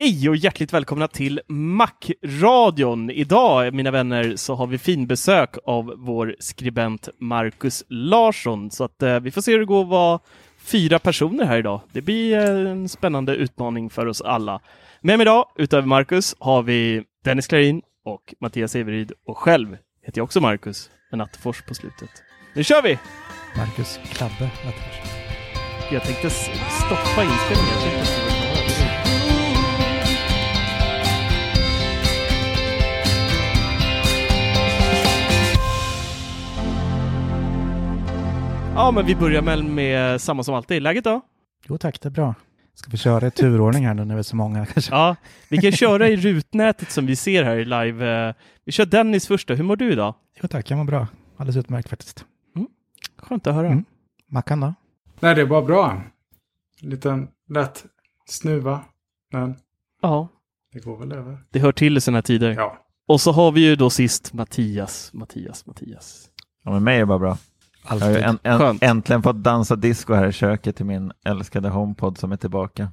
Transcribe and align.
Hej 0.00 0.28
och 0.28 0.36
hjärtligt 0.36 0.72
välkomna 0.72 1.08
till 1.08 1.40
Mac-radion. 1.48 3.10
Idag, 3.10 3.74
mina 3.74 3.90
vänner, 3.90 4.36
så 4.36 4.54
har 4.54 4.66
vi 4.66 4.78
finbesök 4.78 5.56
av 5.66 5.94
vår 5.96 6.36
skribent 6.38 7.08
Marcus 7.20 7.84
Larsson. 7.88 8.70
Så 8.70 8.84
att 8.84 9.02
eh, 9.02 9.20
vi 9.20 9.30
får 9.30 9.40
se 9.40 9.52
hur 9.52 9.58
det 9.58 9.64
går 9.64 9.82
att 9.82 9.88
vara 9.88 10.20
fyra 10.58 10.98
personer 10.98 11.44
här 11.44 11.58
idag. 11.58 11.80
Det 11.92 12.02
blir 12.02 12.38
eh, 12.38 12.70
en 12.70 12.88
spännande 12.88 13.34
utmaning 13.34 13.90
för 13.90 14.06
oss 14.06 14.20
alla. 14.20 14.60
Med 15.00 15.18
mig 15.18 15.24
idag, 15.24 15.44
utöver 15.56 15.86
Marcus, 15.86 16.36
har 16.38 16.62
vi 16.62 17.04
Dennis 17.24 17.46
Klarin 17.46 17.82
och 18.04 18.34
Mattias 18.40 18.74
Everyd 18.74 19.12
och 19.26 19.38
själv 19.38 19.76
heter 20.02 20.18
jag 20.18 20.24
också 20.24 20.40
Marcus 20.40 20.90
med 21.10 21.18
Nattfors 21.18 21.62
på 21.62 21.74
slutet. 21.74 22.10
Nu 22.54 22.64
kör 22.64 22.82
vi! 22.82 22.98
Marcus 23.56 24.00
Klabbe 24.12 24.50
Attefors. 24.68 25.10
Jag 25.92 26.02
tänkte 26.02 26.30
stoppa 26.30 27.22
inspelningen. 27.22 28.27
Ja, 38.78 38.90
men 38.90 39.06
vi 39.06 39.14
börjar 39.16 39.42
väl 39.42 39.62
med 39.64 40.20
samma 40.20 40.42
som 40.42 40.54
alltid. 40.54 40.82
Läget 40.82 41.04
då? 41.04 41.20
Jo 41.68 41.78
tack, 41.78 42.00
det 42.00 42.08
är 42.08 42.10
bra. 42.10 42.34
Ska 42.74 42.90
vi 42.90 42.96
köra 42.96 43.26
i 43.26 43.30
turordning 43.30 43.86
här 43.86 43.94
nu 43.94 44.04
när 44.04 44.14
vi 44.14 44.18
är 44.18 44.22
så 44.22 44.36
många 44.36 44.66
kanske? 44.66 44.94
Ja, 44.94 45.16
vi 45.48 45.58
kan 45.58 45.72
köra 45.72 46.08
i 46.08 46.16
rutnätet 46.16 46.90
som 46.90 47.06
vi 47.06 47.16
ser 47.16 47.44
här 47.44 47.56
live. 47.64 48.28
Eh, 48.28 48.34
Vi 48.64 48.72
kör 48.72 48.86
Dennis 48.86 49.26
först 49.26 49.48
då. 49.48 49.54
Hur 49.54 49.64
mår 49.64 49.76
du 49.76 49.92
idag? 49.92 50.14
Jo 50.42 50.48
tack, 50.48 50.70
jag 50.70 50.76
mår 50.76 50.84
bra. 50.84 51.06
Alldeles 51.36 51.56
utmärkt 51.64 51.88
faktiskt. 51.88 52.24
Skönt 53.18 53.46
att 53.46 53.54
höra. 53.54 53.66
Mm. 53.66 53.84
Mackan 54.30 54.60
då? 54.60 54.74
Nej, 55.20 55.34
det 55.34 55.40
är 55.40 55.46
bara 55.46 55.62
bra. 55.62 56.02
En 56.82 56.90
liten 56.90 57.28
lätt 57.48 57.84
snuva. 58.28 58.80
Men 59.32 59.56
Ja, 60.02 60.28
det 60.72 60.80
går 60.84 60.96
väl 60.98 61.12
över. 61.12 61.38
det 61.50 61.58
hör 61.58 61.72
till 61.72 61.96
i 61.96 62.00
sådana 62.00 62.22
tider. 62.22 62.50
Ja. 62.50 62.78
Och 63.08 63.20
så 63.20 63.32
har 63.32 63.52
vi 63.52 63.60
ju 63.60 63.76
då 63.76 63.90
sist 63.90 64.32
Mattias, 64.32 65.10
Mattias, 65.12 65.66
Mattias. 65.66 66.28
Ja, 66.64 66.70
men 66.70 66.84
mig 66.84 66.96
är 66.96 67.00
det 67.00 67.06
bara 67.06 67.18
bra. 67.18 67.38
Jag 67.90 67.96
har 67.96 68.06
Alltid. 68.06 68.22
ju 68.22 68.22
en, 68.22 68.60
en, 68.60 68.78
äntligen 68.80 69.22
fått 69.22 69.36
dansa 69.36 69.76
disco 69.76 70.14
här 70.14 70.26
i 70.28 70.32
köket 70.32 70.76
till 70.76 70.86
min 70.86 71.12
älskade 71.24 71.68
HomePod 71.68 72.18
som 72.18 72.32
är 72.32 72.36
tillbaka. 72.36 72.88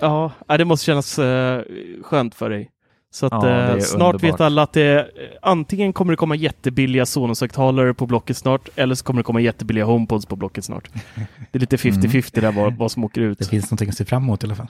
Ja, 0.00 0.32
det 0.46 0.64
måste 0.64 0.84
kännas 0.86 1.18
eh, 1.18 1.62
skönt 2.02 2.34
för 2.34 2.50
dig. 2.50 2.70
Så 3.10 3.26
att 3.26 3.32
Ja, 3.32 3.40
det 3.44 3.72
eh, 3.72 3.78
snart 3.78 4.14
underbart. 4.14 4.22
vet 4.22 4.40
alla 4.40 4.62
att 4.62 4.72
det 4.72 4.98
eh, 5.00 5.06
antingen 5.42 5.92
kommer 5.92 6.12
det 6.12 6.16
komma 6.16 6.34
jättebilliga 6.36 7.04
Sonos-högtalare 7.06 7.94
på 7.94 8.06
Blocket 8.06 8.36
snart, 8.36 8.68
eller 8.74 8.94
så 8.94 9.04
kommer 9.04 9.20
det 9.20 9.24
komma 9.24 9.40
jättebilliga 9.40 9.84
HomePods 9.84 10.26
på 10.26 10.36
Blocket 10.36 10.64
snart. 10.64 10.88
Det 11.52 11.58
är 11.58 11.60
lite 11.60 11.76
50-50 11.76 12.40
där 12.40 12.52
vad, 12.52 12.74
vad 12.76 12.92
som 12.92 13.04
åker 13.04 13.20
ut. 13.20 13.38
Det 13.38 13.44
finns 13.44 13.64
någonting 13.70 13.88
att 13.88 13.94
se 13.96 14.04
fram 14.04 14.22
emot 14.22 14.42
i 14.44 14.46
alla 14.46 14.54
fall. 14.54 14.66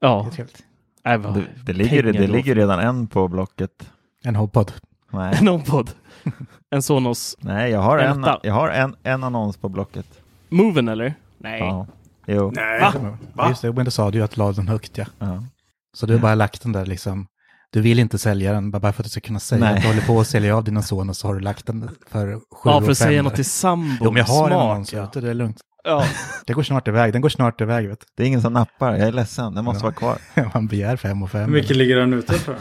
Det 0.00 0.06
Ja, 0.06 0.26
är 0.26 0.30
trevligt. 0.30 0.62
äh, 1.04 1.32
Det, 1.34 1.44
det, 1.66 1.72
ligger, 1.72 2.02
det 2.02 2.26
ligger 2.26 2.54
redan 2.54 2.80
en 2.80 3.06
på 3.06 3.28
Blocket. 3.28 3.90
En 4.24 4.36
HomePod. 4.36 4.72
Nej, 5.10 5.36
en 5.40 5.48
HomePod. 5.48 5.90
En 6.70 6.82
Sonos. 6.82 7.36
Nej 7.40 7.70
jag 7.70 7.80
har, 7.80 7.98
En 7.98 8.24
en, 8.24 8.36
jag 8.42 8.54
har 8.54 8.68
en, 8.68 8.96
en 9.02 9.24
annons 9.24 9.56
på 9.56 9.68
Blocket. 9.68 10.06
Moven 10.48 10.88
eller? 10.88 11.14
Nej. 11.38 11.58
Ja. 11.60 11.86
Jo. 12.26 12.52
Nej. 12.54 12.80
Va? 12.80 13.18
Ja, 13.36 13.48
Just 13.48 13.62
det, 13.62 13.72
men 13.72 13.84
då 13.84 13.90
sa 13.90 14.10
du 14.10 14.18
ju 14.18 14.24
att 14.24 14.30
du 14.30 14.38
la 14.38 14.52
den 14.52 14.68
högt 14.68 14.98
ja. 14.98 15.04
Ja. 15.18 15.44
Så 15.96 16.06
du 16.06 16.12
har 16.14 16.20
bara 16.20 16.34
lagt 16.34 16.62
den 16.62 16.72
där 16.72 16.86
liksom. 16.86 17.26
Du 17.70 17.80
vill 17.80 17.98
inte 17.98 18.18
sälja 18.18 18.52
den 18.52 18.70
bara 18.70 18.92
för 18.92 19.02
att 19.02 19.04
du 19.04 19.10
ska 19.10 19.20
kunna 19.20 19.40
säga 19.40 19.60
Nej. 19.64 19.74
att 19.74 19.82
du 19.82 19.88
håller 19.88 20.00
på 20.06 20.20
att 20.20 20.26
sälja 20.26 20.56
av 20.56 20.64
dina 20.64 20.82
son 20.82 21.08
och 21.08 21.16
så 21.16 21.26
har 21.26 21.34
du 21.34 21.40
lagt 21.40 21.66
den 21.66 21.90
för 22.10 22.34
sju 22.34 22.40
Ja, 22.70 22.80
för 22.80 22.90
att 22.90 22.98
säga 22.98 23.22
något 23.22 23.34
till 23.34 23.44
sambon. 23.44 23.98
Jo, 24.00 24.10
men 24.10 24.16
jag 24.16 24.24
har 24.24 24.44
en 24.44 24.50
Smart, 24.50 24.62
annons 24.64 24.92
ja. 24.92 25.04
ute, 25.04 25.20
det 25.20 25.30
är 25.30 25.34
lugnt. 25.34 25.60
ja. 25.84 26.04
Det 26.46 26.52
går 26.52 26.62
snart 26.62 26.88
iväg, 26.88 27.12
den 27.12 27.22
går 27.22 27.28
snart 27.28 27.60
iväg 27.60 27.88
vet 27.88 28.04
Det 28.16 28.22
är 28.22 28.26
ingen 28.26 28.42
som 28.42 28.52
nappar, 28.52 28.92
jag 28.96 29.08
är 29.08 29.12
ledsen, 29.12 29.54
den 29.54 29.64
måste 29.64 29.78
Ja. 29.78 29.82
vara 29.82 29.94
kvar. 29.94 30.18
Man 30.54 30.66
begär 30.66 30.96
fem 30.96 31.22
och 31.22 31.30
fem. 31.30 31.44
Hur 31.44 31.52
mycket 31.52 31.76
ligger 31.76 31.96
den 31.96 32.12
ute 32.12 32.32
för? 32.34 32.56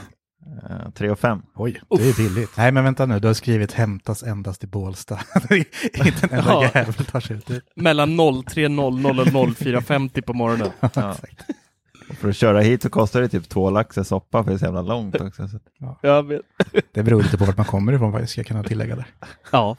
Uh, 0.70 0.90
3 0.92 1.10
och 1.10 1.20
5. 1.20 1.42
Oj, 1.56 1.82
det 1.90 2.10
är 2.10 2.18
billigt. 2.18 2.50
Nej, 2.58 2.72
men 2.72 2.84
vänta 2.84 3.06
nu, 3.06 3.20
du 3.20 3.28
har 3.28 3.34
skrivit 3.34 3.74
hämtas 3.74 4.24
endast 4.24 4.64
i 4.64 4.68
Bålsta. 4.68 5.20
inte 5.52 6.28
en 6.28 6.30
enda 6.40 6.52
Ja. 6.52 6.72
jävel 6.76 6.94
tar 6.94 7.20
sig 7.20 7.36
ut. 7.38 7.50
Mellan 7.76 8.20
03.00 8.20 9.20
och 9.22 9.28
04.50 9.28 10.22
på 10.22 10.34
morgonen. 10.34 10.72
Ja. 10.96 11.16
Och 12.10 12.16
för 12.16 12.30
att 12.30 12.36
köra 12.36 12.60
hit 12.62 12.82
så 12.82 12.90
kostar 12.90 13.22
det 13.22 13.28
typ 13.30 13.50
två 13.50 13.70
lax 13.70 13.98
i 13.98 14.04
soppa 14.04 14.44
för 14.44 14.52
det 14.52 14.56
är 14.56 14.58
så 14.58 14.66
jävla 14.66 14.82
långt 14.82 15.22
också. 15.22 15.48
Så. 15.48 15.60
Jag 16.02 16.24
vet. 16.28 16.42
Det 16.92 17.04
beror 17.04 17.24
lite 17.24 17.38
på 17.38 17.46
vart 17.46 17.58
man 17.58 17.66
kommer 17.66 17.94
ifrån, 17.94 18.12
vad 18.12 18.22
jag 18.22 18.30
ska 18.30 18.44
kunna 18.44 18.64
tillägga 18.64 18.96
där. 18.96 19.06
Ja, 19.52 19.78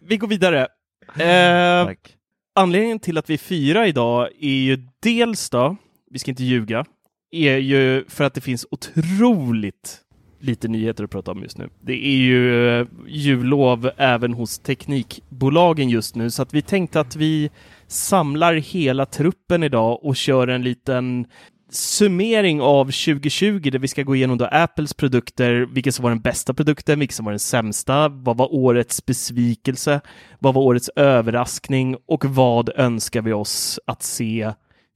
vi 0.00 0.16
går 0.16 0.28
vidare. 0.28 0.68
Eh, 1.16 1.86
tack. 1.86 2.16
anledningen 2.54 2.98
till 3.00 3.18
att 3.18 3.30
vi 3.30 3.34
är 3.34 3.38
fyra 3.38 3.86
idag 3.86 4.28
är 4.40 4.48
ju 4.48 4.88
dels 5.02 5.50
då, 5.50 5.76
vi 6.10 6.18
ska 6.18 6.30
inte 6.30 6.44
ljuga, 6.44 6.84
är 7.32 7.56
ju 7.56 8.04
för 8.08 8.24
att 8.24 8.34
det 8.34 8.40
finns 8.40 8.66
otroligt 8.70 9.98
lite 10.40 10.68
nyheter 10.68 11.04
att 11.04 11.10
prata 11.10 11.30
om 11.30 11.42
just 11.42 11.58
nu. 11.58 11.68
Det 11.80 12.06
är 12.06 12.16
ju 12.16 12.68
eh, 12.68 12.86
jullov 13.06 13.90
även 13.96 14.34
hos 14.34 14.58
teknikbolagen 14.58 15.88
just 15.88 16.16
nu, 16.16 16.30
så 16.30 16.42
att 16.42 16.54
vi 16.54 16.62
tänkte 16.62 17.00
att 17.00 17.16
vi 17.16 17.50
samlar 17.86 18.54
hela 18.54 19.06
truppen 19.06 19.62
idag 19.62 20.04
och 20.04 20.16
kör 20.16 20.48
en 20.48 20.62
liten 20.62 21.26
summering 21.70 22.60
av 22.60 22.84
2020 22.84 23.70
där 23.72 23.78
vi 23.78 23.88
ska 23.88 24.02
gå 24.02 24.16
igenom 24.16 24.38
då 24.38 24.48
Apples 24.52 24.94
produkter, 24.94 25.68
vilken 25.72 25.92
som 25.92 26.02
var 26.02 26.10
den 26.10 26.20
bästa 26.20 26.54
produkten, 26.54 26.98
vilken 26.98 27.14
som 27.14 27.24
var 27.24 27.32
den 27.32 27.38
sämsta, 27.38 28.08
vad 28.08 28.36
var 28.36 28.54
årets 28.54 29.06
besvikelse, 29.06 30.00
vad 30.38 30.54
var 30.54 30.62
årets 30.62 30.88
överraskning 30.96 31.96
och 32.06 32.24
vad 32.24 32.70
önskar 32.76 33.22
vi 33.22 33.32
oss 33.32 33.80
att 33.86 34.02
se 34.02 34.52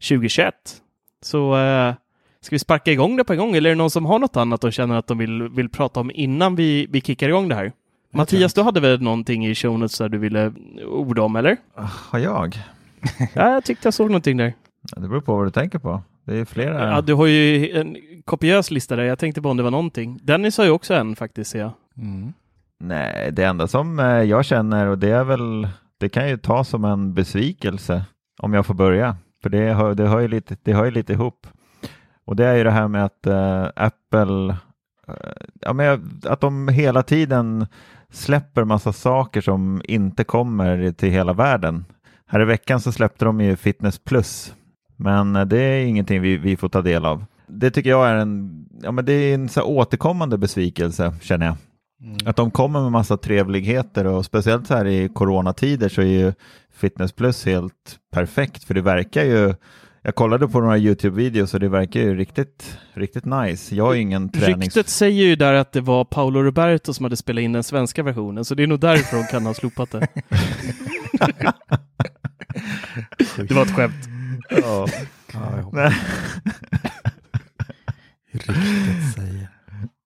2021? 0.08 0.54
Så 1.22 1.56
eh, 1.56 1.94
ska 2.46 2.54
vi 2.54 2.58
sparka 2.58 2.92
igång 2.92 3.16
det 3.16 3.24
på 3.24 3.32
en 3.32 3.38
gång 3.38 3.56
eller 3.56 3.70
är 3.70 3.74
det 3.74 3.78
någon 3.78 3.90
som 3.90 4.06
har 4.06 4.18
något 4.18 4.36
annat 4.36 4.60
de 4.60 4.70
känner 4.70 4.96
att 4.96 5.06
de 5.06 5.18
vill, 5.18 5.48
vill 5.48 5.68
prata 5.68 6.00
om 6.00 6.10
innan 6.14 6.56
vi, 6.56 6.86
vi 6.90 7.00
kickar 7.00 7.28
igång 7.28 7.48
det 7.48 7.54
här? 7.54 7.72
Mattias, 8.12 8.54
du 8.54 8.62
hade 8.62 8.80
väl 8.80 9.02
någonting 9.02 9.46
i 9.46 9.54
show 9.54 9.78
notes 9.78 9.98
där 9.98 10.08
du 10.08 10.18
ville 10.18 10.52
orda 10.86 11.22
om, 11.22 11.36
eller? 11.36 11.56
Har 12.10 12.18
jag? 12.18 12.58
Ja, 13.34 13.52
jag 13.52 13.64
tyckte 13.64 13.86
jag 13.86 13.94
såg 13.94 14.06
någonting 14.06 14.36
där. 14.36 14.54
Det 14.96 15.08
beror 15.08 15.20
på 15.20 15.36
vad 15.36 15.46
du 15.46 15.50
tänker 15.50 15.78
på. 15.78 16.02
Det 16.24 16.38
är 16.38 16.44
flera. 16.44 16.90
Ja, 16.90 17.00
du 17.00 17.14
har 17.14 17.26
ju 17.26 17.70
en 17.70 17.96
kopiös 18.24 18.70
lista 18.70 18.96
där. 18.96 19.02
Jag 19.02 19.18
tänkte 19.18 19.42
på 19.42 19.48
om 19.48 19.56
det 19.56 19.62
var 19.62 19.70
någonting. 19.70 20.18
Dennis 20.22 20.58
har 20.58 20.64
ju 20.64 20.70
också 20.70 20.94
en 20.94 21.16
faktiskt, 21.16 21.50
ser 21.50 21.58
jag. 21.58 21.72
Mm. 21.96 22.32
Nej, 22.80 23.32
det 23.32 23.44
enda 23.44 23.66
som 23.66 23.98
eh, 23.98 24.06
jag 24.06 24.44
känner 24.44 24.86
och 24.86 24.98
det 24.98 25.10
är 25.10 25.24
väl, 25.24 25.68
det 25.98 26.08
kan 26.08 26.28
ju 26.28 26.36
ta 26.36 26.64
som 26.64 26.84
en 26.84 27.14
besvikelse 27.14 28.04
om 28.38 28.54
jag 28.54 28.66
får 28.66 28.74
börja. 28.74 29.16
För 29.42 29.50
det 29.50 29.72
hör, 29.72 29.94
det 29.94 30.08
hör, 30.08 30.20
ju, 30.20 30.28
lite, 30.28 30.56
det 30.62 30.72
hör 30.72 30.84
ju 30.84 30.90
lite 30.90 31.12
ihop. 31.12 31.46
Och 32.26 32.36
det 32.36 32.46
är 32.46 32.54
ju 32.54 32.64
det 32.64 32.70
här 32.70 32.88
med 32.88 33.04
att 33.04 33.26
eh, 33.26 33.66
Apple, 33.76 34.56
eh, 35.08 35.14
ja, 35.60 35.72
men 35.72 36.20
att 36.24 36.40
de 36.40 36.68
hela 36.68 37.02
tiden 37.02 37.66
släpper 38.10 38.64
massa 38.64 38.92
saker 38.92 39.40
som 39.40 39.82
inte 39.84 40.24
kommer 40.24 40.92
till 40.92 41.10
hela 41.10 41.32
världen. 41.32 41.84
Här 42.26 42.40
i 42.40 42.44
veckan 42.44 42.80
så 42.80 42.92
släppte 42.92 43.24
de 43.24 43.40
ju 43.40 43.56
Fitness 43.56 43.98
Plus, 43.98 44.54
men 44.96 45.36
eh, 45.36 45.44
det 45.44 45.58
är 45.58 45.84
ingenting 45.84 46.20
vi, 46.20 46.36
vi 46.36 46.56
får 46.56 46.68
ta 46.68 46.82
del 46.82 47.06
av. 47.06 47.24
Det 47.46 47.70
tycker 47.70 47.90
jag 47.90 48.08
är 48.08 48.16
en, 48.16 48.66
ja, 48.82 48.92
men 48.92 49.04
det 49.04 49.12
är 49.12 49.34
en 49.34 49.48
så 49.48 49.62
återkommande 49.62 50.38
besvikelse 50.38 51.14
känner 51.20 51.46
jag. 51.46 51.56
Att 52.24 52.36
de 52.36 52.50
kommer 52.50 52.82
med 52.82 52.92
massa 52.92 53.16
trevligheter 53.16 54.06
och 54.06 54.24
speciellt 54.24 54.66
så 54.66 54.74
här 54.74 54.86
i 54.86 55.08
coronatider 55.08 55.88
så 55.88 56.00
är 56.00 56.06
ju 56.06 56.32
Fitness 56.72 57.12
Plus 57.12 57.46
helt 57.46 57.98
perfekt 58.12 58.64
för 58.64 58.74
det 58.74 58.80
verkar 58.80 59.24
ju 59.24 59.54
jag 60.06 60.14
kollade 60.14 60.48
på 60.48 60.60
några 60.60 60.78
YouTube-videos 60.78 61.54
och 61.54 61.60
det 61.60 61.68
verkar 61.68 62.00
ju 62.00 62.14
riktigt, 62.14 62.78
riktigt 62.94 63.24
nice. 63.24 63.74
Jag 63.74 63.84
har 63.84 63.94
ju 63.94 64.00
ingen 64.00 64.28
tränings... 64.28 64.76
Ryktet 64.76 64.88
säger 64.88 65.24
ju 65.24 65.36
där 65.36 65.52
att 65.52 65.72
det 65.72 65.80
var 65.80 66.04
Paolo 66.04 66.42
Roberto 66.42 66.94
som 66.94 67.04
hade 67.04 67.16
spelat 67.16 67.42
in 67.42 67.52
den 67.52 67.62
svenska 67.62 68.02
versionen, 68.02 68.44
så 68.44 68.54
det 68.54 68.62
är 68.62 68.66
nog 68.66 68.80
därför 68.80 69.16
de 69.16 69.24
kan 69.26 69.46
ha 69.46 69.54
slopat 69.54 69.90
det. 69.90 70.08
det 73.36 73.50
var 73.54 73.62
ett 73.62 73.74
skämt. 73.74 74.08
Ja. 74.50 74.86
Ja, 75.32 75.72
ryktet 78.32 78.56
säger. 79.14 79.48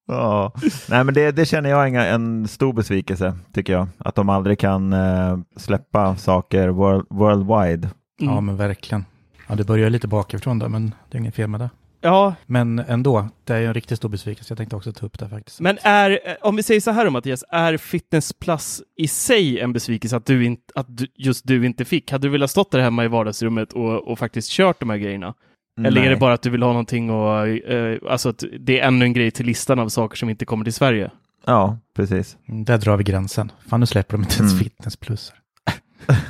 Ja, 0.06 0.52
nej 0.88 1.04
men 1.04 1.14
det, 1.14 1.32
det 1.32 1.46
känner 1.46 1.70
jag 1.70 1.88
inga, 1.88 2.06
en 2.06 2.48
stor 2.48 2.72
besvikelse 2.72 3.38
tycker 3.52 3.72
jag. 3.72 3.88
Att 3.98 4.14
de 4.14 4.28
aldrig 4.28 4.58
kan 4.58 4.92
eh, 4.92 5.38
släppa 5.56 6.16
saker 6.16 6.68
world, 6.68 7.06
worldwide. 7.10 7.88
Mm. 8.20 8.34
Ja, 8.34 8.40
men 8.40 8.56
verkligen. 8.56 9.04
Ja, 9.50 9.56
det 9.56 9.64
börjar 9.64 9.90
lite 9.90 10.08
bakifrån 10.08 10.58
då, 10.58 10.68
men 10.68 10.94
det 11.10 11.16
är 11.16 11.20
inget 11.20 11.34
fel 11.34 11.48
med 11.48 11.60
det. 11.60 11.70
Ja, 12.02 12.34
Men 12.46 12.78
ändå, 12.78 13.28
det 13.44 13.54
är 13.54 13.62
en 13.62 13.74
riktigt 13.74 13.98
stor 13.98 14.08
besvikelse. 14.08 14.50
Jag 14.52 14.58
tänkte 14.58 14.76
också 14.76 14.92
ta 14.92 15.06
upp 15.06 15.18
det 15.18 15.28
faktiskt. 15.28 15.60
men 15.60 15.78
är, 15.82 16.10
eh, 16.10 16.34
om 16.40 16.56
vi 16.56 16.62
säger 16.62 16.80
så 16.80 16.90
här 16.90 17.04
då 17.04 17.10
Mattias, 17.10 17.44
är 17.48 17.76
Fitness 17.76 18.32
Plus 18.32 18.82
i 18.96 19.08
sig 19.08 19.60
en 19.60 19.72
besvikelse 19.72 20.16
att, 20.16 20.26
du 20.26 20.44
inte, 20.44 20.62
att 20.74 20.96
du, 20.96 21.06
just 21.14 21.46
du 21.46 21.66
inte 21.66 21.84
fick? 21.84 22.12
Hade 22.12 22.26
du 22.26 22.30
velat 22.30 22.50
stått 22.50 22.70
där 22.70 22.80
hemma 22.80 23.04
i 23.04 23.08
vardagsrummet 23.08 23.72
och, 23.72 24.08
och 24.08 24.18
faktiskt 24.18 24.50
kört 24.50 24.80
de 24.80 24.90
här 24.90 24.96
grejerna? 24.96 25.34
Eller 25.78 26.00
är 26.00 26.04
Nej. 26.04 26.08
det 26.14 26.16
bara 26.16 26.34
att 26.34 26.42
du 26.42 26.50
vill 26.50 26.62
ha 26.62 26.70
någonting 26.70 27.10
och, 27.10 27.48
eh, 27.48 27.98
alltså 28.08 28.28
att 28.28 28.44
det 28.60 28.80
är 28.80 28.86
ännu 28.86 29.04
en 29.04 29.12
grej 29.12 29.30
till 29.30 29.46
listan 29.46 29.78
av 29.78 29.88
saker 29.88 30.16
som 30.16 30.30
inte 30.30 30.44
kommer 30.44 30.64
till 30.64 30.74
Sverige? 30.74 31.10
Ja, 31.46 31.78
precis. 31.96 32.36
Mm, 32.48 32.64
Där 32.64 32.78
drar 32.78 32.96
vi 32.96 33.04
gränsen. 33.04 33.52
Fan, 33.68 33.80
nu 33.80 33.86
släpper 33.86 34.16
de 34.16 34.22
inte 34.22 34.36
ens 34.36 34.52
Mm. 34.52 34.64
fitness 34.64 34.96
plus. 34.96 35.32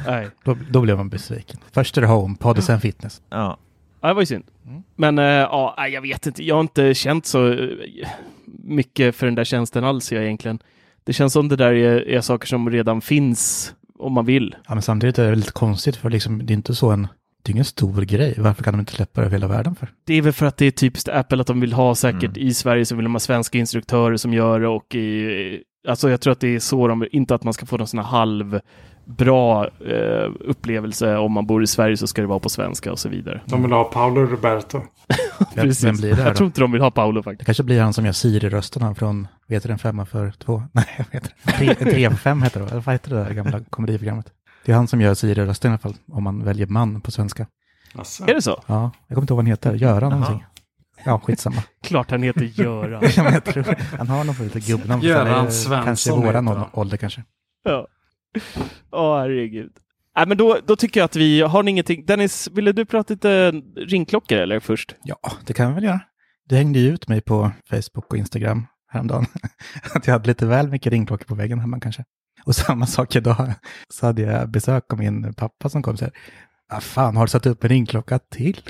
Nej. 0.06 0.28
Då, 0.44 0.56
då 0.70 0.80
blev 0.80 0.96
man 0.96 1.08
besviken. 1.08 1.60
Först 1.72 1.96
är 1.96 2.00
det 2.00 2.06
HomePod 2.06 2.58
och 2.58 2.64
sen 2.64 2.80
fitness. 2.80 3.22
Ja. 3.30 3.56
Ja, 4.00 4.08
det 4.08 4.14
var 4.14 4.22
ju 4.22 4.26
synd. 4.26 4.44
Mm. 4.66 4.82
Men 4.96 5.18
eh, 5.18 5.24
ja, 5.24 5.88
jag 5.88 6.02
vet 6.02 6.26
inte. 6.26 6.44
Jag 6.44 6.54
har 6.54 6.60
inte 6.60 6.94
känt 6.94 7.26
så 7.26 7.52
eh, 7.52 7.68
mycket 8.46 9.16
för 9.16 9.26
den 9.26 9.34
där 9.34 9.44
tjänsten 9.44 9.84
alls 9.84 10.12
jag 10.12 10.24
egentligen. 10.24 10.58
Det 11.04 11.12
känns 11.12 11.32
som 11.32 11.48
det 11.48 11.56
där 11.56 11.72
är, 11.72 12.08
är 12.08 12.20
saker 12.20 12.46
som 12.46 12.70
redan 12.70 13.00
finns 13.00 13.74
om 13.98 14.12
man 14.12 14.24
vill. 14.24 14.54
Ja, 14.68 14.74
men 14.74 14.82
samtidigt 14.82 15.18
är 15.18 15.30
det 15.30 15.36
lite 15.36 15.52
konstigt 15.52 15.96
för 15.96 16.10
liksom, 16.10 16.46
det 16.46 16.52
är 16.52 16.54
inte 16.54 16.74
så 16.74 16.90
en, 16.90 17.08
det 17.42 17.50
är 17.50 17.52
ingen 17.52 17.64
stor 17.64 18.02
grej. 18.02 18.34
Varför 18.38 18.64
kan 18.64 18.74
de 18.74 18.80
inte 18.80 18.92
släppa 18.92 19.20
det 19.20 19.26
över 19.26 19.36
hela 19.36 19.48
världen 19.48 19.74
för? 19.74 19.88
Det 20.04 20.14
är 20.14 20.22
väl 20.22 20.32
för 20.32 20.46
att 20.46 20.56
det 20.56 20.66
är 20.66 20.70
typiskt 20.70 21.08
Apple 21.08 21.40
att 21.40 21.46
de 21.46 21.60
vill 21.60 21.72
ha 21.72 21.94
säkert 21.94 22.36
Mm. 22.36 22.48
i 22.48 22.54
Sverige 22.54 22.84
så 22.84 22.96
vill 22.96 23.04
de 23.04 23.14
ha 23.14 23.20
svenska 23.20 23.58
instruktörer 23.58 24.16
som 24.16 24.34
gör 24.34 24.60
det 24.60 24.68
och 24.68 24.94
i, 24.94 25.62
alltså 25.88 26.10
jag 26.10 26.20
tror 26.20 26.32
att 26.32 26.40
det 26.40 26.54
är 26.54 26.58
så 26.58 26.88
de, 26.88 27.06
inte 27.12 27.34
att 27.34 27.44
man 27.44 27.52
ska 27.54 27.66
få 27.66 27.76
någon 27.76 27.86
sån 27.86 27.98
här 27.98 28.06
halvbra 29.10 29.64
eh, 29.66 30.30
upplevelse 30.40 31.16
om 31.16 31.32
man 31.32 31.46
bor 31.46 31.62
i 31.62 31.66
Sverige 31.66 31.96
så 31.96 32.06
ska 32.06 32.22
det 32.22 32.28
vara 32.28 32.38
på 32.38 32.48
svenska 32.48 32.92
och 32.92 32.98
så 32.98 33.08
vidare. 33.08 33.40
De 33.46 33.62
vill 33.62 33.72
ha 33.72 33.84
Paolo 33.84 34.20
Roberto. 34.26 34.82
Vem, 35.54 35.70
vem 35.82 35.96
blir 35.96 36.14
det 36.16 36.22
Jag 36.22 36.36
tror 36.36 36.46
inte 36.46 36.60
de 36.60 36.72
vill 36.72 36.80
ha 36.80 36.90
Paolo 36.90 37.22
faktiskt. 37.22 37.38
Det 37.38 37.44
kanske 37.44 37.62
blir 37.62 37.80
han 37.80 37.92
som 37.92 38.06
gör 38.06 38.12
Siri-rösterna 38.12 38.94
från, 38.94 39.28
vet 39.48 39.62
du 39.62 39.72
en 39.72 39.78
femma 39.78 40.06
för 40.06 40.30
två? 40.30 40.62
Nej, 40.72 40.86
jag 40.96 41.04
vet 41.12 41.22
inte. 41.22 41.58
Tre, 41.58 41.68
en 41.68 41.90
tre 41.92 42.10
för 42.10 42.16
fem 42.16 42.42
heter 42.42 42.60
det, 42.60 42.66
eller 42.66 42.80
vad 42.80 42.94
heter 42.94 43.10
det 43.10 43.24
där 43.24 43.34
gamla 43.34 43.60
komediprogrammet? 43.70 44.26
Det 44.64 44.72
är 44.72 44.76
han 44.76 44.88
som 44.88 45.00
gör 45.00 45.14
Siri-rösten 45.14 45.70
i 45.70 45.72
alla 45.72 45.78
fall, 45.78 45.94
om 46.12 46.24
man 46.24 46.44
väljer 46.44 46.66
man 46.66 47.00
på 47.00 47.10
svenska. 47.10 47.46
Alltså. 47.94 48.24
Är 48.28 48.34
det 48.34 48.42
så? 48.42 48.62
Ja, 48.66 48.90
jag 49.06 49.14
kommer 49.14 49.22
inte 49.22 49.32
ihåg 49.32 49.36
vad 49.36 49.44
han 49.44 49.46
heter, 49.46 49.74
Göran 49.74 50.10
någonting. 50.10 50.44
Ja, 51.04 51.20
skitsamma. 51.24 51.62
Klart 51.82 52.10
han 52.10 52.22
heter 52.22 52.44
Göran. 52.54 53.02
ja, 53.16 53.22
men 53.22 53.32
jag 53.32 53.44
tror, 53.44 53.76
han 53.98 54.08
har 54.08 54.24
någon 54.24 54.36
lite 54.36 54.60
gubbnamn. 54.60 55.02
Göran 55.02 55.52
Svensson 55.52 55.84
Kanske 55.84 56.10
i 56.10 56.14
våran 56.14 56.64
ålder 56.72 56.96
kanske. 56.96 57.22
Ja. 57.64 57.86
Åh, 58.90 59.18
herregud. 59.18 59.72
Äh, 60.18 60.26
men 60.26 60.36
då, 60.36 60.58
då 60.66 60.76
tycker 60.76 61.00
jag 61.00 61.04
att 61.04 61.16
vi 61.16 61.40
har 61.40 61.62
ni 61.62 61.70
ingenting. 61.70 62.06
Dennis, 62.06 62.48
ville 62.52 62.72
du 62.72 62.84
prata 62.84 63.14
lite 63.14 63.50
ringklockor 63.76 64.38
eller 64.38 64.60
först? 64.60 64.94
Ja, 65.04 65.18
det 65.46 65.52
kan 65.52 65.68
vi 65.68 65.74
väl 65.74 65.84
göra. 65.84 66.00
Du 66.48 66.56
hängde 66.56 66.78
ju 66.78 66.88
ut 66.88 67.08
mig 67.08 67.20
på 67.20 67.50
Facebook 67.70 68.12
och 68.12 68.18
Instagram 68.18 68.66
häromdagen. 68.88 69.26
Att 69.94 70.06
jag 70.06 70.14
hade 70.14 70.26
lite 70.28 70.46
väl 70.46 70.68
mycket 70.68 70.92
ringklockor 70.92 71.24
på 71.24 71.34
väggen 71.34 71.60
hemma 71.60 71.80
kanske. 71.80 72.04
Och 72.44 72.56
samma 72.56 72.86
sak 72.86 73.16
idag, 73.16 73.54
så 73.88 74.06
hade 74.06 74.22
jag 74.22 74.50
besök 74.50 74.92
av 74.92 74.98
min 74.98 75.34
pappa 75.34 75.68
som 75.68 75.82
kom 75.82 75.92
och 75.92 75.98
sa, 75.98 76.10
ah, 76.68 76.80
fan 76.80 77.16
har 77.16 77.26
du 77.26 77.30
satt 77.30 77.46
upp 77.46 77.64
en 77.64 77.70
ringklocka 77.70 78.18
till? 78.18 78.60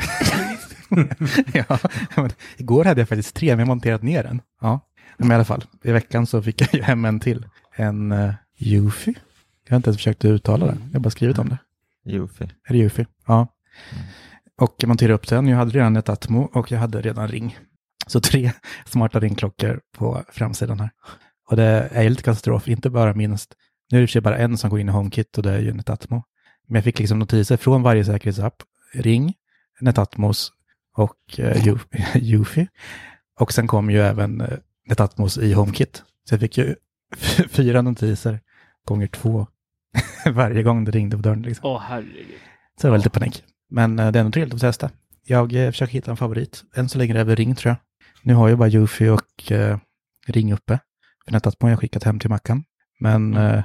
ja, 1.52 1.78
men 2.16 2.30
igår 2.56 2.84
hade 2.84 3.00
jag 3.00 3.08
faktiskt 3.08 3.36
tre, 3.36 3.48
men 3.48 3.58
jag 3.58 3.66
har 3.66 3.74
monterat 3.74 4.02
ner 4.02 4.22
den. 4.22 4.42
Ja, 4.60 4.80
men 5.16 5.30
i 5.30 5.34
alla 5.34 5.44
fall, 5.44 5.64
i 5.82 5.92
veckan 5.92 6.26
så 6.26 6.42
fick 6.42 6.60
jag 6.60 6.74
ju 6.74 6.82
hem 6.82 7.04
en 7.04 7.20
till. 7.20 7.46
En 7.76 8.12
eh, 8.12 8.18
uh, 8.18 8.34
Eufy. 8.58 9.14
Jag 9.70 9.74
har 9.74 9.76
inte 9.76 9.88
ens 9.88 9.96
försökt 9.96 10.24
uttala 10.24 10.66
det, 10.66 10.76
jag 10.86 10.92
har 10.92 11.00
bara 11.00 11.10
skrivit 11.10 11.38
om 11.38 11.48
det. 11.48 11.58
Jofi. 12.04 12.44
Är 12.44 12.72
det 12.72 12.80
Eufy? 12.80 13.04
Ja. 13.26 13.46
Och 14.60 14.74
jag 14.78 14.88
monterade 14.88 15.14
upp 15.14 15.28
den. 15.28 15.48
Jag 15.48 15.56
hade 15.56 15.70
redan 15.70 15.96
ett 15.96 16.08
Atmo 16.08 16.42
och 16.52 16.72
jag 16.72 16.78
hade 16.78 17.00
redan 17.00 17.28
ring. 17.28 17.58
Så 18.06 18.20
tre 18.20 18.52
smarta 18.86 19.20
ringklockor 19.20 19.80
på 19.96 20.24
framsidan 20.28 20.80
här. 20.80 20.90
Och 21.48 21.56
det 21.56 21.88
är 21.92 22.02
ju 22.02 22.08
lite 22.08 22.22
katastrof, 22.22 22.68
inte 22.68 22.90
bara 22.90 23.14
minst. 23.14 23.54
Nu 23.90 23.98
är 23.98 24.00
det 24.00 24.02
i 24.02 24.06
och 24.06 24.08
för 24.08 24.12
sig 24.12 24.20
bara 24.20 24.38
en 24.38 24.58
som 24.58 24.70
går 24.70 24.80
in 24.80 24.88
i 24.88 24.92
HomeKit 24.92 25.38
och 25.38 25.42
det 25.42 25.52
är 25.52 25.58
ju 25.58 25.72
Netatmo. 25.72 26.22
Men 26.66 26.74
jag 26.74 26.84
fick 26.84 26.98
liksom 26.98 27.18
notiser 27.18 27.56
från 27.56 27.82
varje 27.82 28.04
säkerhetsapp. 28.04 28.62
Ring, 28.94 29.34
Netatmos 29.80 30.52
och 30.96 31.38
uh, 31.38 31.76
Eufy. 32.14 32.66
Och 33.38 33.52
sen 33.52 33.66
kom 33.66 33.90
ju 33.90 34.00
även 34.00 34.42
Netatmos 34.86 35.38
i 35.38 35.52
HomeKit. 35.52 36.02
Så 36.28 36.34
jag 36.34 36.40
fick 36.40 36.58
ju 36.58 36.74
fyra 37.48 37.82
notiser 37.82 38.40
gånger 38.84 39.06
två 39.06 39.46
varje 40.32 40.62
gång 40.62 40.84
det 40.84 40.90
ringde 40.90 41.16
på 41.16 41.22
dörren. 41.22 41.42
Liksom. 41.42 41.70
Åh, 41.70 41.82
herregud. 41.88 42.26
Så 42.80 42.86
det 42.86 42.90
var 42.90 42.98
lite 42.98 43.10
panik. 43.10 43.44
Men 43.70 43.98
eh, 43.98 44.12
det 44.12 44.18
är 44.18 44.22
nog 44.22 44.32
trevligt 44.32 44.54
att 44.54 44.60
testa. 44.60 44.90
Jag 45.24 45.54
eh, 45.54 45.70
försöker 45.70 45.92
hitta 45.92 46.10
en 46.10 46.16
favorit. 46.16 46.62
Än 46.74 46.88
så 46.88 46.98
länge 46.98 47.12
är 47.12 47.18
det 47.18 47.24
väl 47.24 47.36
Ring 47.36 47.54
tror 47.54 47.70
jag. 47.70 47.76
Nu 48.22 48.34
har 48.34 48.48
jag 48.48 48.58
bara 48.58 48.68
Eufy 48.68 49.08
och 49.08 49.52
eh, 49.52 49.78
Ring 50.26 50.52
uppe. 50.52 50.78
För 51.24 51.32
Netatmo 51.32 51.66
har 51.66 51.70
jag 51.70 51.80
skickat 51.80 52.04
hem 52.04 52.18
till 52.18 52.30
Mackan. 52.30 52.64
Men 53.00 53.36
eh, 53.36 53.62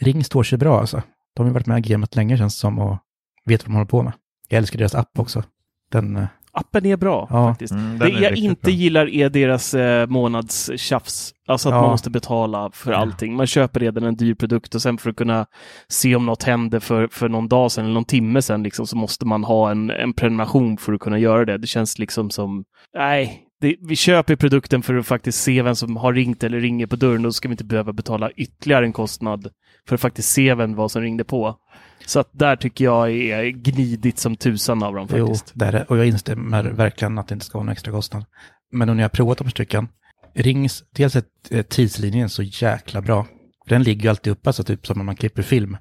Ring 0.00 0.24
står 0.24 0.42
sig 0.42 0.58
bra 0.58 0.80
alltså. 0.80 1.02
De 1.34 1.42
har 1.42 1.48
ju 1.48 1.54
varit 1.54 1.66
med 1.66 1.86
i 1.86 1.88
gamet 1.88 2.16
länge 2.16 2.38
känns 2.38 2.54
det 2.56 2.60
som 2.60 2.78
och 2.78 2.98
vet 3.44 3.62
vad 3.62 3.70
de 3.70 3.74
håller 3.74 3.86
på 3.86 4.02
med. 4.02 4.12
Jag 4.48 4.58
älskar 4.58 4.78
deras 4.78 4.94
app 4.94 5.18
också. 5.18 5.44
Den, 5.90 6.16
eh, 6.16 6.26
Appen 6.52 6.86
är 6.86 6.96
bra 6.96 7.26
Ja. 7.30 7.48
faktiskt. 7.50 7.72
Mm, 7.72 7.98
Det 7.98 8.08
jag 8.08 8.36
inte 8.36 8.62
bra. 8.62 8.70
gillar 8.70 9.08
är 9.08 9.28
deras 9.30 9.74
eh, 9.74 10.06
månadstjafs. 10.06 11.34
Alltså 11.46 11.68
att 11.68 11.74
Ja. 11.74 11.80
man 11.80 11.90
måste 11.90 12.10
betala 12.10 12.70
för 12.74 12.92
allting. 12.92 13.36
Man 13.36 13.46
köper 13.46 13.80
redan 13.80 14.04
en 14.04 14.16
dyr 14.16 14.34
produkt 14.34 14.74
och 14.74 14.82
sen 14.82 14.98
för 14.98 15.10
att 15.10 15.16
kunna 15.16 15.46
se 15.88 16.16
om 16.16 16.26
något 16.26 16.42
hände 16.42 16.80
för, 16.80 17.08
för 17.12 17.28
någon 17.28 17.48
dag 17.48 17.72
sedan 17.72 17.84
eller 17.84 17.94
någon 17.94 18.04
timme 18.04 18.42
sedan 18.42 18.62
liksom, 18.62 18.86
så 18.86 18.96
måste 18.96 19.26
man 19.26 19.44
ha 19.44 19.70
en, 19.70 19.90
en 19.90 20.12
prenumeration 20.12 20.78
för 20.78 20.92
att 20.92 21.00
kunna 21.00 21.18
göra 21.18 21.44
det. 21.44 21.58
Det 21.58 21.66
känns 21.66 21.98
liksom 21.98 22.30
som, 22.30 22.64
nej, 22.94 23.42
det, 23.60 23.76
vi 23.80 23.96
köper 23.96 24.36
produkten 24.36 24.82
för 24.82 24.94
att 24.94 25.06
faktiskt 25.06 25.42
se 25.42 25.62
vem 25.62 25.74
som 25.74 25.96
har 25.96 26.12
ringt 26.12 26.44
eller 26.44 26.60
ringer 26.60 26.86
på 26.86 26.96
dörren. 26.96 27.22
Då 27.22 27.32
ska 27.32 27.48
vi 27.48 27.52
inte 27.52 27.64
behöva 27.64 27.92
betala 27.92 28.30
ytterligare 28.30 28.84
en 28.84 28.92
kostnad 28.92 29.48
för 29.88 29.94
att 29.94 30.00
faktiskt 30.00 30.32
se 30.32 30.54
vem 30.54 30.74
vad 30.74 30.90
som 30.90 31.02
ringde 31.02 31.24
på. 31.24 31.58
Så 32.06 32.20
att 32.20 32.28
där 32.32 32.56
tycker 32.56 32.84
jag 32.84 33.10
är 33.10 33.50
gnidigt 33.50 34.18
som 34.18 34.36
tusan 34.36 34.82
av 34.82 34.94
dem 34.94 35.08
jo, 35.10 35.26
faktiskt. 35.26 35.52
det 35.54 35.66
är 35.66 35.72
det. 35.72 35.84
Och 35.84 35.98
jag 35.98 36.06
instämmer 36.06 36.64
verkligen 36.64 37.18
att 37.18 37.28
det 37.28 37.32
inte 37.32 37.46
ska 37.46 37.58
vara 37.58 37.64
någon 37.64 37.72
extra 37.72 37.92
kostnad. 37.92 38.24
Men 38.72 38.88
när 38.88 38.94
jag 38.94 39.02
har 39.02 39.08
provat 39.08 39.38
de 39.38 39.50
stycken, 39.50 39.88
Rings, 40.34 40.84
dels 40.90 41.16
är 41.16 41.22
eh, 41.50 41.62
tidslinjen 41.62 42.28
så 42.28 42.42
jäkla 42.42 43.00
bra. 43.00 43.26
Den 43.66 43.82
ligger 43.82 44.02
ju 44.02 44.08
alltid 44.08 44.32
uppe, 44.32 44.48
alltså 44.48 44.64
typ 44.64 44.86
som 44.86 44.98
när 44.98 45.04
man 45.04 45.16
klipper 45.16 45.42
film. 45.42 45.76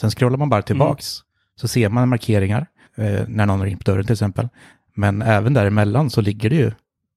Sen 0.00 0.10
scrollar 0.10 0.36
man 0.36 0.48
bara 0.48 0.62
tillbaks, 0.62 1.16
så 1.56 1.68
ser 1.68 1.88
man 1.88 2.08
markeringar, 2.08 2.66
eh, 2.96 3.28
när 3.28 3.46
någon 3.46 3.62
ringer 3.62 3.76
på 3.76 3.84
dörren 3.84 4.04
till 4.04 4.12
exempel. 4.12 4.48
Men 4.94 5.22
även 5.22 5.54
däremellan 5.54 6.10
så 6.10 6.20
ligger 6.20 6.50
det 6.50 6.56
ju, 6.56 6.72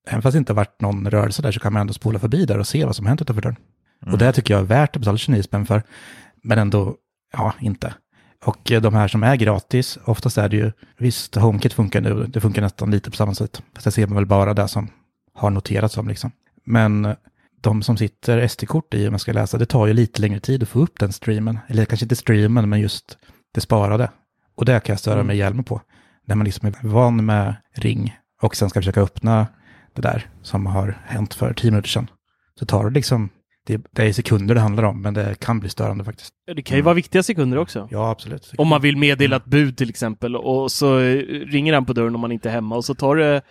även 0.08 0.22
fast 0.22 0.32
det 0.32 0.38
inte 0.38 0.52
har 0.52 0.56
varit 0.56 0.80
någon 0.80 1.10
rörelse 1.10 1.42
där 1.42 1.52
så 1.52 1.60
kan 1.60 1.72
man 1.72 1.80
ändå 1.80 1.92
spola 1.92 2.18
förbi 2.18 2.44
där 2.44 2.58
och 2.58 2.66
se 2.66 2.84
vad 2.84 2.96
som 2.96 3.06
hänt 3.06 3.22
utanför 3.22 3.42
dörren. 3.42 3.56
Och 4.12 4.18
det 4.18 4.32
tycker 4.32 4.54
jag 4.54 4.60
är 4.60 4.66
värt 4.66 4.96
att 4.96 5.00
betala 5.00 5.18
29 5.18 5.42
spänn 5.42 5.66
för, 5.66 5.82
men 6.44 6.58
ändå, 6.58 6.96
ja, 7.32 7.54
inte. 7.60 7.94
Och 8.44 8.72
eh, 8.72 8.82
de 8.82 8.94
här 8.94 9.08
som 9.08 9.22
är 9.22 9.36
gratis, 9.36 9.98
oftast 10.04 10.38
är 10.38 10.48
det 10.48 10.56
ju, 10.56 10.72
visst, 10.98 11.34
HomeKit 11.34 11.72
funkar 11.72 12.00
nu, 12.00 12.26
det 12.26 12.40
funkar 12.40 12.62
nästan 12.62 12.90
lite 12.90 13.10
på 13.10 13.16
samma 13.16 13.34
sätt. 13.34 13.62
Fast 13.74 13.84
det 13.84 13.90
ser 13.90 14.06
man 14.06 14.16
väl 14.16 14.26
bara 14.26 14.54
det 14.54 14.68
som 14.68 14.88
har 15.34 15.50
noterats 15.50 15.98
om 15.98 16.08
liksom. 16.08 16.30
Men 16.64 17.04
eh, 17.04 17.14
de 17.60 17.82
som 17.82 17.96
sitter 17.96 18.48
SD-kort 18.48 18.94
i, 18.94 19.06
om 19.06 19.12
man 19.12 19.20
ska 19.20 19.32
läsa, 19.32 19.58
det 19.58 19.66
tar 19.66 19.86
ju 19.86 19.92
lite 19.92 20.20
längre 20.20 20.40
tid 20.40 20.62
att 20.62 20.68
få 20.68 20.80
upp 20.80 20.98
den 20.98 21.12
streamen. 21.12 21.58
Eller 21.68 21.84
kanske 21.84 22.04
inte 22.04 22.16
streamen, 22.16 22.68
men 22.68 22.80
just 22.80 23.18
det 23.54 23.60
sparade. 23.60 24.10
Och 24.56 24.64
det 24.64 24.80
kan 24.80 24.92
jag 24.92 25.00
störa 25.00 25.22
mig 25.22 25.36
ihjäl 25.36 25.54
mig 25.54 25.64
på. 25.64 25.80
när 26.26 26.36
man 26.36 26.44
liksom 26.44 26.68
är 26.68 26.88
van 26.88 27.24
med 27.24 27.56
ring 27.74 28.16
och 28.42 28.56
sen 28.56 28.70
ska 28.70 28.80
försöka 28.80 29.00
öppna 29.00 29.46
det 29.94 30.02
där 30.02 30.26
som 30.42 30.66
har 30.66 30.98
hänt 31.04 31.34
för 31.34 31.54
tio 31.54 31.70
minuter 31.70 31.88
sedan. 31.88 32.10
Så 32.58 32.66
tar 32.66 32.84
det 32.84 32.90
liksom, 32.90 33.28
det, 33.66 33.80
det 33.90 34.02
är 34.02 34.12
sekunder 34.12 34.54
det 34.54 34.60
handlar 34.60 34.82
om, 34.82 35.02
men 35.02 35.14
det 35.14 35.40
kan 35.40 35.60
bli 35.60 35.68
störande 35.68 36.04
faktiskt. 36.04 36.32
Det 36.54 36.62
kan 36.62 36.76
ju 36.76 36.82
vara 36.82 36.94
viktiga 36.94 37.22
sekunder 37.22 37.58
också. 37.58 37.88
Ja, 37.90 38.10
absolut. 38.10 38.52
Om 38.58 38.68
man 38.68 38.80
vill 38.82 38.96
meddela 38.96 39.36
ett 39.36 39.44
bud 39.44 39.76
till 39.76 39.88
exempel 39.90 40.36
och 40.36 40.72
så 40.72 40.98
eh, 40.98 41.16
ringer 41.46 41.72
han 41.74 41.84
på 41.84 41.92
dörren 41.92 42.14
om 42.14 42.20
man 42.20 42.32
inte 42.32 42.48
är 42.48 42.52
hemma 42.52 42.76
och 42.76 42.84
så 42.84 42.94
tar 42.94 43.16
det 43.16 43.42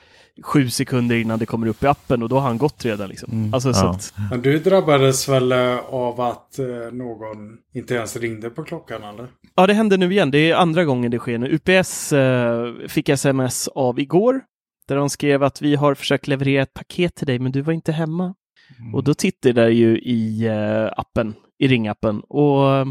sju 0.43 0.70
sekunder 0.70 1.15
innan 1.15 1.39
det 1.39 1.46
kommer 1.46 1.67
upp 1.67 1.84
i 1.84 1.88
appen 1.88 2.24
och 2.24 2.29
då 2.29 2.36
har 2.39 2.48
han 2.48 2.58
gått 2.58 2.86
redan. 2.86 3.10
Liksom. 3.10 3.32
Mm. 3.32 3.53
Alltså, 3.53 3.74
så 3.74 3.86
Ja. 3.86 3.89
att, 3.91 4.13
Men 4.32 4.41
du 4.41 4.60
drabbades 4.60 5.29
väl 5.29 5.51
eh, 5.51 5.77
av 5.77 6.22
att 6.22 6.60
eh, 6.60 6.65
någon 6.91 7.38
inte 7.74 7.96
ens 7.96 8.15
ringde 8.17 8.50
på 8.50 8.63
klockan 8.63 9.03
eller? 9.03 9.27
ja, 9.55 9.67
det 9.67 9.74
händer 9.74 9.98
nu 9.98 10.12
igen. 10.12 10.32
Det 10.32 10.51
är 10.51 10.55
andra 10.55 10.86
gången 10.86 11.12
det 11.12 11.20
sker 11.20 11.38
nu. 11.38 11.48
UPS 11.62 12.13
eh, 12.13 12.88
fick 12.88 13.10
sms 13.10 13.67
av 13.67 14.00
igår 14.00 14.41
där 14.88 14.96
de 14.96 15.10
skrev 15.10 15.43
att 15.43 15.62
vi 15.62 15.75
har 15.75 15.96
försökt 15.96 16.27
leverera 16.27 16.63
ett 16.63 16.74
paket 16.74 17.15
till 17.15 17.27
dig 17.27 17.39
men 17.39 17.51
du 17.51 17.62
var 17.62 17.74
inte 17.74 17.91
hemma. 17.91 18.34
Mm. 18.79 18.96
Och 18.96 19.03
då 19.03 19.13
tittade 19.13 19.62
jag 19.62 19.74
ju 19.74 19.98
i 20.00 20.46
eh, 20.48 21.00
appen, 21.00 21.34
i 21.60 21.67
ringappen 21.67 22.20
och 22.20 22.75
eh, 22.75 22.86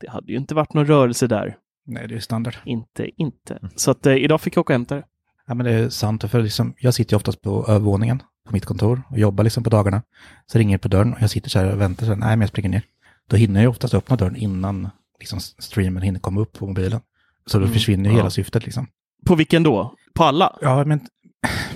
det 0.00 0.10
hade 0.10 0.32
ju 0.32 0.38
inte 0.38 0.54
varit 0.54 0.74
någon 0.74 0.86
rörelse 0.86 1.26
där. 1.26 1.56
Nej, 1.86 2.08
det 2.08 2.14
är 2.14 2.20
standard. 2.20 2.56
Inte, 2.64 3.10
inte. 3.22 3.58
Så 3.76 3.90
att 3.90 4.06
eh, 4.06 4.14
idag 4.14 4.40
fick 4.40 4.56
jag 4.56 4.60
åka 4.60 4.72
och 4.72 4.74
hämta 4.74 4.94
det. 4.94 5.04
Ja, 5.46 5.54
men 5.54 5.66
det 5.66 5.72
är 5.72 5.88
sant. 5.88 6.30
För 6.30 6.42
liksom, 6.42 6.74
jag 6.78 6.94
sitter 6.94 7.12
ju 7.12 7.16
oftast 7.16 7.42
på 7.42 7.66
övervåningen 7.68 8.22
på 8.46 8.52
mitt 8.52 8.64
kontor 8.64 9.02
och 9.10 9.18
jobbar 9.18 9.44
liksom 9.44 9.64
på 9.64 9.70
dagarna. 9.70 10.02
Så 10.46 10.58
ringer 10.58 10.74
det 10.74 10.82
på 10.82 10.88
dörren 10.88 11.12
och 11.14 11.22
jag 11.22 11.30
sitter 11.30 11.50
så 11.50 11.58
här 11.58 11.72
och 11.72 11.80
väntar. 11.80 12.06
Så 12.06 12.12
här, 12.12 12.18
nej, 12.18 12.28
men 12.28 12.40
jag 12.40 12.48
springer 12.48 12.68
ner. 12.68 12.82
Då 13.28 13.36
hinner 13.36 13.62
jag 13.62 13.70
oftast 13.70 13.94
öppna 13.94 14.16
dörren 14.16 14.36
innan 14.36 14.90
liksom, 15.18 15.40
streamen 15.40 16.02
hinner 16.02 16.20
komma 16.20 16.40
upp 16.40 16.52
på 16.58 16.66
mobilen. 16.66 17.00
Så 17.46 17.58
då 17.58 17.64
Mm, 17.64 17.72
försvinner 17.74 18.04
ju 18.10 18.10
ja. 18.10 18.16
hela 18.16 18.30
syftet 18.30 18.64
liksom. 18.64 18.86
På 19.26 19.34
vilken 19.34 19.62
då? 19.62 19.94
På 20.14 20.24
alla? 20.24 20.58
Ja, 20.60 20.84
men 20.84 21.00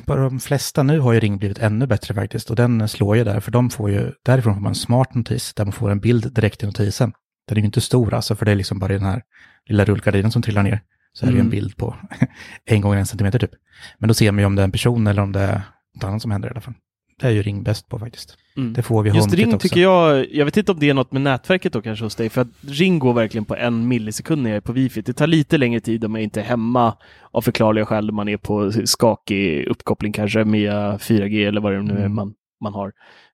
de 0.06 0.40
flesta 0.40 0.82
nu 0.82 0.98
har 1.00 1.12
ju 1.12 1.20
Ring 1.20 1.38
blivit 1.38 1.58
ännu 1.58 1.86
bättre 1.86 2.14
faktiskt. 2.14 2.50
Och 2.50 2.56
den 2.56 2.88
slår 2.88 3.16
ju 3.16 3.24
där, 3.24 3.40
för 3.40 3.50
de 3.50 3.70
får 3.70 3.90
ju, 3.90 4.12
därifrån 4.24 4.54
får 4.54 4.60
man 4.60 4.70
en 4.70 4.74
smart 4.74 5.14
notis 5.14 5.54
där 5.54 5.64
man 5.64 5.72
får 5.72 5.90
en 5.90 6.00
bild 6.00 6.32
direkt 6.34 6.62
i 6.62 6.66
notisen. 6.66 7.12
Den 7.48 7.56
är 7.58 7.60
ju 7.60 7.66
inte 7.66 7.80
stor 7.80 8.14
alltså, 8.14 8.36
för 8.36 8.46
det 8.46 8.50
är 8.52 8.56
liksom 8.56 8.78
bara 8.78 8.92
den 8.92 9.02
här 9.04 9.22
lilla 9.68 9.84
rullgardinen 9.84 10.30
som 10.30 10.42
trillar 10.42 10.62
ner. 10.62 10.80
Så 11.12 11.26
är 11.26 11.30
det 11.30 11.34
ju 11.34 11.40
en 11.40 11.46
Mm. 11.46 11.50
bild 11.50 11.76
på 11.76 11.96
en 12.64 12.80
gånger 12.80 12.98
en 12.98 13.06
centimeter 13.06 13.38
typ. 13.38 13.50
Men 13.98 14.08
då 14.08 14.14
ser 14.14 14.32
man 14.32 14.38
ju 14.38 14.46
om 14.46 14.54
det 14.54 14.62
är 14.62 14.64
en 14.64 14.72
person 14.72 15.06
eller 15.06 15.22
om 15.22 15.32
det 15.32 15.40
är 15.40 15.62
något 15.94 16.04
annat 16.04 16.22
som 16.22 16.30
händer 16.30 16.48
i 16.48 16.52
alla 16.52 16.60
fall. 16.60 16.74
Det 17.20 17.26
är 17.26 17.30
ju 17.30 17.42
Ring 17.42 17.62
bäst 17.62 17.88
på 17.88 17.98
faktiskt. 17.98 18.36
Mm. 18.56 18.72
Det 18.72 18.82
får 18.82 19.02
vi 19.02 19.10
Just 19.10 19.34
Ring 19.34 19.54
också. 19.54 19.68
tycker 19.68 19.80
jag, 19.80 20.26
jag 20.32 20.44
vet 20.44 20.56
inte 20.56 20.72
om 20.72 20.78
det 20.80 20.90
är 20.90 20.94
något 20.94 21.12
med 21.12 21.22
nätverket 21.22 21.72
då 21.72 21.82
kanske 21.82 22.04
hos 22.04 22.14
dig, 22.16 22.28
för 22.28 22.40
att 22.40 22.48
Ring 22.60 22.98
går 22.98 23.12
verkligen 23.12 23.44
på 23.44 23.56
en 23.56 23.88
millisekund 23.88 24.42
när 24.42 24.50
jag 24.50 24.56
är 24.56 24.60
på 24.60 24.72
wifi. 24.72 25.00
Det 25.02 25.12
tar 25.12 25.26
lite 25.26 25.58
längre 25.58 25.80
tid 25.80 26.04
om 26.04 26.14
jag 26.14 26.24
inte 26.24 26.40
är 26.40 26.44
hemma 26.44 26.96
av 27.30 27.40
förklarliga 27.42 27.86
skäl, 27.86 28.12
man 28.12 28.28
är 28.28 28.36
på 28.36 28.72
skakig 28.84 29.66
uppkoppling 29.66 30.12
kanske 30.12 30.44
via 30.44 30.96
4G 30.98 31.48
eller 31.48 31.60
vad 31.60 31.72
det 31.72 31.82
nu 31.82 31.92
är 31.92 31.96
Mm. 31.98 32.14
man, 32.14 32.34
man 32.60 32.74
har. 32.74 32.92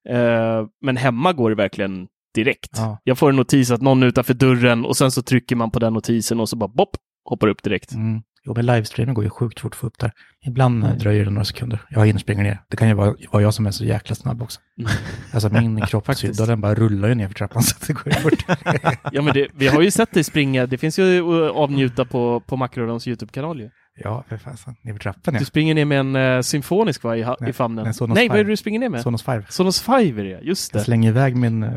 Eh, 0.08 0.66
men 0.82 0.96
hemma 0.96 1.32
går 1.32 1.50
det 1.50 1.56
verkligen 1.56 2.06
direkt. 2.34 2.70
Ja. 2.76 2.98
Jag 3.04 3.18
får 3.18 3.28
en 3.28 3.36
notis 3.36 3.70
att 3.70 3.82
någon 3.82 4.02
är 4.02 4.06
utanför 4.06 4.34
dörren 4.34 4.84
och 4.84 4.96
sen 4.96 5.10
så 5.10 5.22
trycker 5.22 5.56
man 5.56 5.70
på 5.70 5.78
den 5.78 5.92
notisen 5.92 6.40
och 6.40 6.48
så 6.48 6.56
bara 6.56 6.68
bopp, 6.68 6.96
hoppar 7.24 7.48
upp 7.48 7.62
direkt. 7.62 7.92
Mm. 7.92 8.22
Jo, 8.46 8.52
men 8.56 8.66
livestreamen 8.66 9.14
går 9.14 9.24
ju 9.24 9.30
sjukt 9.30 9.60
fort 9.60 9.72
att 9.72 9.76
få 9.76 9.86
upp 9.86 9.98
där. 9.98 10.12
Ibland 10.46 10.82
eh, 10.84 10.88
Mm. 10.88 10.98
dröjer 10.98 11.24
det 11.24 11.30
några 11.30 11.44
sekunder. 11.44 11.78
Jag 11.90 12.06
hinner 12.06 12.20
springa 12.20 12.42
ner. 12.42 12.58
Det 12.68 12.76
kan 12.76 12.88
ju 12.88 12.94
vara, 12.94 13.14
vara 13.32 13.42
jag 13.42 13.54
som 13.54 13.66
är 13.66 13.70
så 13.70 13.84
jäkla 13.84 14.14
snabb 14.14 14.42
också. 14.42 14.60
Mm. 14.78 14.90
Alltså 15.32 15.48
min 15.48 15.76
Faktiskt. 15.78 15.90
kroppshydda, 15.90 16.46
den 16.46 16.60
bara 16.60 16.74
rullar 16.74 17.08
ju 17.08 17.14
ner 17.14 17.28
för 17.28 17.34
trappan 17.34 17.62
så 17.62 17.76
att 17.80 17.86
det 17.86 17.92
går 17.92 18.06
ju 18.06 18.12
fort. 18.12 18.44
Ja, 19.12 19.22
men 19.22 19.34
det, 19.34 19.48
vi 19.54 19.68
har 19.68 19.82
ju 19.82 19.90
sett 19.90 20.12
dig 20.12 20.24
springa, 20.24 20.66
det 20.66 20.78
finns 20.78 20.98
ju 20.98 21.18
att 21.48 21.52
avnjuta 21.56 22.04
på, 22.04 22.40
på 22.46 22.56
Macradions 22.56 23.06
YouTube-kanal 23.08 23.60
ju. 23.60 23.70
ja, 24.04 24.24
för 24.28 24.36
fasen. 24.36 24.74
Ner 24.84 24.92
för 24.92 25.00
trappan 25.00 25.34
ja. 25.34 25.38
Du 25.40 25.44
springer 25.44 25.74
ner 25.74 25.84
med 25.84 26.00
en 26.00 26.16
uh, 26.16 26.40
symfonisk 26.42 27.02
va, 27.04 27.16
i, 27.16 27.22
ha- 27.22 27.36
Nej, 27.40 27.50
i 27.50 27.52
famnen? 27.52 27.92
Nej, 28.08 28.28
vad 28.28 28.38
är 28.38 28.44
det 28.44 28.50
du 28.50 28.56
springer 28.56 28.80
ner 28.80 28.88
med? 28.88 29.00
Sonos 29.02 29.22
5. 29.22 29.42
Sonos 29.48 29.80
5 29.82 29.94
är 30.18 30.24
det, 30.24 30.40
just 30.42 30.74
Jag 30.74 30.80
det. 30.80 30.84
slänger 30.84 31.08
iväg 31.08 31.36
min 31.36 31.62
eh, 31.62 31.70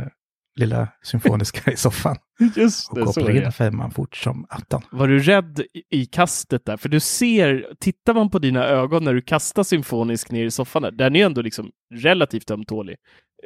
lilla 0.55 0.87
symfoniska 1.03 1.71
i 1.71 1.75
soffan 1.75 2.15
Just 2.55 2.89
och 2.89 2.95
det, 2.99 3.05
så 3.05 3.13
kopplar 3.13 3.45
in 3.45 3.51
femman 3.51 3.91
fort 3.91 4.15
som 4.15 4.45
attan. 4.49 4.81
Var 4.91 5.07
du 5.07 5.19
rädd 5.19 5.61
i, 5.91 6.05
kastet 6.05 6.65
där? 6.65 6.77
För 6.77 6.89
du 6.89 6.99
ser, 6.99 7.67
tittar 7.79 8.13
man 8.13 8.29
på 8.29 8.39
dina 8.39 8.65
ögon 8.65 9.03
när 9.03 9.13
du 9.13 9.21
kastar 9.21 9.63
symfonisk 9.63 10.31
ner 10.31 10.45
i 10.45 10.51
soffan 10.51 10.81
där, 10.81 10.91
den 10.91 11.15
är 11.15 11.25
ändå 11.25 11.41
liksom 11.41 11.71
relativt 11.93 12.51
ömtålig. 12.51 12.95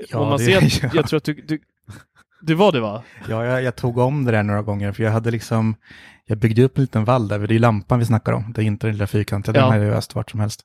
Ja, 0.10 0.20
Om 0.20 0.28
man 0.30 0.38
det- 0.38 0.44
ser 0.46 0.58
att, 0.66 0.84
ja. 0.84 0.90
jag 0.94 1.08
tror 1.08 1.18
att 1.18 1.24
du, 1.24 1.34
du, 1.34 1.60
du 2.42 2.54
var 2.54 2.72
det 2.72 2.80
va? 2.80 3.04
Ja, 3.30 3.46
jag, 3.46 3.64
jag 3.64 3.76
tog 3.76 3.98
om 3.98 4.26
det 4.26 4.32
där 4.32 4.44
några 4.44 4.62
gånger 4.62 4.92
för 4.92 5.04
jag 5.04 5.12
hade 5.12 5.32
liksom, 5.32 5.76
jag 6.26 6.38
byggde 6.38 6.64
upp 6.64 6.78
en 6.78 6.82
liten 6.84 7.06
vall 7.06 7.28
där, 7.28 7.40
för 7.40 7.48
det 7.48 7.56
är 7.56 7.60
lampan 7.60 8.00
vi 8.00 8.06
snackar 8.06 8.32
om, 8.34 8.54
det 8.54 8.62
är 8.62 8.66
inte 8.66 8.88
den 8.88 8.94
lilla 8.96 9.08
fyrkantiga, 9.08 9.56
Ja. 9.56 9.62
den 9.62 9.70
har 9.80 9.86
jag 9.86 9.98
öst 9.98 10.16
vart 10.16 10.32
som 10.32 10.40
helst. 10.40 10.62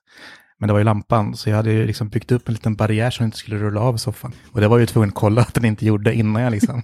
Men 0.59 0.67
det 0.67 0.73
var 0.73 0.79
ju 0.79 0.83
lampan, 0.85 1.35
så 1.35 1.49
jag 1.49 1.57
hade 1.57 1.71
ju 1.71 1.85
liksom 1.87 2.09
byggt 2.09 2.31
upp 2.31 2.47
en 2.47 2.53
liten 2.53 2.75
barriär 2.75 3.09
så 3.09 3.19
den 3.19 3.25
inte 3.27 3.37
skulle 3.37 3.57
rulla 3.57 3.81
av 3.81 3.97
soffan. 3.97 4.31
Och 4.51 4.61
det 4.61 4.67
var 4.67 4.77
ju 4.77 4.85
tvungen 4.85 5.09
att 5.09 5.15
kolla 5.15 5.41
att 5.41 5.53
den 5.53 5.65
inte 5.65 5.85
gjorde 5.85 6.13
innan 6.15 6.41
jag 6.41 6.51
liksom 6.51 6.83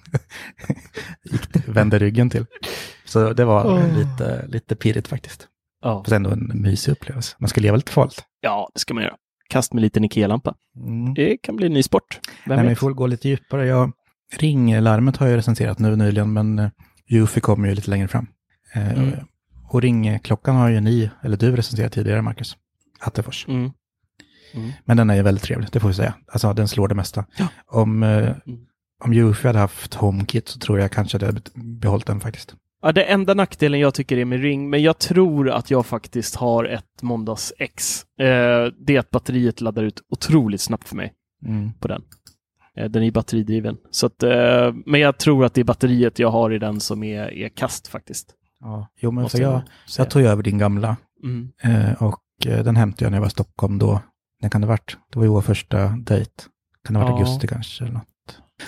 gick, 1.23 1.67
vände 1.67 1.99
ryggen 1.99 2.29
till. 2.29 2.45
Så 3.05 3.33
det 3.33 3.45
var 3.45 3.65
Åh. 3.65 3.97
lite, 3.97 4.45
lite 4.47 4.75
pirrigt 4.75 5.07
faktiskt. 5.07 5.47
Ja. 5.81 5.99
Fast 6.03 6.11
ändå 6.11 6.29
en 6.29 6.51
mysig 6.53 6.91
upplevelse. 6.91 7.35
Man 7.39 7.49
ska 7.49 7.61
leva 7.61 7.75
lite 7.77 7.91
farligt. 7.91 8.23
Ja, 8.41 8.69
det 8.73 8.79
ska 8.79 8.93
man 8.93 9.03
göra. 9.03 9.15
Kast 9.49 9.73
med 9.73 9.81
liten 9.81 10.03
Ikea-lampa. 10.03 10.55
Mm. 10.75 11.13
Det 11.13 11.37
kan 11.37 11.55
bli 11.55 11.65
en 11.65 11.73
ny 11.73 11.83
sport. 11.83 12.19
Vem 12.23 12.55
Nej, 12.55 12.57
men 12.57 12.69
vi 12.69 12.75
får 12.75 12.91
gå 12.93 13.07
lite 13.07 13.29
djupare. 13.29 13.67
Jag, 13.67 13.91
ringlarmet 14.37 15.17
har 15.17 15.27
jag 15.27 15.37
recenserat 15.37 15.79
nu 15.79 15.95
nyligen, 15.95 16.33
men 16.33 16.59
uh, 16.59 16.69
Eufy 17.09 17.41
kommer 17.41 17.69
ju 17.69 17.75
lite 17.75 17.89
längre 17.89 18.07
fram. 18.07 18.27
Eh, 18.73 18.91
Mm. 18.91 19.11
Och 19.69 19.81
ringklockan 19.81 20.55
har 20.55 20.69
ju 20.69 20.79
ni, 20.81 21.09
eller 21.23 21.37
du 21.37 21.55
recenserat 21.55 21.91
tidigare, 21.93 22.21
Marcus. 22.21 22.57
Attefors. 23.01 23.47
Mm. 23.47 23.71
Men 24.85 24.97
den 24.97 25.09
är 25.09 25.23
väldigt 25.23 25.43
trevlig, 25.43 25.69
det 25.71 25.79
får 25.79 25.87
vi 25.87 25.93
säga. 25.93 26.13
Alltså 26.27 26.53
den 26.53 26.67
slår 26.67 26.87
det 26.87 26.95
mesta. 26.95 27.25
Ja. 27.37 27.47
Om, 27.67 28.03
eh, 28.03 28.17
Mm. 28.17 28.35
om 29.03 29.11
Eufy 29.13 29.47
hade 29.47 29.59
haft 29.59 29.93
HomeKit 29.93 30.47
så 30.47 30.59
tror 30.59 30.79
jag 30.79 30.91
kanske 30.91 31.17
det 31.17 31.25
hade 31.25 31.41
behållit 31.55 32.05
den 32.05 32.19
faktiskt. 32.19 32.55
Ja, 32.81 32.91
det 32.91 33.03
enda 33.03 33.33
nackdelen 33.33 33.79
jag 33.79 33.93
tycker 33.93 34.17
är 34.17 34.25
med 34.25 34.41
Ring, 34.41 34.69
men 34.69 34.81
jag 34.81 34.97
tror 34.99 35.49
att 35.49 35.71
jag 35.71 35.85
faktiskt 35.85 36.35
har 36.35 36.63
ett 36.65 37.01
måndags 37.01 37.53
X. 37.57 38.03
Eh, 38.19 38.25
det 38.85 38.95
är 38.95 38.99
att 38.99 39.09
batteriet 39.09 39.61
laddar 39.61 39.83
ut 39.83 40.01
otroligt 40.09 40.61
snabbt 40.61 40.87
för 40.87 40.95
mig 40.95 41.13
Mm. 41.45 41.73
på 41.73 41.87
den. 41.87 42.01
Eh, 42.77 42.89
den 42.89 43.03
är 43.03 43.11
batteridriven. 43.11 43.77
Så 43.91 44.05
att, 44.05 44.23
eh, 44.23 44.73
men 44.85 44.99
jag 45.01 45.17
tror 45.17 45.45
att 45.45 45.53
det 45.53 45.61
är 45.61 45.65
batteriet 45.65 46.19
jag 46.19 46.31
har 46.31 46.51
i 46.53 46.59
den 46.59 46.79
som 46.79 47.03
är, 47.03 47.33
är 47.33 47.49
kast 47.49 47.87
faktiskt. 47.87 48.35
Ja. 48.59 48.87
Jo, 49.01 49.11
men 49.11 49.21
Måste 49.23 49.37
för 49.37 49.43
jag, 49.43 49.61
säga. 49.87 50.03
jag 50.05 50.09
tog 50.11 50.21
över 50.21 50.43
din 50.43 50.57
gamla 50.57 50.97
Mm. 51.23 51.51
eh, 51.63 52.03
och 52.03 52.19
den 52.49 52.75
hämtade 52.75 53.05
jag 53.05 53.11
när 53.11 53.17
jag 53.17 53.21
var 53.21 53.27
i 53.27 53.31
Stockholm 53.31 53.77
då. 53.79 54.01
När 54.41 54.49
kan 54.49 54.61
det 54.61 54.67
varit? 54.67 54.97
Det 55.13 55.19
var 55.19 55.23
ju 55.25 55.29
vår 55.31 55.41
första 55.41 55.87
dejt. 55.87 56.31
Kan 56.85 56.93
det 56.93 56.99
ha 56.99 57.05
varit 57.07 57.19
Ja. 57.19 57.25
augusti 57.25 57.47
kanske 57.47 57.83
eller 57.83 57.93
något? 57.93 58.05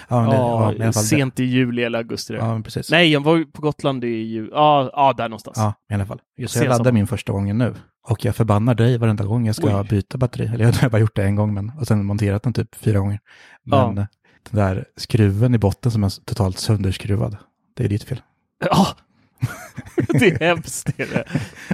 Ja, 0.07 0.15
det, 0.21 0.35
Ja, 0.35 0.63
ja, 0.63 0.73
i 0.73 0.77
fall 0.77 0.87
det. 0.87 0.93
sent 0.93 1.39
i 1.39 1.43
juli 1.43 1.83
eller 1.83 1.97
augusti. 1.99 2.33
Ja, 2.33 2.61
precis. 2.63 2.91
Nej, 2.91 3.11
jag 3.11 3.23
var 3.23 3.51
på 3.51 3.61
Gotland 3.61 4.03
i 4.03 4.07
juli. 4.07 4.49
Ja, 4.53 4.89
ja, 4.93 5.13
där 5.13 5.29
någonstans. 5.29 5.57
Ja, 5.57 5.73
i 5.91 5.93
alla 5.93 6.05
fall. 6.05 6.21
Just 6.37 6.53
så 6.53 6.59
jag 6.63 6.69
laddar 6.69 6.91
min 6.91 7.07
första 7.07 7.31
gången 7.33 7.57
nu. 7.57 7.73
Och 8.07 8.25
jag 8.25 8.35
förbannar 8.35 8.75
dig 8.75 8.97
varenda 8.97 9.23
gång 9.25 9.45
jag 9.45 9.55
ska 9.55 9.79
Oj. 9.79 9.87
byta 9.89 10.17
batteri. 10.17 10.45
Eller 10.45 10.65
jag 10.65 10.73
har 10.73 10.89
bara 10.89 10.97
gjort 11.01 11.15
det 11.15 11.23
en 11.23 11.35
gång, 11.35 11.53
men, 11.53 11.71
och 11.79 11.87
sen 11.87 12.05
monterat 12.05 12.43
den 12.43 12.53
typ 12.53 12.75
fyra 12.75 12.99
gånger. 12.99 13.19
Men 13.63 13.79
Ja. 13.79 14.01
eh, 14.01 14.07
den 14.51 14.65
där 14.65 14.85
skruven 14.97 15.55
i 15.55 15.57
botten 15.57 15.91
som 15.91 16.03
är 16.03 16.25
totalt 16.25 16.57
sönderskruvad, 16.59 17.37
det 17.77 17.83
är 17.85 17.89
ditt 17.89 18.03
fel. 18.03 18.21
Ja. 18.65 18.87
det 20.19 20.31
är 20.31 20.39
hemskt. 20.39 20.89
Det 20.97 21.03
är 21.03 21.07
det. 21.07 21.23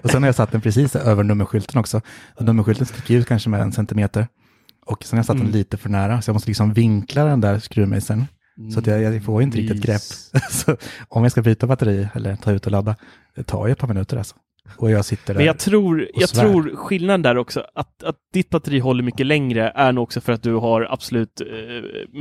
Och 0.04 0.10
sen 0.10 0.24
har 0.24 0.28
jag 0.28 0.36
satt 0.36 0.52
den 0.52 0.62
precis 0.62 0.96
över 0.96 1.24
nummerskylten 1.24 1.80
också. 1.80 2.02
Och 2.36 2.46
nummerskylten 2.46 2.86
sticker 2.86 3.14
ut 3.16 3.28
kanske 3.28 3.50
med 3.50 3.62
en 3.62 3.72
centimeter. 3.72 4.28
Och 4.86 5.04
sen 5.04 5.18
har 5.18 5.20
jag 5.20 5.26
satt 5.26 5.36
Mm. 5.36 5.48
den 5.48 5.58
lite 5.58 5.78
för 5.78 5.90
nära, 5.90 6.22
så 6.22 6.30
jag 6.30 6.34
måste 6.34 6.50
liksom 6.50 6.74
vinkla 6.74 7.26
den 7.26 7.42
där 7.42 7.60
skruvmejseln. 7.60 8.26
Så 8.74 8.80
att 8.80 8.88
jag, 8.88 9.02
jag 9.02 9.24
får 9.24 9.42
inte 9.42 9.58
riktigt 9.58 9.82
grepp. 9.84 10.02
Så 10.50 10.78
om 11.08 11.24
jag 11.24 11.32
ska 11.32 11.42
byta 11.42 11.68
batteri 11.68 12.08
eller 12.14 12.36
ta 12.36 12.52
ut 12.52 12.66
och 12.66 12.72
ladda, 12.72 12.96
det 13.36 13.44
tar 13.44 13.68
ju 13.68 13.72
ett 13.72 13.80
par 13.80 13.88
minuter 13.88 14.18
alltså. 14.18 14.36
Och 14.78 14.92
jag 14.92 15.06
sitter 15.06 15.34
där. 15.34 15.40
Men 15.40 15.46
jag 15.46 15.60
tror, 15.60 16.08
jag 16.14 16.30
tror 16.30 16.76
skillnaden 16.76 17.22
där 17.22 17.38
också, 17.38 17.66
att, 17.76 18.04
att 18.04 18.16
ditt 18.34 18.50
batteri 18.50 18.80
håller 18.80 19.04
mycket 19.04 19.26
längre 19.26 19.72
är 19.76 19.92
nog 19.92 20.04
också 20.04 20.22
för 20.22 20.34
att 20.34 20.44
du 20.44 20.54
har 20.54 20.88
absolut 20.90 21.42
eh, 21.42 21.48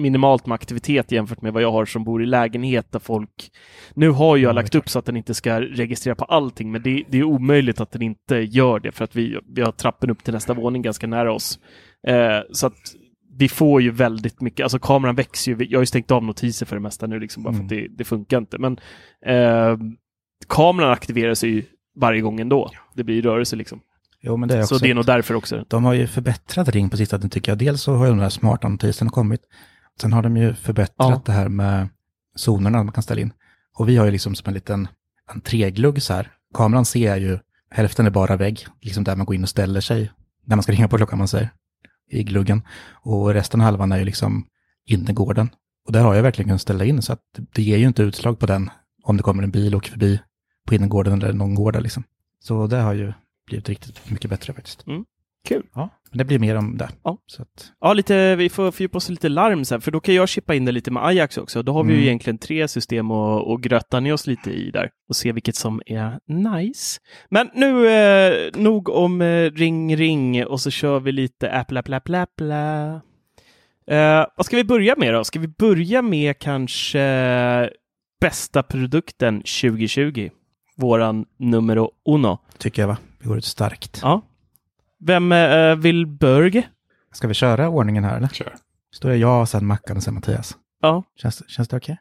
minimalt 0.00 0.46
med 0.46 0.54
aktivitet 0.54 1.12
jämfört 1.12 1.42
med 1.42 1.52
vad 1.52 1.62
jag 1.62 1.72
har 1.72 1.84
som 1.84 2.04
bor 2.04 2.22
i 2.22 2.26
lägenhet 2.26 2.92
där 2.92 2.98
folk... 2.98 3.50
Nu 3.94 4.10
har 4.10 4.36
jag 4.36 4.48
Ja, 4.48 4.52
lagt 4.52 4.74
upp 4.74 4.88
så 4.88 4.98
att 4.98 5.04
den 5.04 5.16
inte 5.16 5.34
ska 5.34 5.60
registrera 5.60 6.14
på 6.14 6.24
allting, 6.24 6.70
men 6.72 6.82
det, 6.82 7.04
det 7.08 7.18
är 7.18 7.24
omöjligt 7.24 7.80
att 7.80 7.90
den 7.92 8.02
inte 8.02 8.36
gör 8.36 8.80
det 8.80 8.92
för 8.92 9.04
att 9.04 9.16
vi, 9.16 9.38
vi 9.54 9.62
har 9.62 9.72
trappen 9.72 10.10
upp 10.10 10.24
till 10.24 10.34
nästa 10.34 10.54
våning 10.54 10.82
ganska 10.82 11.06
nära 11.06 11.32
oss. 11.32 11.58
Eh, 12.06 12.38
så 12.52 12.66
att 12.66 12.74
vi 13.38 13.48
får 13.48 13.82
ju 13.82 13.90
väldigt 13.90 14.40
mycket, 14.40 14.62
alltså 14.64 14.78
kameran 14.78 15.14
växer 15.14 15.52
ju, 15.52 15.66
jag 15.70 15.78
har 15.78 15.82
ju 15.82 15.86
stängt 15.86 16.10
av 16.10 16.24
notiser 16.24 16.66
för 16.66 16.76
det 16.76 16.82
mesta 16.82 17.06
nu 17.06 17.20
liksom 17.20 17.42
bara 17.42 17.52
för 17.54 17.64
att 17.64 17.72
Mm. 17.72 17.82
det, 17.82 17.96
det 17.98 18.04
funkar 18.04 18.38
inte. 18.38 18.58
Men 18.58 18.78
eh, 19.26 19.76
kameran 20.48 20.92
aktiverar 20.92 21.34
sig 21.34 21.50
ju 21.50 21.62
varje 22.00 22.20
gång 22.20 22.40
ändå. 22.40 22.70
Det 22.94 23.04
blir 23.04 23.22
rörelse 23.22 23.56
liksom. 23.56 23.80
Jo, 24.20 24.36
men 24.36 24.48
det 24.48 24.54
är 24.54 24.62
också 24.62 24.78
Så 24.78 24.84
det 24.84 24.90
är 24.90 24.94
nog 24.94 25.06
därför 25.06 25.34
också. 25.34 25.64
De 25.68 25.84
har 25.84 25.94
ju 25.94 26.06
förbättrat 26.06 26.68
Ring 26.68 26.90
på 26.90 26.96
sistone 26.96 27.28
tycker 27.28 27.52
jag. 27.52 27.58
Dels 27.58 27.82
så 27.82 27.94
har 27.94 28.04
ju 28.04 28.10
de 28.10 28.18
där 28.18 28.28
smarta 28.28 28.68
notiserna 28.68 29.10
kommit. 29.10 29.40
Sen 30.00 30.12
har 30.12 30.22
de 30.22 30.36
ju 30.36 30.54
förbättrat 30.54 30.96
Ja. 30.98 31.22
det 31.24 31.32
här 31.32 31.48
med 31.48 31.88
zonerna 32.36 32.82
man 32.82 32.92
kan 32.92 33.02
ställa 33.02 33.20
in. 33.20 33.32
Och 33.74 33.88
vi 33.88 33.96
har 33.96 34.04
ju 34.04 34.10
liksom 34.10 34.34
som 34.34 34.48
en 34.48 34.54
liten 34.54 34.88
entréglugg 35.26 36.02
så 36.02 36.12
här. 36.14 36.30
Kameran 36.54 36.84
ser 36.84 37.16
ju 37.16 37.38
Hälften 37.70 38.06
är 38.06 38.10
bara 38.10 38.36
vägg, 38.36 38.66
liksom 38.80 39.04
där 39.04 39.16
man 39.16 39.26
går 39.26 39.34
in 39.36 39.42
och 39.42 39.48
ställer 39.48 39.80
sig 39.80 40.12
när 40.44 40.56
man 40.56 40.62
ska 40.62 40.72
ringa 40.76 40.88
på 40.88 40.96
klockan 40.96 41.18
man 41.18 41.28
säger, 41.28 41.50
i 42.10 42.22
gluggen. 42.22 42.62
Och 43.02 43.34
resten 43.34 43.60
av 43.60 43.64
halvan 43.64 43.92
är 43.92 43.98
ju 43.98 44.04
liksom 44.04 44.46
innergården. 44.86 45.50
Och 45.86 45.92
där 45.92 46.02
har 46.02 46.14
jag 46.14 46.22
verkligen 46.22 46.48
kunnat 46.48 46.60
ställa 46.60 46.84
in 46.84 47.02
så 47.02 47.12
att 47.12 47.20
det 47.54 47.62
ger 47.62 47.76
ju 47.78 47.86
inte 47.86 48.02
utslag 48.02 48.38
på 48.38 48.46
den 48.46 48.70
om 49.02 49.16
det 49.16 49.22
kommer 49.22 49.42
en 49.42 49.50
bil 49.50 49.74
och 49.74 49.78
åker 49.78 49.90
förbi 49.90 50.20
på 50.68 50.74
innergården 50.74 51.22
eller 51.22 51.32
någon 51.32 51.54
gård 51.54 51.72
där 51.72 51.80
liksom. 51.80 52.04
Så 52.40 52.66
det 52.66 52.76
har 52.76 52.94
ju 52.94 53.12
blivit 53.46 53.68
riktigt 53.68 54.10
mycket 54.10 54.30
bättre 54.30 54.52
faktiskt. 54.52 54.86
Mm. 54.86 55.04
Kul. 55.48 55.66
Ja, 55.74 55.88
men 56.10 56.18
det 56.18 56.24
blir 56.24 56.38
mer 56.38 56.54
om 56.56 56.76
det. 56.76 56.88
Ja. 57.04 57.18
Så 57.26 57.42
att, 57.42 57.72
Ja, 57.80 57.92
lite, 57.92 58.36
vi 58.36 58.48
får 58.48 58.70
fördjupa 58.70 58.96
oss 58.98 59.08
i 59.08 59.12
lite 59.12 59.28
larm 59.28 59.64
sen, 59.64 59.80
för 59.80 59.90
då 59.90 60.00
kan 60.00 60.14
jag 60.14 60.28
chippa 60.28 60.54
in 60.54 60.64
det 60.64 60.72
lite 60.72 60.90
med 60.90 61.04
Ajax 61.06 61.38
också. 61.38 61.62
Då 61.62 61.72
har 61.72 61.84
vi 61.84 61.90
ju 61.92 61.96
Mm. 61.96 62.06
egentligen 62.06 62.38
tre 62.38 62.68
system 62.68 63.10
och, 63.10 63.50
och 63.52 63.62
grötta 63.62 64.00
ner 64.00 64.12
oss 64.12 64.26
lite 64.26 64.50
i 64.50 64.70
där 64.70 64.90
och 65.08 65.16
se 65.16 65.32
vilket 65.32 65.56
som 65.56 65.82
är 65.86 66.20
nice. 66.26 67.00
Men 67.30 67.50
nu 67.54 67.88
eh, 67.88 68.50
nog 68.56 68.88
om 68.88 69.20
eh, 69.20 69.50
ring 69.50 69.96
ring 69.96 70.46
och 70.46 70.60
så 70.60 70.70
kör 70.70 71.00
vi 71.00 71.12
lite 71.12 71.52
Apple, 71.52 71.78
Apple, 71.80 71.96
Apple, 71.96 72.22
Apple. 72.22 73.00
Eh, 73.86 74.26
vad 74.36 74.46
ska 74.46 74.56
vi 74.56 74.64
börja 74.64 74.94
med 74.96 75.14
då? 75.14 75.24
Ska 75.24 75.38
vi 75.40 75.48
börja 75.48 76.02
med 76.02 76.38
kanske 76.38 77.70
bästa 78.20 78.62
produkten 78.62 79.36
2020? 79.40 80.30
Våran 80.80 81.24
numero 81.38 81.90
uno. 82.08 82.38
tycker 82.58 82.82
jag 82.82 82.86
va? 82.88 82.96
Det 83.18 83.28
går 83.28 83.38
ut 83.38 83.44
starkt. 83.44 84.00
Ja. 84.02 84.22
Vem 85.00 85.32
eh, 85.32 85.74
vill 85.76 86.06
börja? 86.06 86.62
Ska 87.12 87.28
vi 87.28 87.34
köra 87.34 87.68
ordningen 87.68 88.04
här 88.04 88.16
eller? 88.16 88.28
Kör. 88.28 88.54
Står 88.94 89.12
jag, 89.12 89.40
och 89.40 89.48
sen 89.48 89.66
Mackan 89.66 89.96
och 89.96 90.02
sen 90.02 90.14
Mattias? 90.14 90.56
Ja, 90.82 91.02
Känns, 91.16 91.50
känns 91.50 91.68
det 91.68 91.76
okej? 91.76 91.98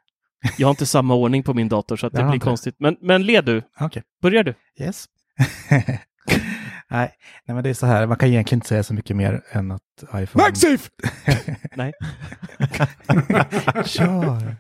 jag 0.58 0.68
har 0.68 0.72
inte 0.72 0.86
samma 0.86 1.14
ordning 1.16 1.44
på 1.44 1.54
min 1.54 1.70
dator 1.70 1.98
så 1.98 2.08
att 2.08 2.14
det 2.14 2.20
Jag 2.22 2.28
blir 2.28 2.36
inte. 2.36 2.44
konstigt. 2.44 2.76
Men, 2.80 2.98
men 3.02 3.24
led 3.26 3.46
du. 3.46 3.62
Okej. 3.80 4.04
Börjar 4.22 4.44
du? 4.44 4.54
Yes. 4.80 5.06
nej, 5.80 5.98
nej, 6.90 7.56
men 7.56 7.64
det 7.64 7.70
är 7.70 7.74
så 7.74 7.86
här, 7.86 8.08
man 8.08 8.18
kan 8.18 8.30
egentligen 8.30 8.58
inte 8.58 8.68
säga 8.68 8.84
så 8.84 8.94
mycket 8.94 9.16
mer 9.16 9.42
än 9.52 9.72
att 9.72 9.82
iPhone... 10.16 10.44
MagSafe! 10.44 10.90
Nej. 11.76 11.94
Kör! 13.86 14.56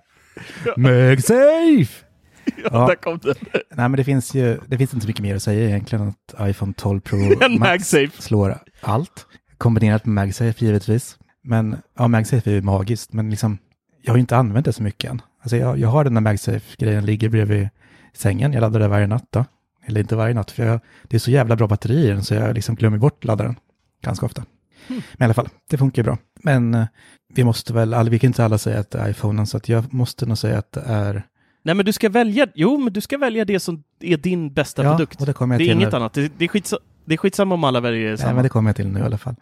MagSafe! 0.78 2.07
Ja, 2.63 2.70
Ja. 2.72 2.88
där 2.88 2.96
kom 2.96 3.18
den. 3.24 3.36
Nej, 3.54 3.89
men 3.89 3.92
det 3.92 4.04
finns 4.04 4.36
ju, 4.36 4.60
det 4.68 4.77
finns 4.77 4.94
inte 4.94 5.04
så 5.04 5.08
mycket 5.08 5.22
mer 5.24 5.36
att 5.36 5.44
säga 5.44 5.68
egentligen 5.70 6.08
att 6.08 6.50
iPhone 6.50 6.74
12 6.77 7.00
Pro 7.00 7.18
MagSafe. 7.60 8.22
slår 8.22 8.58
allt. 8.82 9.25
Kombinerat 9.58 10.06
med 10.06 10.13
MagSafe 10.25 10.66
givetvis. 10.66 11.18
Men 11.44 11.75
ja, 11.98 12.08
MagSafe 12.08 12.50
är 12.50 12.54
ju 12.54 12.62
magiskt, 12.62 13.13
men 13.13 13.30
liksom, 13.30 13.58
jag 14.01 14.12
har 14.12 14.18
ju 14.18 14.22
inte 14.22 14.38
använt 14.38 14.66
det 14.66 14.74
så 14.74 14.84
mycket 14.84 15.12
än. 15.12 15.22
Alltså 15.42 15.58
jag, 15.58 15.80
jag 15.80 15.89
har 15.89 16.04
den 16.04 16.13
där 16.13 16.22
MagSafe-grejen, 16.22 17.06
ligger 17.06 17.30
bredvid 17.30 17.70
sängen, 18.13 18.54
jag 18.54 18.62
laddar 18.62 18.80
det 18.80 18.88
varje 18.88 19.08
natt 19.08 19.25
då. 19.30 19.46
Eller 19.86 20.00
inte 20.01 20.16
varje 20.16 20.34
natt, 20.34 20.51
för 20.51 20.66
jag, 20.66 20.80
det 21.04 21.18
är 21.18 21.20
så 21.20 21.32
jävla 21.32 21.56
bra 21.56 21.68
batteri 21.68 22.06
i 22.06 22.08
den 22.08 22.24
så 22.24 22.34
jag 22.34 22.54
liksom 22.56 22.75
glömmer 22.75 22.98
bort 22.98 23.24
laddaren 23.25 23.56
ganska 24.04 24.25
ofta. 24.25 24.44
Men 24.88 24.98
i 25.20 25.24
alla 25.24 25.34
fall, 25.34 25.50
det 25.70 25.77
funkar 25.77 26.00
ju 26.00 26.04
bra. 26.04 26.18
Men 26.44 26.74
eh, 26.74 26.86
vi 27.34 27.44
måste 27.44 27.74
väl, 27.74 28.10
vi 28.10 28.20
kan 28.20 28.27
inte 28.27 28.46
alla 28.46 28.58
säga 28.58 28.80
att 28.80 28.92
det 28.92 29.00
är 29.00 29.10
iPhonen, 29.10 29.48
så 29.48 29.58
att 29.58 29.70
jag 29.70 29.94
måste 29.94 30.25
nog 30.25 30.38
säga 30.38 30.58
att 30.58 30.72
det 30.72 30.84
är... 30.86 31.24
Nej, 31.68 31.76
men 31.76 31.86
du 31.86 31.94
ska 31.94 32.10
välja. 32.10 32.48
Jo, 32.56 32.78
men 32.78 32.94
du 32.94 33.02
ska 33.02 33.18
välja 33.18 33.46
det 33.46 33.60
som 33.60 33.84
är 34.00 34.18
din 34.18 34.54
bästa 34.54 34.84
Ja, 34.84 34.90
produkt. 34.90 35.20
och 35.20 35.26
det 35.26 35.34
kommer 35.34 35.56
jag 35.56 35.60
det 35.60 35.64
är 35.64 35.66
till 35.66 35.74
inget 35.76 35.92
nu. 35.92 35.98
annat. 35.98 36.14
Det, 36.14 36.32
det, 36.38 36.46
är 36.46 36.50
skits, 36.50 36.74
det 37.06 37.14
är 37.14 37.18
skitsamma 37.18 37.56
om 37.56 37.64
alla 37.64 37.80
väljer 37.80 38.08
Nej, 38.10 38.18
samma. 38.18 38.34
men 38.34 38.44
det 38.44 38.50
kommer 38.50 38.70
jag 38.70 38.76
till 38.76 38.88
nu 38.88 39.00
i 39.00 39.04
alla 39.04 39.18
fall. 39.18 39.36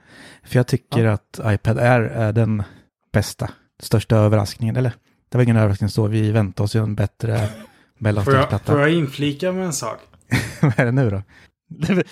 För 0.44 0.56
jag 0.60 0.68
tycker 0.68 1.06
att 1.06 1.40
iPad 1.46 1.78
Air 1.80 2.02
är 2.02 2.34
den 2.34 2.64
bästa, 3.14 3.50
största 3.80 4.16
överraskningen. 4.16 4.76
Eller, 4.76 4.92
det 5.30 5.38
var 5.38 5.44
ingen 5.44 5.58
överraskning 5.58 5.90
så, 5.90 6.08
vi 6.08 6.32
väntar 6.32 6.64
oss 6.64 6.76
ju 6.76 6.84
en 6.84 6.96
bättre 6.96 7.50
mellanstegsplatta. 7.98 8.72
får 8.72 8.82
jag 8.82 8.94
inflika 8.94 9.52
med 9.52 9.66
en 9.66 9.74
sak? 9.74 10.00
Vad 10.62 10.80
är 10.80 10.86
det 10.86 10.92
nu 10.92 11.10
då? 11.10 11.24
Det, 11.68 12.04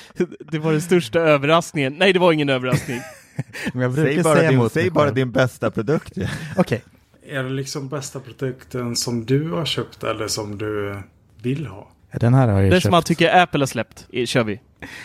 det 0.51 0.59
var 0.59 0.71
den 0.71 0.81
största 0.81 1.19
överraskningen. 1.19 1.95
Nej, 1.99 2.13
det 2.13 2.19
var 2.19 2.31
ingen 2.31 2.49
överraskning. 2.49 2.99
Men 3.73 3.81
jag 3.81 3.93
brukar 3.93 4.13
Säg 4.13 4.23
bara, 4.23 4.35
säga 4.35 4.51
din, 4.51 4.69
säg 4.69 4.89
bara 4.89 5.11
din 5.11 5.31
bästa 5.31 5.71
produkt. 5.71 6.11
Ja. 6.17 6.27
Okej, 6.57 6.83
Är 7.29 7.43
det 7.43 7.49
liksom 7.49 7.89
bästa 7.89 8.19
produkten 8.19 8.95
som 8.95 9.25
du 9.25 9.51
har 9.51 9.65
köpt 9.65 10.03
eller 10.03 10.27
som 10.27 10.57
du 10.57 10.97
vill 11.41 11.67
ha? 11.67 11.89
den 12.19 12.33
här 12.33 12.47
har 12.47 12.53
jag 12.61 12.63
Den 12.63 12.71
köpt. 12.71 12.81
som 12.83 12.91
man 12.91 13.03
tycker 13.03 13.41
Apple 13.41 13.59
har 13.61 13.65
släppt, 13.67 14.05
i- 14.09 14.25
kör 14.25 14.43
vi. 14.43 14.59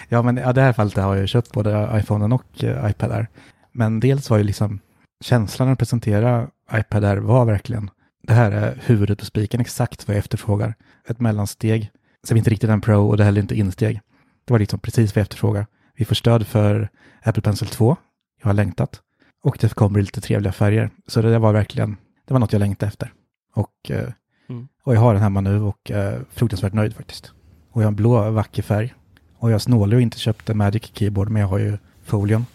Ja, 0.09 0.23
men 0.23 0.37
ja, 0.37 0.53
det 0.53 0.61
här 0.61 0.73
fallet 0.73 0.97
har 0.97 1.17
jag 1.17 1.29
köpt 1.29 1.53
både 1.53 1.91
iPhonen 1.95 2.33
och 2.33 2.65
eh, 2.65 2.91
iPad 2.91 3.13
Air. 3.13 3.29
Men 3.73 4.01
dels 4.01 4.31
var 4.31 4.39
ju 4.39 4.45
liksom 4.45 4.81
känslan 5.25 5.69
att 5.69 5.79
presentera 5.79 6.49
iPad 6.75 7.05
Air 7.05 7.17
var 7.17 7.45
verkligen 7.45 7.91
det 8.23 8.33
här 8.33 8.53
är 8.53 8.79
huvudet 8.85 9.19
på 9.19 9.25
spiken, 9.25 9.61
exakt 9.61 10.09
vad 10.09 10.15
jag 10.17 10.19
efterfrågar. 10.19 10.75
Ett 11.09 11.21
mellansteg, 11.21 11.91
som 12.27 12.37
inte 12.37 12.51
riktigt 12.51 12.69
är 12.71 12.73
en 12.75 12.81
Pro 12.81 13.09
och 13.09 13.17
det 13.17 13.23
är 13.23 13.25
heller 13.25 13.41
inte 13.41 13.55
insteg. 13.59 14.01
Det 14.45 14.53
var 14.53 14.59
liksom 14.59 14.79
precis 14.79 15.15
vad 15.15 15.21
jag 15.21 15.23
efterfrågar. 15.23 15.67
Vi 15.97 16.05
får 16.05 16.15
stöd 16.15 16.47
för 16.47 16.89
Apple 17.23 17.43
Pencil 17.43 17.69
2, 17.69 17.97
jag 18.43 18.49
har 18.49 18.55
längtat. 18.55 19.01
Och 19.45 19.57
det 19.61 19.75
kommer 19.75 20.01
lite 20.01 20.21
trevliga 20.21 20.53
färger. 20.53 20.91
Så 21.07 21.23
det 21.23 21.31
där 21.31 21.39
var 21.39 21.53
verkligen, 21.53 21.97
det 22.29 22.35
var 22.35 22.39
något 22.41 22.53
jag 22.53 22.61
längtade 22.61 22.89
efter. 22.89 23.13
Och, 23.55 23.91
eh, 23.91 24.09
Mm. 24.51 24.69
och 24.83 24.95
jag 24.95 25.01
har 25.01 25.15
den 25.15 25.23
hemma 25.23 25.41
nu 25.41 25.61
och 25.61 25.91
är 25.91 26.25
fruktansvärt 26.31 26.73
nöjd 26.73 26.95
faktiskt. 26.95 27.33
Och 27.71 27.83
jag 27.83 27.87
har 27.87 27.91
en 27.91 27.97
blå 27.97 28.31
vacker 28.31 28.63
färg. 28.63 28.95
Och 29.39 29.51
jag 29.51 29.63
snålar 29.63 29.97
och 29.97 30.03
inte 30.03 30.19
köpt 30.19 30.51
en 30.51 30.57
Magic 30.57 30.83
Keyboard, 30.95 31.29
men 31.31 31.43
jag 31.43 31.49
har 31.49 31.59
ju 31.59 31.79
folien. 32.05 32.47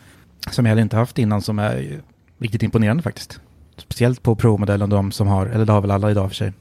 Som 0.51 0.65
jag 0.65 0.69
heller 0.69 0.81
inte 0.81 0.97
haft 0.97 1.17
innan, 1.19 1.41
som 1.41 1.59
är 1.59 1.91
eh, 1.91 1.97
riktigt 2.37 2.63
imponerande 2.63 3.03
faktiskt. 3.03 3.39
Speciellt 3.77 4.23
på 4.23 4.35
Pro-modellen, 4.35 4.89
de 4.89 5.11
som 5.11 5.27
har, 5.27 5.45
eller 5.45 5.65
det 5.65 5.71
har 5.73 5.81
väl 5.81 5.91
alla 5.91 6.11
idag 6.11 6.29
för 6.29 6.35
sig, 6.35 6.53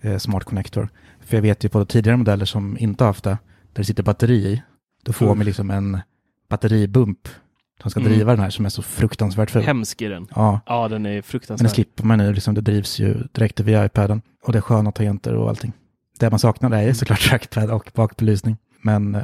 eh, 0.00 0.18
Smart 0.18 0.44
Connector. 0.44 0.88
För 1.20 1.36
jag 1.36 1.42
vet 1.42 1.64
ju 1.64 1.68
på 1.68 1.84
tidigare 1.84 2.16
modeller 2.16 2.44
som 2.44 2.78
inte 2.78 3.04
har 3.04 3.08
haft 3.08 3.24
det, 3.24 3.30
där 3.30 3.38
det 3.72 3.84
sitter 3.84 4.02
batteri 4.02 4.46
i, 4.46 4.62
då 5.04 5.12
får 5.12 5.34
man 5.34 5.46
liksom 5.46 5.70
en 5.70 6.00
batteribump 6.48 7.28
som 7.82 7.90
ska 7.90 8.00
Mm. 8.00 8.12
driva 8.12 8.30
den 8.32 8.40
här 8.40 8.50
som 8.50 8.64
är 8.64 8.68
så 8.68 8.82
fruktansvärt 8.82 9.50
ful. 9.50 9.62
Hemsk 9.62 10.02
är 10.02 10.10
den. 10.10 10.28
Ja, 10.34 10.60
Ja, 10.66 10.88
den 10.88 11.06
är 11.06 11.10
men 11.10 11.16
det 11.16 11.22
fruktansvärd. 11.22 11.70
slipper 11.70 12.04
man 12.04 12.18
nu, 12.18 12.32
liksom, 12.32 12.54
det 12.54 12.60
drivs 12.60 12.98
ju 12.98 13.14
direkt 13.32 13.60
via 13.60 13.84
iPaden. 13.84 14.22
Och 14.46 14.52
det 14.52 14.58
är 14.58 14.62
sköna 14.62 14.92
tangenter 14.92 15.34
och 15.34 15.48
allting. 15.48 15.72
Det 16.18 16.30
man 16.30 16.38
saknar 16.38 16.70
är 16.70 16.82
ju 16.82 16.94
såklart 16.94 17.20
trackpad 17.28 17.70
och 17.70 17.90
bakbelysning. 17.94 18.56
Men 18.82 19.14
eh, 19.14 19.20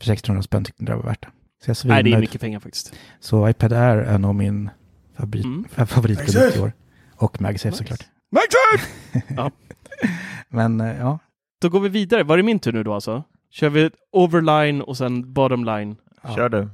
för 0.00 0.12
1600 0.12 0.42
spänn 0.42 0.64
tyckte 0.64 0.82
jag 0.82 0.90
det 0.90 0.96
var 0.96 1.02
värt 1.10 1.22
det. 1.22 1.28
Så 1.64 1.70
jag 1.70 1.76
är 1.98 2.02
Nej, 2.02 2.02
det 2.12 2.16
är 2.16 2.20
mycket 2.20 2.40
pengar 2.40 2.60
faktiskt. 2.60 2.94
Så 3.20 3.48
iPad 3.48 3.72
Air 3.72 3.96
är 3.98 4.18
nog 4.18 4.34
min 4.34 4.70
favorit, 5.16 5.44
Mm. 5.44 5.64
favoritprodukt 5.86 6.56
i 6.56 6.60
år. 6.60 6.72
Och 7.16 7.40
MagSafe 7.40 7.76
såklart. 7.76 8.00
Ja. 9.36 9.50
Men 10.48 10.80
eh, 10.80 10.96
ja, 10.98 11.18
Då 11.60 11.68
går 11.68 11.80
vi 11.80 11.88
vidare. 11.88 12.22
Var 12.22 12.36
det 12.36 12.42
min 12.42 12.58
tur 12.58 12.72
nu 12.72 12.82
då 12.82 12.94
alltså? 12.94 13.24
Kör 13.50 13.68
vi 13.70 13.90
overline 14.12 14.82
och 14.82 14.96
sen 14.96 15.32
bottom 15.32 15.64
line? 15.64 15.96
Kör 16.36 16.48
du. 16.48 16.68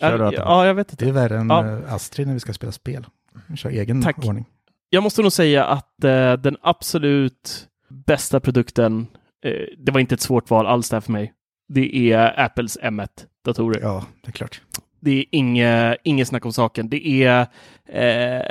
Ja, 0.00 0.32
ja, 0.32 0.66
jag 0.66 0.74
vet 0.74 0.88
det 0.98 1.04
är 1.04 1.08
inte. 1.08 1.20
värre 1.20 1.38
än 1.38 1.50
Ja. 1.50 1.66
eh, 1.66 1.94
Astrid 1.94 2.26
när 2.26 2.34
vi 2.34 2.40
ska 2.40 2.52
spela 2.52 2.72
spel. 2.72 3.06
Vi 3.46 3.56
kör 3.56 3.70
egen 3.70 4.02
Tack. 4.02 4.18
ordning. 4.26 4.44
Jag 4.90 5.02
måste 5.02 5.22
nog 5.22 5.32
säga 5.32 5.64
att 5.64 6.04
eh, 6.04 6.32
den 6.32 6.56
absolut 6.62 7.68
bästa 8.06 8.40
produkten, 8.40 9.06
eh, 9.44 9.52
det 9.78 9.92
var 9.92 10.00
inte 10.00 10.14
ett 10.14 10.20
svårt 10.20 10.50
val 10.50 10.66
alls 10.66 10.90
där 10.90 11.00
för 11.00 11.12
mig. 11.12 11.32
Det 11.68 12.12
är 12.12 12.40
Apples 12.40 12.78
M1-datorer. 12.78 13.80
Ja, 13.82 14.04
det 14.22 14.28
är 14.28 14.32
klart. 14.32 14.60
Det 15.00 15.10
är 15.18 15.24
inget, 15.30 15.96
inget 16.04 16.28
snack 16.28 16.44
om 16.44 16.52
saken. 16.52 16.88
Det 16.88 17.06
är 17.24 17.40
eh, 17.88 18.42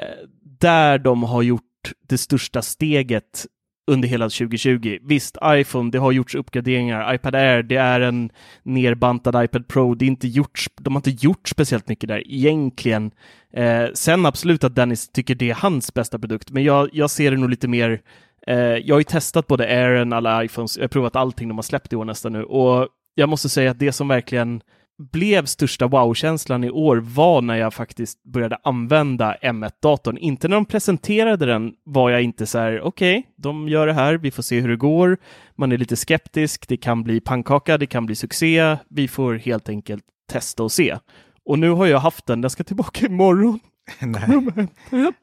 där 0.60 0.98
de 1.00 1.24
har 1.24 1.42
gjort 1.42 1.64
det 2.10 2.18
största 2.18 2.62
steget 2.62 3.46
under 3.90 4.08
hela 4.08 4.26
2020. 4.26 4.98
Visst, 5.02 5.38
iPhone, 5.44 5.92
det 5.92 5.98
har 5.98 6.12
gjorts 6.12 6.36
uppgraderingar. 6.36 7.14
iPad 7.14 7.36
Air, 7.36 7.64
det 7.64 7.76
är 7.76 8.02
en 8.02 8.30
nerbantad 8.64 9.44
iPad 9.44 9.68
Pro. 9.68 9.96
Det 9.96 10.06
är 10.06 10.08
inte 10.08 10.28
gjort, 10.28 10.66
de 10.82 10.94
har 10.94 11.00
inte 11.00 11.26
gjort 11.26 11.48
speciellt 11.48 11.88
mycket 11.88 12.08
där 12.08 12.24
egentligen. 12.28 13.12
Eh, 13.54 13.86
sen 13.94 14.26
absolut 14.26 14.64
att 14.64 14.76
Dennis 14.76 15.10
tycker 15.10 15.36
det 15.36 15.50
är 15.50 15.56
hans 15.56 15.94
bästa 15.94 16.20
produkt, 16.20 16.52
men 16.52 16.64
jag, 16.64 16.90
jag 16.94 17.10
ser 17.10 17.32
det 17.32 17.38
nog 17.38 17.50
lite 17.50 17.68
mer 17.68 18.02
eh, 18.48 18.56
jag 18.58 18.96
har 18.96 19.00
ju 19.00 19.04
testat 19.04 19.48
både 19.48 19.64
Airen, 19.64 20.14
alla 20.14 20.44
iPhones, 20.44 20.78
jag 20.78 20.84
har 20.84 20.88
provat 20.88 21.16
allting 21.16 21.48
de 21.48 21.58
har 21.58 21.64
släppt 21.64 21.94
i 21.94 21.96
år 21.96 22.06
nästan 22.06 22.34
nu 22.34 22.44
och 22.44 22.88
jag 23.16 23.30
måste 23.30 23.50
säga 23.50 23.72
att 23.72 23.80
det 23.80 23.92
som 23.92 24.08
verkligen 24.08 24.62
blev 25.00 25.46
största 25.46 25.88
wow-känslan 25.88 26.64
i 26.64 26.70
år 26.70 26.98
var 26.98 27.42
när 27.42 27.56
jag 27.56 27.74
faktiskt 27.74 28.24
började 28.24 28.58
använda 28.64 29.36
M1-datorn. 29.42 30.18
Inte 30.18 30.48
när 30.48 30.56
de 30.56 30.66
presenterade 30.66 31.46
den 31.46 31.74
var 31.84 32.10
jag 32.10 32.22
inte 32.22 32.46
så 32.46 32.60
här, 32.60 32.82
okej, 32.82 33.28
de 33.36 33.70
gör 33.70 33.88
det 33.88 33.94
här, 33.94 34.14
vi 34.14 34.32
får 34.32 34.44
se 34.44 34.60
hur 34.60 34.70
det 34.70 34.76
går. 34.76 35.18
Man 35.56 35.72
är 35.72 35.78
lite 35.78 35.96
skeptisk, 35.96 36.68
det 36.68 36.78
kan 36.78 37.04
bli 37.04 37.20
pannkaka, 37.20 37.78
det 37.78 37.86
kan 37.86 38.06
bli 38.06 38.16
succé. 38.16 38.78
Vi 38.90 39.08
får 39.08 39.36
helt 39.36 39.70
enkelt 39.70 40.04
testa 40.32 40.64
och 40.64 40.72
se. 40.72 40.98
Och 41.46 41.60
nu 41.60 41.70
har 41.70 41.86
jag 41.86 42.00
haft 42.00 42.26
den, 42.26 42.42
den 42.42 42.50
ska 42.50 42.64
tillbaka 42.64 43.06
imorgon. 43.06 43.60
Nej. 44.00 44.68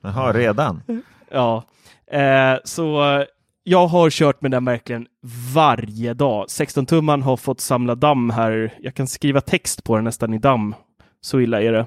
Jaha, 0.01 0.33
redan? 0.33 0.83
Ja, 1.31 1.65
eh, 2.11 2.55
så 2.65 3.25
jag 3.69 3.87
har 3.87 4.11
kört 4.11 4.43
med 4.43 4.51
den 4.51 4.65
verkligen 4.65 5.07
varje 5.55 6.15
dag. 6.15 6.47
16-tumman 6.47 7.23
har 7.23 7.37
fått 7.37 7.61
samla 7.61 7.95
damm 7.95 8.31
här. 8.31 8.75
Jag 8.81 8.95
kan 8.95 9.07
skriva 9.07 9.41
text 9.41 9.85
på 9.85 9.97
den 9.97 10.05
nästan 10.05 10.35
i 10.35 10.39
damm. 10.39 10.75
Så 11.21 11.41
illa 11.41 11.63
är 11.63 11.73
det. 11.73 11.87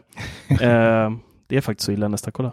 Eh, 0.65 1.11
det 1.47 1.57
är 1.57 1.61
faktiskt 1.61 1.85
så 1.85 1.91
illa 1.91 2.07
nästan, 2.07 2.31
kolla. 2.31 2.51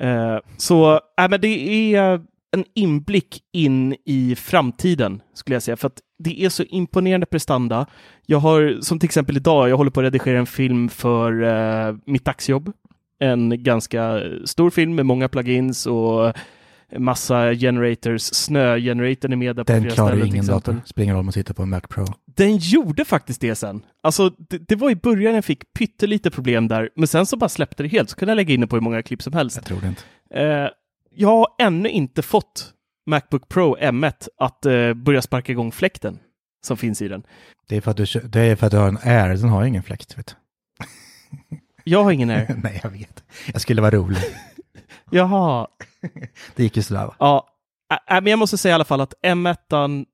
Eh, 0.00 0.38
så, 0.56 0.94
äh, 0.94 1.28
men 1.30 1.40
det 1.40 1.94
är 1.94 2.20
en 2.56 2.64
inblick 2.74 3.42
in 3.52 3.96
i 4.04 4.34
framtiden, 4.36 5.22
skulle 5.34 5.54
jag 5.54 5.62
säga, 5.62 5.76
för 5.76 5.86
att 5.86 6.00
det 6.18 6.44
är 6.44 6.48
så 6.48 6.62
imponerande 6.62 7.26
prestanda. 7.26 7.86
Jag 8.26 8.38
har, 8.38 8.78
som 8.80 8.98
till 8.98 9.06
exempel 9.06 9.36
idag, 9.36 9.68
jag 9.68 9.76
håller 9.76 9.90
på 9.90 10.00
att 10.00 10.04
redigera 10.04 10.38
en 10.38 10.46
film 10.46 10.88
för 10.88 11.42
uh, 11.42 11.96
mitt 12.06 12.24
dagsjobb. 12.24 12.72
En 13.18 13.62
ganska 13.62 14.22
stor 14.44 14.70
film 14.70 14.94
med 14.94 15.06
många 15.06 15.28
plugins 15.28 15.86
och 15.86 16.36
massa 16.98 17.54
generators. 17.54 18.22
Snögeneratorn 18.22 19.32
är 19.32 19.36
med 19.36 19.56
där 19.56 19.64
på 19.64 19.72
Den 19.72 19.82
flera 19.82 19.94
klarar 19.94 20.10
ställen 20.10 20.26
ingen 20.26 20.46
dator. 20.46 20.80
Spelar 20.84 21.12
roll 21.12 21.20
om 21.20 21.26
man 21.26 21.32
sitter 21.32 21.54
på 21.54 21.62
en 21.62 21.68
Mac 21.68 21.80
Pro. 21.80 22.04
Den 22.36 22.56
gjorde 22.56 23.04
faktiskt 23.04 23.40
det 23.40 23.54
sen. 23.54 23.82
Alltså, 24.02 24.30
det, 24.30 24.58
det 24.68 24.76
var 24.76 24.90
i 24.90 24.96
början 24.96 25.34
jag 25.34 25.44
fick 25.44 25.72
pyttelite 25.72 26.30
problem 26.30 26.68
där, 26.68 26.90
men 26.96 27.08
sen 27.08 27.26
så 27.26 27.36
bara 27.36 27.48
släppte 27.48 27.82
det 27.82 27.88
helt, 27.88 28.10
så 28.10 28.16
kunde 28.16 28.30
jag 28.30 28.36
lägga 28.36 28.54
in 28.54 28.60
det 28.60 28.66
på 28.66 28.76
hur 28.76 28.80
många 28.80 29.02
klipp 29.02 29.22
som 29.22 29.32
helst. 29.32 29.56
Jag 29.56 29.64
tror 29.64 29.80
det 29.80 29.88
inte. 29.88 30.02
Eh, 30.34 30.68
jag 31.14 31.28
har 31.28 31.46
ännu 31.58 31.88
inte 31.88 32.22
fått 32.22 32.72
Macbook 33.06 33.48
Pro 33.48 33.76
M1 33.76 34.28
att 34.38 34.66
eh, 34.66 34.94
börja 34.94 35.22
sparka 35.22 35.52
igång 35.52 35.72
fläkten 35.72 36.18
som 36.66 36.76
finns 36.76 37.02
i 37.02 37.08
den. 37.08 37.22
Det 37.68 37.76
är 37.76 37.80
för 37.80 37.90
att 37.90 37.96
du, 37.96 38.04
det 38.24 38.40
är 38.40 38.56
för 38.56 38.66
att 38.66 38.72
du 38.72 38.78
har 38.78 38.88
en 38.88 38.98
Air, 39.02 39.28
den 39.28 39.48
har 39.48 39.64
ingen 39.64 39.82
fläkt. 39.82 40.18
Vet 40.18 40.36
Jag 41.84 42.04
har 42.04 42.12
ingen 42.12 42.30
Air. 42.30 42.46
du. 42.48 42.54
Nej, 42.62 42.80
jag 42.82 42.90
vet. 42.90 43.24
Jag 43.52 43.60
skulle 43.60 43.82
vara 43.82 43.90
rolig. 43.90 44.18
Jaha. 45.10 45.66
Det 46.56 46.62
gick 46.62 46.76
ju 46.76 46.82
sådär 46.82 47.06
va? 47.06 47.14
Ja, 47.18 47.48
äh, 48.10 48.20
men 48.22 48.26
jag 48.26 48.38
måste 48.38 48.58
säga 48.58 48.72
i 48.72 48.74
alla 48.74 48.84
fall 48.84 49.00
att 49.00 49.14
M1 49.22 50.06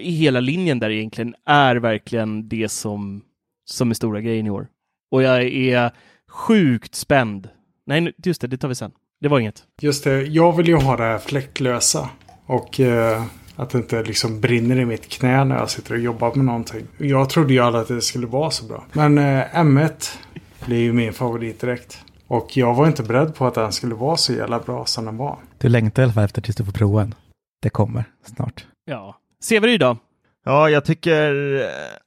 i 0.00 0.10
hela 0.10 0.40
linjen 0.40 0.78
där 0.78 0.90
egentligen 0.90 1.34
är 1.46 1.76
verkligen 1.76 2.48
det 2.48 2.68
som, 2.68 3.22
som 3.64 3.90
är 3.90 3.94
stora 3.94 4.20
grejen 4.20 4.46
i 4.46 4.50
år. 4.50 4.68
Och 5.10 5.22
jag 5.22 5.42
är 5.44 5.90
sjukt 6.28 6.94
spänd. 6.94 7.48
Nej, 7.86 8.12
just 8.24 8.40
det, 8.40 8.46
det 8.46 8.56
tar 8.56 8.68
vi 8.68 8.74
sen. 8.74 8.92
Det 9.20 9.28
var 9.28 9.40
inget. 9.40 9.62
Just 9.80 10.04
det, 10.04 10.22
jag 10.22 10.56
vill 10.56 10.68
ju 10.68 10.76
ha 10.76 10.96
det 10.96 11.02
här 11.02 11.18
fläktlösa. 11.18 12.10
Och 12.46 12.80
eh, 12.80 13.24
att 13.56 13.70
det 13.70 13.78
inte 13.78 14.02
liksom 14.02 14.40
brinner 14.40 14.78
i 14.78 14.84
mitt 14.84 15.08
knä 15.08 15.44
när 15.44 15.56
jag 15.56 15.70
sitter 15.70 15.94
och 15.94 16.00
jobbar 16.00 16.34
med 16.34 16.44
någonting. 16.44 16.86
Jag 16.98 17.30
trodde 17.30 17.52
ju 17.52 17.60
aldrig 17.60 17.82
att 17.82 17.88
det 17.88 18.00
skulle 18.00 18.26
vara 18.26 18.50
så 18.50 18.64
bra. 18.64 18.84
Men 18.92 19.18
eh, 19.18 19.44
M1 19.54 20.18
blir 20.64 20.78
ju 20.78 20.92
min 20.92 21.12
favorit 21.12 21.60
direkt. 21.60 21.98
Och 22.30 22.56
jag 22.56 22.74
var 22.74 22.86
inte 22.86 23.02
beredd 23.02 23.34
på 23.34 23.46
att 23.46 23.54
den 23.54 23.72
skulle 23.72 23.94
vara 23.94 24.16
så 24.16 24.32
jävla 24.32 24.58
bra 24.58 24.86
som 24.86 25.04
den 25.04 25.16
var. 25.16 25.38
Du 25.58 25.68
längtar 25.68 26.02
i 26.02 26.04
alla 26.04 26.12
fall 26.12 26.24
efter 26.24 26.42
tills 26.42 26.56
du 26.56 26.64
får 26.64 26.72
prova 26.72 27.00
den. 27.00 27.14
Det 27.62 27.70
kommer 27.70 28.04
snart. 28.24 28.66
Ja. 28.84 29.16
Severyd 29.40 29.80
då? 29.80 29.96
Ja, 30.44 30.70
jag 30.70 30.84
tycker 30.84 31.54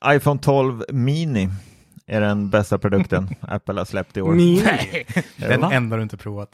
eh, 0.06 0.16
iPhone 0.16 0.40
12 0.40 0.84
Mini 0.90 1.50
är 2.08 2.22
den 2.22 2.50
bästa 2.50 2.78
produkten 2.78 3.30
Apple 3.42 3.80
har 3.80 3.86
släppt 3.86 4.18
i 4.18 4.22
år. 4.22 4.34
Min... 4.34 4.64
Den 5.38 5.64
enda 5.64 5.98
du 5.98 6.04
inte 6.04 6.18
provat. 6.18 6.50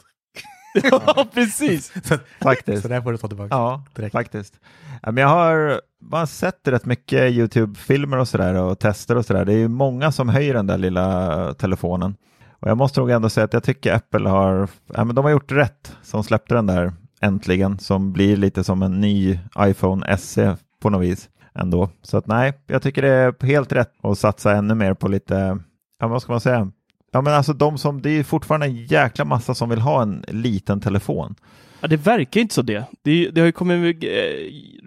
ja, 0.90 1.26
precis. 1.34 1.92
Så, 2.04 2.18
Faktiskt. 2.40 2.82
så 2.82 2.88
där 2.88 3.00
får 3.00 3.12
du 3.12 3.18
ta 3.18 3.28
tillbaka. 3.28 3.54
Ja, 3.54 3.84
direkt. 3.94 4.12
faktiskt. 4.12 4.54
Men 5.02 5.16
jag 5.16 5.28
har 5.28 5.80
bara 6.00 6.26
sett 6.26 6.68
rätt 6.68 6.84
mycket 6.84 7.32
YouTube-filmer 7.32 8.16
och 8.16 8.28
sådär 8.28 8.54
och 8.54 8.78
tester 8.78 9.16
och 9.16 9.26
sådär. 9.26 9.44
Det 9.44 9.52
är 9.52 9.58
ju 9.58 9.68
många 9.68 10.12
som 10.12 10.28
höjer 10.28 10.54
den 10.54 10.66
där 10.66 10.78
lilla 10.78 11.54
telefonen. 11.54 12.16
Och 12.60 12.68
jag 12.68 12.78
måste 12.78 13.00
nog 13.00 13.10
ändå 13.10 13.28
säga 13.28 13.44
att 13.44 13.52
jag 13.52 13.62
tycker 13.64 13.94
Apple 13.94 14.28
har, 14.28 14.68
ja, 14.94 15.04
men 15.04 15.14
de 15.14 15.24
har 15.24 15.32
gjort 15.32 15.52
rätt 15.52 15.96
som 16.02 16.24
släppte 16.24 16.54
den 16.54 16.66
där 16.66 16.92
äntligen, 17.20 17.78
som 17.78 18.12
blir 18.12 18.36
lite 18.36 18.64
som 18.64 18.82
en 18.82 19.00
ny 19.00 19.38
iPhone 19.58 20.16
SE 20.18 20.56
på 20.82 20.90
något 20.90 21.02
vis 21.02 21.28
ändå. 21.54 21.90
Så 22.02 22.16
att 22.16 22.26
nej, 22.26 22.52
jag 22.66 22.82
tycker 22.82 23.02
det 23.02 23.08
är 23.08 23.46
helt 23.46 23.72
rätt 23.72 23.92
att 24.02 24.18
satsa 24.18 24.52
ännu 24.52 24.74
mer 24.74 24.94
på 24.94 25.08
lite, 25.08 25.58
ja 25.98 26.08
vad 26.08 26.22
ska 26.22 26.32
man 26.32 26.40
säga? 26.40 26.70
Ja 27.12 27.20
men 27.20 27.34
alltså 27.34 27.52
de 27.52 27.78
som, 27.78 28.02
det 28.02 28.10
är 28.10 28.22
fortfarande 28.22 28.66
en 28.66 28.76
jäkla 28.86 29.24
massa 29.24 29.54
som 29.54 29.68
vill 29.68 29.80
ha 29.80 30.02
en 30.02 30.24
liten 30.28 30.80
telefon. 30.80 31.34
Ja, 31.82 31.88
det 31.88 31.96
verkar 31.96 32.40
inte 32.40 32.54
så 32.54 32.62
det. 32.62 32.84
Det, 33.02 33.30
det 33.30 33.40
har 33.40 33.46
ju 33.46 33.52
kommit 33.52 34.04
eh, 34.04 34.10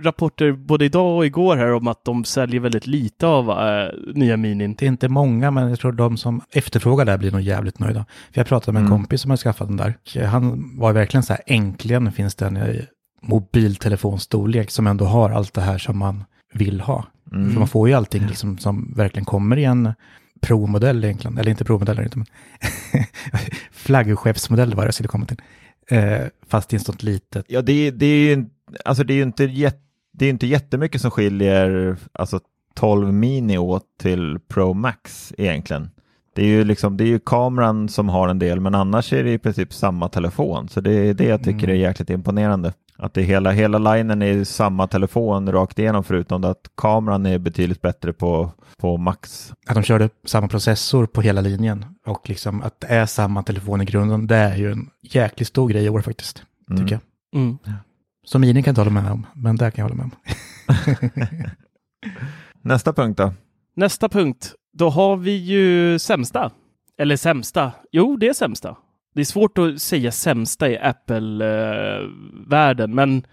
rapporter 0.04 0.52
både 0.52 0.86
idag 0.86 1.18
och 1.18 1.26
igår 1.26 1.58
här 1.58 1.74
om 1.74 1.88
att 1.88 2.06
de 2.06 2.24
säljer 2.26 2.60
väldigt 2.60 2.88
lite 2.88 3.28
av 3.28 3.50
eh, 3.50 3.90
nya 4.16 4.38
Minin. 4.38 4.76
Det 4.76 4.86
är 4.86 4.88
inte 4.88 5.10
många, 5.10 5.52
men 5.52 5.70
jag 5.70 5.80
tror 5.80 5.92
de 5.92 6.18
som 6.18 6.42
efterfrågar 6.52 7.06
det 7.06 7.12
här 7.12 7.18
blir 7.18 7.32
nog 7.32 7.42
jävligt 7.42 7.80
nöjda. 7.80 8.06
För 8.32 8.40
jag 8.40 8.48
pratade 8.48 8.72
med 8.74 8.80
en 8.80 8.86
Mm. 8.88 8.98
kompis 9.00 9.22
som 9.22 9.30
har 9.32 9.38
skaffat 9.38 9.68
den 9.68 9.78
där. 9.78 10.26
Han 10.26 10.72
var 10.80 10.94
verkligen 10.94 11.24
så 11.24 11.34
här, 11.34 11.42
äntligen 11.48 12.12
finns 12.12 12.36
det 12.36 12.46
en 12.46 12.58
mobiltelefonstorlek 13.22 14.72
som 14.72 14.88
ändå 14.88 15.06
har 15.06 15.30
allt 15.30 15.54
det 15.54 15.62
här 15.62 15.78
som 15.78 15.98
man 15.98 16.24
vill 16.54 16.82
ha. 16.82 17.06
Mm. 17.32 17.52
För 17.52 17.60
man 17.60 17.68
får 17.68 17.88
ju 17.88 17.94
allting 17.94 18.26
liksom 18.28 18.58
som 18.58 18.94
verkligen 18.96 19.26
kommer 19.26 19.58
i 19.58 19.64
en 19.64 19.94
Pro-modell 20.44 21.04
egentligen. 21.04 21.38
Eller 21.38 21.52
inte 21.52 21.66
Pro-modell, 21.66 22.00
inte, 22.00 22.18
men 22.18 22.28
flaggskeppsmodell 23.72 24.76
var 24.76 24.84
det 24.84 24.88
jag 24.88 24.94
skulle 24.94 25.10
komma 25.10 25.26
till. 25.26 25.42
Eh, 25.88 26.22
fast 26.48 26.74
i 26.74 26.76
ett 26.76 26.86
sånt 26.86 27.04
litet. 27.04 27.46
Ja, 27.48 27.62
det, 27.62 27.92
det 27.92 28.06
är 28.06 28.36
ju 28.36 28.46
alltså 28.86 29.04
det 29.04 29.14
är 29.14 29.24
inte, 29.24 29.44
jät, 29.44 29.78
det 30.14 30.26
är 30.26 30.30
inte 30.30 30.48
jättemycket 30.48 31.02
som 31.02 31.12
skiljer 31.12 31.98
alltså 32.12 32.40
12 32.76 33.14
mini 33.14 33.58
åt 33.58 33.86
till 34.00 34.40
Pro 34.48 34.74
Max 34.74 35.34
egentligen. 35.38 35.90
Det 36.36 36.42
är 36.42 36.48
ju 36.48 36.64
liksom, 36.64 36.98
det 36.98 37.04
är 37.04 37.08
ju 37.08 37.20
kameran 37.20 37.90
som 37.90 38.10
har 38.10 38.28
en 38.28 38.40
del, 38.40 38.60
men 38.60 38.76
annars 38.76 39.14
är 39.14 39.24
det 39.24 39.34
i 39.34 39.38
princip 39.38 39.74
samma 39.74 40.10
telefon. 40.10 40.70
Så 40.70 40.82
det 40.82 40.92
är 40.92 41.14
det 41.14 41.26
jag 41.26 41.44
tycker 41.44 41.68
är 41.68 41.74
jäkligt 41.74 42.10
imponerande. 42.10 42.74
Att 42.98 43.14
det 43.14 43.22
hela, 43.22 43.52
hela 43.52 43.78
linen 43.78 44.22
är 44.22 44.44
samma 44.44 44.88
telefon 44.88 45.52
rakt 45.52 45.80
igenom 45.80 46.04
förutom 46.04 46.44
att 46.44 46.72
kameran 46.78 47.26
är 47.26 47.40
betydligt 47.40 47.82
bättre 47.82 48.14
på, 48.14 48.52
på 48.78 48.98
Max. 48.98 49.54
Att 49.68 49.76
de 49.76 49.84
körde 49.84 50.10
samma 50.26 50.48
processor 50.48 51.06
på 51.06 51.22
hela 51.22 51.42
linjen. 51.42 51.86
Och 52.06 52.30
liksom 52.30 52.62
att 52.62 52.80
det 52.80 52.88
är 52.88 53.06
samma 53.06 53.44
telefon 53.44 53.82
i 53.82 53.86
grunden. 53.86 54.28
Det 54.28 54.36
är 54.36 54.56
ju 54.56 54.72
en 54.72 54.90
jäkligt 55.02 55.48
stor 55.48 55.70
grej 55.70 55.86
i 55.86 55.90
år 55.90 56.02
faktiskt. 56.02 56.44
Mm. 56.70 56.82
Tycker 56.82 56.96
jag. 56.96 57.42
Mm. 57.42 57.58
Som 58.26 58.42
Mini 58.42 58.64
kan 58.64 58.70
jag 58.70 58.72
inte 58.72 58.82
hålla 58.82 59.02
med 59.02 59.12
om, 59.12 59.26
men 59.34 59.56
där 59.56 59.72
kan 59.72 59.84
jag 59.84 59.90
hålla 59.90 60.04
med 60.04 60.12
om. 60.12 60.12
Nästa 62.62 62.94
punkt 62.94 63.18
då? 63.18 63.34
Nästa 63.76 64.10
punkt. 64.10 64.54
Då 64.74 64.90
har 64.90 65.18
vi 65.18 65.32
ju 65.32 66.00
sämsta. 66.00 66.52
Eller 66.98 67.18
sämsta. 67.18 67.72
Jo, 67.92 68.18
det 68.18 68.28
är 68.28 68.34
sämsta. 68.34 68.76
Det 69.14 69.22
är 69.22 69.26
svårt 69.26 69.58
att 69.58 69.82
säga 69.82 70.12
sämsta 70.12 70.70
i 70.70 70.78
Apple-världen, 70.78 72.96
men 72.96 73.24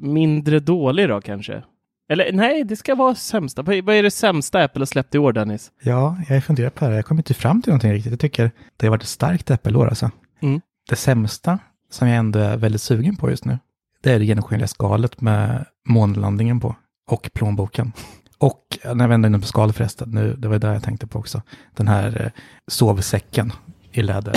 mindre 0.00 0.60
dålig 0.60 1.08
då 1.08 1.20
kanske. 1.20 1.62
Eller 2.10 2.32
nej, 2.32 2.64
det 2.64 2.76
ska 2.76 2.94
vara 2.94 3.14
sämsta. 3.14 3.62
Vad 3.62 3.90
är 3.90 4.02
det 4.02 4.10
sämsta 4.10 4.64
Apple 4.64 4.80
har 4.80 4.86
släppt 4.86 5.14
i 5.14 5.18
år, 5.18 5.32
Dennis? 5.32 5.70
Ja, 5.82 6.16
jag 6.28 6.44
funderar 6.44 6.70
på 6.70 6.84
det 6.84 6.90
här. 6.90 6.96
Jag 6.96 7.04
kommer 7.04 7.18
inte 7.18 7.34
fram 7.34 7.62
till 7.62 7.70
någonting 7.70 7.92
riktigt. 7.92 8.12
Jag 8.12 8.20
tycker 8.20 8.50
det 8.76 8.86
har 8.86 8.90
varit 8.90 9.02
ett 9.02 9.08
starkt 9.08 9.50
Apple-år 9.50 9.88
alltså. 9.88 10.10
Mm. 10.42 10.60
Det 10.88 10.96
sämsta 10.96 11.58
som 11.90 12.08
jag 12.08 12.16
ändå 12.16 12.38
är 12.38 12.56
väldigt 12.56 12.82
sugen 12.82 13.16
på 13.16 13.30
just 13.30 13.44
nu, 13.44 13.58
det 14.02 14.12
är 14.12 14.18
det 14.18 14.24
genomskinliga 14.24 14.68
skalet 14.68 15.20
med 15.20 15.64
månlandningen 15.88 16.60
på 16.60 16.76
och 17.10 17.30
plånboken. 17.34 17.92
Och 18.38 18.78
när 18.84 19.04
jag 19.04 19.08
vänder 19.08 19.28
in 19.28 19.40
på 19.40 19.46
skal 19.46 19.72
förresten, 19.72 20.10
nu, 20.10 20.34
det 20.38 20.48
var 20.48 20.58
det 20.58 20.72
jag 20.72 20.82
tänkte 20.82 21.06
på 21.06 21.18
också, 21.18 21.42
den 21.76 21.88
här 21.88 22.22
eh, 22.24 22.30
sovsäcken 22.66 23.52
i 23.92 24.02
läder. 24.02 24.34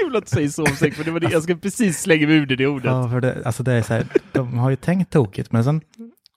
Kul 0.00 0.16
att 0.16 0.24
du 0.24 0.30
säger 0.30 0.48
sovsäck, 0.48 0.94
för 0.94 1.04
det 1.04 1.10
var 1.10 1.20
det 1.20 1.30
jag 1.32 1.42
ska 1.42 1.54
precis 1.56 2.00
slänga 2.00 2.26
mig 2.26 2.36
ur 2.36 2.46
det, 2.46 2.56
det 2.56 2.66
ordet. 2.66 2.84
Ja, 2.92 3.08
för 3.10 3.20
det, 3.20 3.42
alltså 3.46 3.62
det 3.62 3.72
är 3.72 3.82
så 3.82 3.94
här, 3.94 4.06
de 4.32 4.58
har 4.58 4.70
ju 4.70 4.76
tänkt 4.76 5.12
tokigt, 5.12 5.52
men 5.52 5.64
sen, 5.64 5.80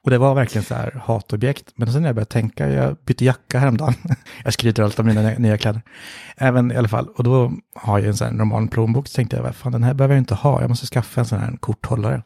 och 0.04 0.10
det 0.10 0.18
var 0.18 0.36
verkligen 0.36 0.66
så 0.66 0.76
här 0.76 1.02
hatobjekt, 1.06 1.74
men 1.76 1.94
sen 1.94 2.02
när 2.02 2.10
jag 2.10 2.16
började 2.16 2.32
tänka, 2.32 2.70
jag 2.70 2.98
bytte 3.06 3.26
jacka 3.26 3.60
häromdagen, 3.60 3.94
jag 4.44 4.54
skryter 4.54 4.84
allt 4.84 5.00
om 5.00 5.06
mina 5.06 5.22
nya 5.22 5.58
kläder, 5.58 5.82
även 6.38 6.72
i 6.72 6.76
alla 6.76 6.88
fall, 6.88 7.08
och 7.16 7.24
då 7.24 7.52
har 7.76 8.00
jag 8.00 8.08
en 8.08 8.18
sån 8.18 8.28
här 8.28 8.34
normal 8.34 8.68
plånbok, 8.68 9.08
så 9.08 9.16
tänkte 9.16 9.36
jag, 9.36 9.44
vad 9.44 9.56
fan 9.56 9.72
den 9.72 9.84
här 9.84 9.94
behöver 9.94 10.16
jag 10.16 10.22
inte 10.22 10.36
ha, 10.36 10.62
jag 10.62 10.70
måste 10.70 10.86
skaffa 10.88 11.22
en 11.22 11.26
sån 11.28 11.40
här 11.40 11.58
korthållare. 11.60 12.24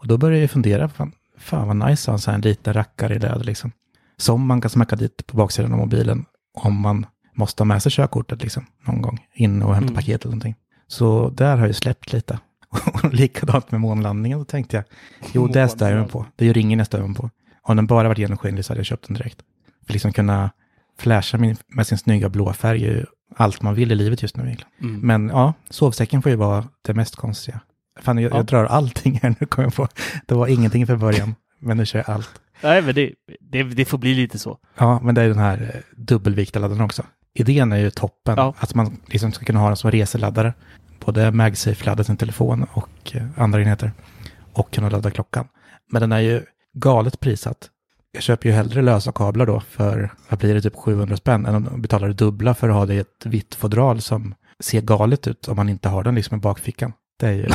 Och 0.00 0.06
då 0.06 0.18
började 0.18 0.40
jag 0.40 0.50
fundera, 0.50 0.88
fan, 0.88 1.12
fan 1.38 1.66
vad 1.66 1.76
nice 1.90 2.02
att 2.02 2.06
ha 2.06 2.12
en 2.12 2.18
sån 2.18 2.34
här 2.34 2.42
liten 2.42 2.74
rackare 2.74 3.14
i 3.14 3.18
läder 3.18 3.44
liksom, 3.44 3.72
som 4.16 4.46
man 4.46 4.60
kan 4.60 4.70
smacka 4.70 4.96
dit 4.96 5.26
på 5.26 5.36
baksidan 5.36 5.72
av 5.72 5.78
mobilen, 5.78 6.24
om 6.54 6.80
man 6.80 7.06
måste 7.34 7.62
ha 7.62 7.64
med 7.66 7.82
sig 7.82 7.92
körkortet 7.92 8.42
liksom, 8.42 8.66
någon 8.86 9.02
gång, 9.02 9.18
in 9.34 9.62
och 9.62 9.74
hämta 9.74 9.90
Mm. 9.90 9.94
paket 9.94 10.22
eller 10.22 10.30
någonting. 10.30 10.54
Så 10.88 11.28
där 11.30 11.56
har 11.56 11.66
jag 11.66 11.74
släppt 11.76 12.12
lite. 12.12 12.38
Och 13.02 13.14
likadant 13.14 13.70
med 13.70 13.80
månlandningen, 13.80 14.38
då 14.38 14.44
tänkte 14.44 14.76
jag, 14.76 14.84
jo 15.32 15.46
det 15.46 15.68
stör 15.68 15.90
jag 15.90 16.00
mig 16.00 16.08
på. 16.08 16.26
Det 16.36 16.44
är 16.44 16.46
ju 16.46 16.52
ringen 16.52 16.78
jag 16.78 16.86
stör 16.86 17.06
mig 17.06 17.16
på. 17.16 17.30
Om 17.62 17.76
den 17.76 17.86
bara 17.86 18.08
varit 18.08 18.18
genomskinlig 18.18 18.64
så 18.64 18.70
hade 18.72 18.78
jag 18.78 18.86
köpt 18.86 19.06
den 19.06 19.16
direkt. 19.16 19.38
För 19.86 19.92
liksom 19.92 20.12
kunna 20.12 20.50
flasha 20.98 21.38
med 21.68 21.86
sin 21.86 21.98
snygga 21.98 22.28
blå 22.28 22.52
färg 22.52 22.84
är 22.86 22.90
ju 22.90 23.06
allt 23.36 23.62
man 23.62 23.74
vill 23.74 23.92
i 23.92 23.94
livet 23.94 24.22
just 24.22 24.36
nu 24.36 24.42
egentligen. 24.44 24.72
Mm. 24.80 25.00
Men 25.00 25.28
ja, 25.28 25.52
sovsäcken 25.70 26.22
får 26.22 26.30
ju 26.30 26.36
vara 26.36 26.64
det 26.82 26.94
mest 26.94 27.16
konstiga. 27.16 27.60
Fan, 28.00 28.18
jag, 28.18 28.32
Ja. 28.32 28.36
jag 28.36 28.46
drar 28.46 28.64
allting 28.64 29.20
här 29.22 29.34
nu, 29.40 29.46
kommer 29.46 29.66
jag 29.66 29.74
på. 29.74 29.88
Det 30.26 30.34
var 30.34 30.46
ingenting 30.46 30.86
för 30.86 30.96
början, 30.96 31.34
men 31.58 31.76
nu 31.76 31.86
kör 31.86 31.98
jag 31.98 32.10
allt. 32.10 32.30
Nej, 32.62 32.82
men 32.82 32.94
det, 32.94 33.12
det, 33.40 33.62
det 33.62 33.84
får 33.84 33.98
bli 33.98 34.14
lite 34.14 34.38
så. 34.38 34.58
Ja, 34.78 35.00
men 35.02 35.14
det 35.14 35.22
är 35.22 35.28
den 35.28 35.38
här 35.38 35.62
eh, 35.74 35.80
dubbelvikta 35.96 36.58
laddaren 36.58 36.80
också. 36.82 37.02
Idén 37.40 37.72
är 37.72 37.76
ju 37.76 37.90
toppen, 37.90 38.34
Ja. 38.36 38.54
att 38.58 38.74
man 38.74 38.96
liksom 39.06 39.32
ska 39.32 39.44
kunna 39.44 39.58
ha 39.60 39.66
den 39.66 39.76
som 39.76 39.90
reseladdare. 39.90 40.52
Både 41.04 41.30
MagSafe-ladda 41.30 42.04
sin 42.04 42.16
telefon 42.16 42.66
och 42.72 42.88
eh, 43.16 43.22
andra 43.36 43.60
enheter. 43.60 43.92
Och 44.52 44.70
kunna 44.72 44.88
ladda 44.90 45.10
klockan. 45.10 45.48
Men 45.92 46.00
den 46.00 46.12
är 46.12 46.20
ju 46.20 46.42
galet 46.74 47.20
prissatt. 47.20 47.68
Jag 48.12 48.22
köper 48.22 48.48
ju 48.48 48.54
hellre 48.54 48.82
lösa 48.82 49.12
kablar 49.12 49.46
då 49.46 49.60
för, 49.60 50.10
vad 50.28 50.38
blir 50.38 50.54
det, 50.54 50.60
typ 50.62 50.76
700 50.76 51.16
spänn, 51.16 51.46
än 51.46 51.66
att 51.66 51.76
betala 51.76 52.06
det 52.06 52.12
dubbla 52.12 52.54
för 52.54 52.68
att 52.68 52.74
ha 52.74 52.86
det 52.86 52.94
i 52.94 52.98
ett 52.98 53.26
vitt 53.26 53.54
fodral 53.54 54.00
som 54.00 54.34
ser 54.60 54.80
galet 54.80 55.26
ut 55.26 55.48
om 55.48 55.56
man 55.56 55.68
inte 55.68 55.88
har 55.88 56.02
den 56.04 56.14
liksom 56.14 56.36
i 56.38 56.40
bakfickan. 56.40 56.92
Det 57.20 57.26
är 57.26 57.32
ju 57.32 57.46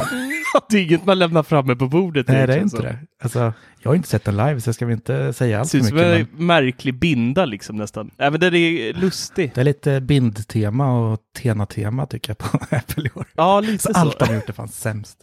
det 0.70 0.78
är 0.78 0.84
inget 0.84 1.06
man 1.06 1.20
lämnar 1.20 1.44
framme 1.44 1.76
på 1.76 1.88
bordet. 1.88 2.28
Nej, 2.28 2.48
det 2.48 2.54
är 2.54 2.58
inte 2.62 2.78
så. 2.78 2.82
det. 2.84 2.98
Alltså, 3.24 3.54
jag 3.82 3.90
har 3.92 3.96
inte 3.96 4.08
sett 4.10 4.24
den 4.26 4.38
live, 4.38 4.62
så 4.62 4.68
jag 4.68 4.76
ska 4.76 4.86
väl 4.86 4.94
inte 4.94 5.34
säga 5.34 5.56
Det 5.58 5.60
allt 5.62 5.70
ser 5.70 5.80
för 5.80 5.86
ut 5.86 5.90
som 5.90 5.98
mycket. 5.98 6.40
en 6.40 6.46
märklig 6.46 7.00
binda 7.00 7.46
liksom 7.46 7.76
nästan. 7.76 8.12
Även 8.18 8.40
den 8.40 8.54
är 8.56 8.94
lustig. 8.94 9.52
det 9.56 9.62
är 9.62 9.66
lite 9.66 10.02
bindtema 10.02 11.00
och 11.00 11.20
Tena-tema 11.38 12.06
tycker 12.06 12.30
jag 12.30 12.38
på 12.38 12.58
Apple 12.76 13.06
i 13.08 13.20
år. 13.20 13.26
Ja, 13.36 13.60
lite 13.60 13.84
Så 13.84 13.94
så. 13.94 14.00
allt 14.00 14.20
de 14.20 14.26
har 14.28 14.36
gjort 14.36 14.50
är 14.50 14.54
fan 14.54 14.68
sämst. 14.68 15.18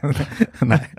Nej, 0.60 0.90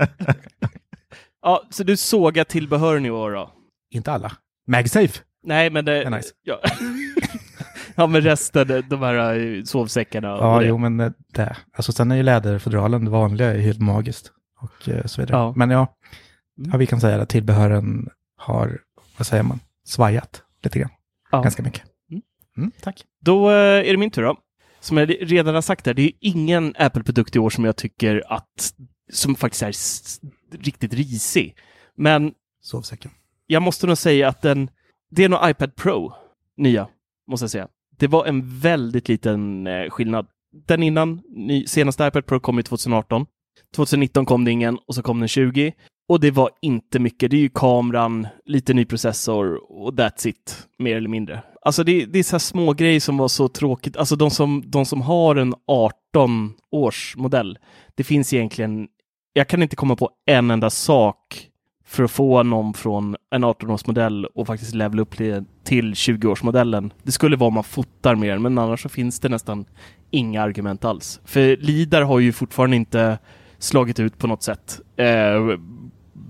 Ja, 1.42 1.64
så 1.70 1.84
du 1.84 1.98
sågar 1.98 2.44
tillbehören 2.44 3.06
i 3.06 3.10
år 3.12 3.32
då? 3.32 3.52
inte 3.94 4.12
alla. 4.12 4.32
MagSafe. 4.68 5.20
Nej, 5.46 5.70
men 5.70 5.86
det... 5.86 5.92
Det 5.92 6.04
är 6.04 6.10
nice. 6.10 6.30
Ja. 6.44 6.60
ja, 7.96 8.08
men 8.08 8.22
resten, 8.22 8.84
de 8.90 9.00
här 9.02 9.40
eh, 9.40 9.64
sovsäckarna. 9.64 10.28
Ja, 10.28 10.60
det. 10.60 10.66
jo, 10.66 10.78
men 10.78 11.00
eh, 11.00 11.12
det. 11.34 11.58
Alltså 11.74 11.92
sen 11.92 12.12
är 12.12 12.16
ju 12.16 12.24
läderfodralen 12.24 13.06
det 13.06 13.12
vanliga 13.12 13.54
är 13.54 13.60
helt 13.60 13.80
magiskt. 13.82 14.32
Och 14.60 14.90
eh, 14.90 15.06
så 15.06 15.22
vidare. 15.22 15.38
Ja. 15.38 15.54
Men 15.56 15.70
ja, 15.70 15.96
Mm. 16.58 16.70
ja, 16.72 16.78
vi 16.78 16.86
kan 16.86 17.02
säga 17.02 17.22
att 17.22 17.30
tillbehören 17.30 18.10
har, 18.38 18.80
vad 19.18 19.28
säger 19.28 19.44
man, 19.44 19.60
svajat 19.86 20.44
lite 20.64 20.80
grann. 20.80 20.90
Ja. 21.32 21.42
Ganska 21.42 21.64
mycket. 21.64 21.84
Mm. 22.12 22.22
Mm, 22.58 22.72
tack. 22.82 23.04
Då 23.22 23.50
eh, 23.50 23.56
är 23.56 23.92
det 23.92 23.98
min 23.98 24.12
tur 24.12 24.22
då. 24.24 24.38
Som 24.80 24.98
jag 24.98 25.16
redan 25.32 25.56
har 25.56 25.62
sagt 25.62 25.86
där, 25.86 25.94
det 25.94 26.02
är 26.02 26.12
ingen 26.20 26.76
Apple-produkt 26.78 27.36
i 27.36 27.40
år 27.40 27.50
som 27.50 27.66
jag 27.66 27.76
tycker 27.76 28.24
att, 28.34 28.74
som 29.12 29.36
faktiskt 29.36 29.64
är 29.64 30.58
riktigt 30.58 30.94
risig. 30.94 31.56
Men 31.96 32.34
Sovsäcken. 32.62 33.12
jag 33.48 33.62
måste 33.62 33.88
nog 33.88 33.98
säga 33.98 34.28
att 34.28 34.42
den, 34.42 34.70
det 35.12 35.24
är 35.24 35.30
nog 35.30 35.50
iPad 35.50 35.76
Pro, 35.76 36.14
nya, 36.58 36.88
måste 37.28 37.44
jag 37.44 37.52
säga. 37.52 37.68
Det 37.98 38.08
var 38.08 38.26
en 38.26 38.60
väldigt 38.60 39.08
liten 39.08 39.68
eh, 39.68 39.90
skillnad. 39.90 40.28
Den 40.68 40.84
innan, 40.84 41.22
ny, 41.30 41.66
senaste 41.66 42.08
iPad 42.08 42.26
Pro 42.26 42.40
kom 42.40 42.58
ju 42.58 42.64
2018. 42.64 43.26
2019 43.76 44.26
kom 44.26 44.46
det 44.46 44.52
ingen 44.52 44.78
och 44.88 44.96
så 44.96 45.02
kom 45.02 45.20
den 45.20 45.28
20. 45.28 45.74
Och 46.10 46.20
det 46.20 46.32
var 46.32 46.50
inte 46.62 47.00
mycket. 47.00 47.32
Det 47.32 47.38
är 47.38 47.42
ju 47.42 47.50
kameran, 47.50 48.28
lite 48.46 48.74
ny 48.74 48.86
processor 48.86 49.72
och 49.72 49.94
that's 49.94 50.28
it, 50.28 50.68
mer 50.80 50.98
eller 50.98 51.10
mindre. 51.10 51.44
Alltså 51.62 51.84
det, 51.84 52.06
det 52.06 52.20
är 52.20 52.24
så 52.24 52.32
här 52.32 52.40
små 52.40 52.74
grejer 52.74 53.00
som 53.00 53.18
var 53.18 53.28
så 53.28 53.48
tråkigt. 53.48 53.98
Alltså 53.98 54.16
de 54.16 54.32
som, 54.32 54.64
de 54.66 54.86
som 54.86 55.02
har 55.02 55.36
en 55.36 55.54
18 55.68 56.54
års 56.72 57.16
modell, 57.18 57.58
det 57.96 58.04
finns 58.04 58.34
egentligen, 58.34 58.88
jag 59.34 59.48
kan 59.48 59.64
inte 59.64 59.76
komma 59.76 59.96
på 59.96 60.10
en 60.26 60.52
enda 60.52 60.70
sak 60.70 61.50
för 61.86 62.04
att 62.04 62.12
få 62.12 62.44
någon 62.44 62.74
från 62.74 63.16
en 63.32 63.46
18-årsmodell 63.46 64.26
och 64.26 64.48
faktiskt 64.48 64.76
levela 64.76 65.02
upp 65.02 65.18
till 65.18 65.44
till 65.64 65.94
20-årsmodellen. 65.94 66.92
Det 67.04 67.12
skulle 67.12 67.36
vara 67.36 67.48
om 67.48 67.54
man 67.54 67.64
fotar 67.64 68.16
mer, 68.16 68.38
men 68.38 68.58
annars 68.58 68.82
så 68.82 68.90
finns 68.90 69.20
det 69.20 69.30
nästan 69.30 69.66
inga 70.12 70.42
argument 70.42 70.86
alls. 70.86 71.20
För 71.26 71.58
LIDAR 71.58 72.02
har 72.02 72.20
ju 72.20 72.32
fortfarande 72.32 72.76
inte 72.76 73.18
slagit 73.58 74.00
ut 74.00 74.18
på 74.18 74.28
något 74.28 74.44
sätt. 74.44 74.82
Eh, 74.96 75.58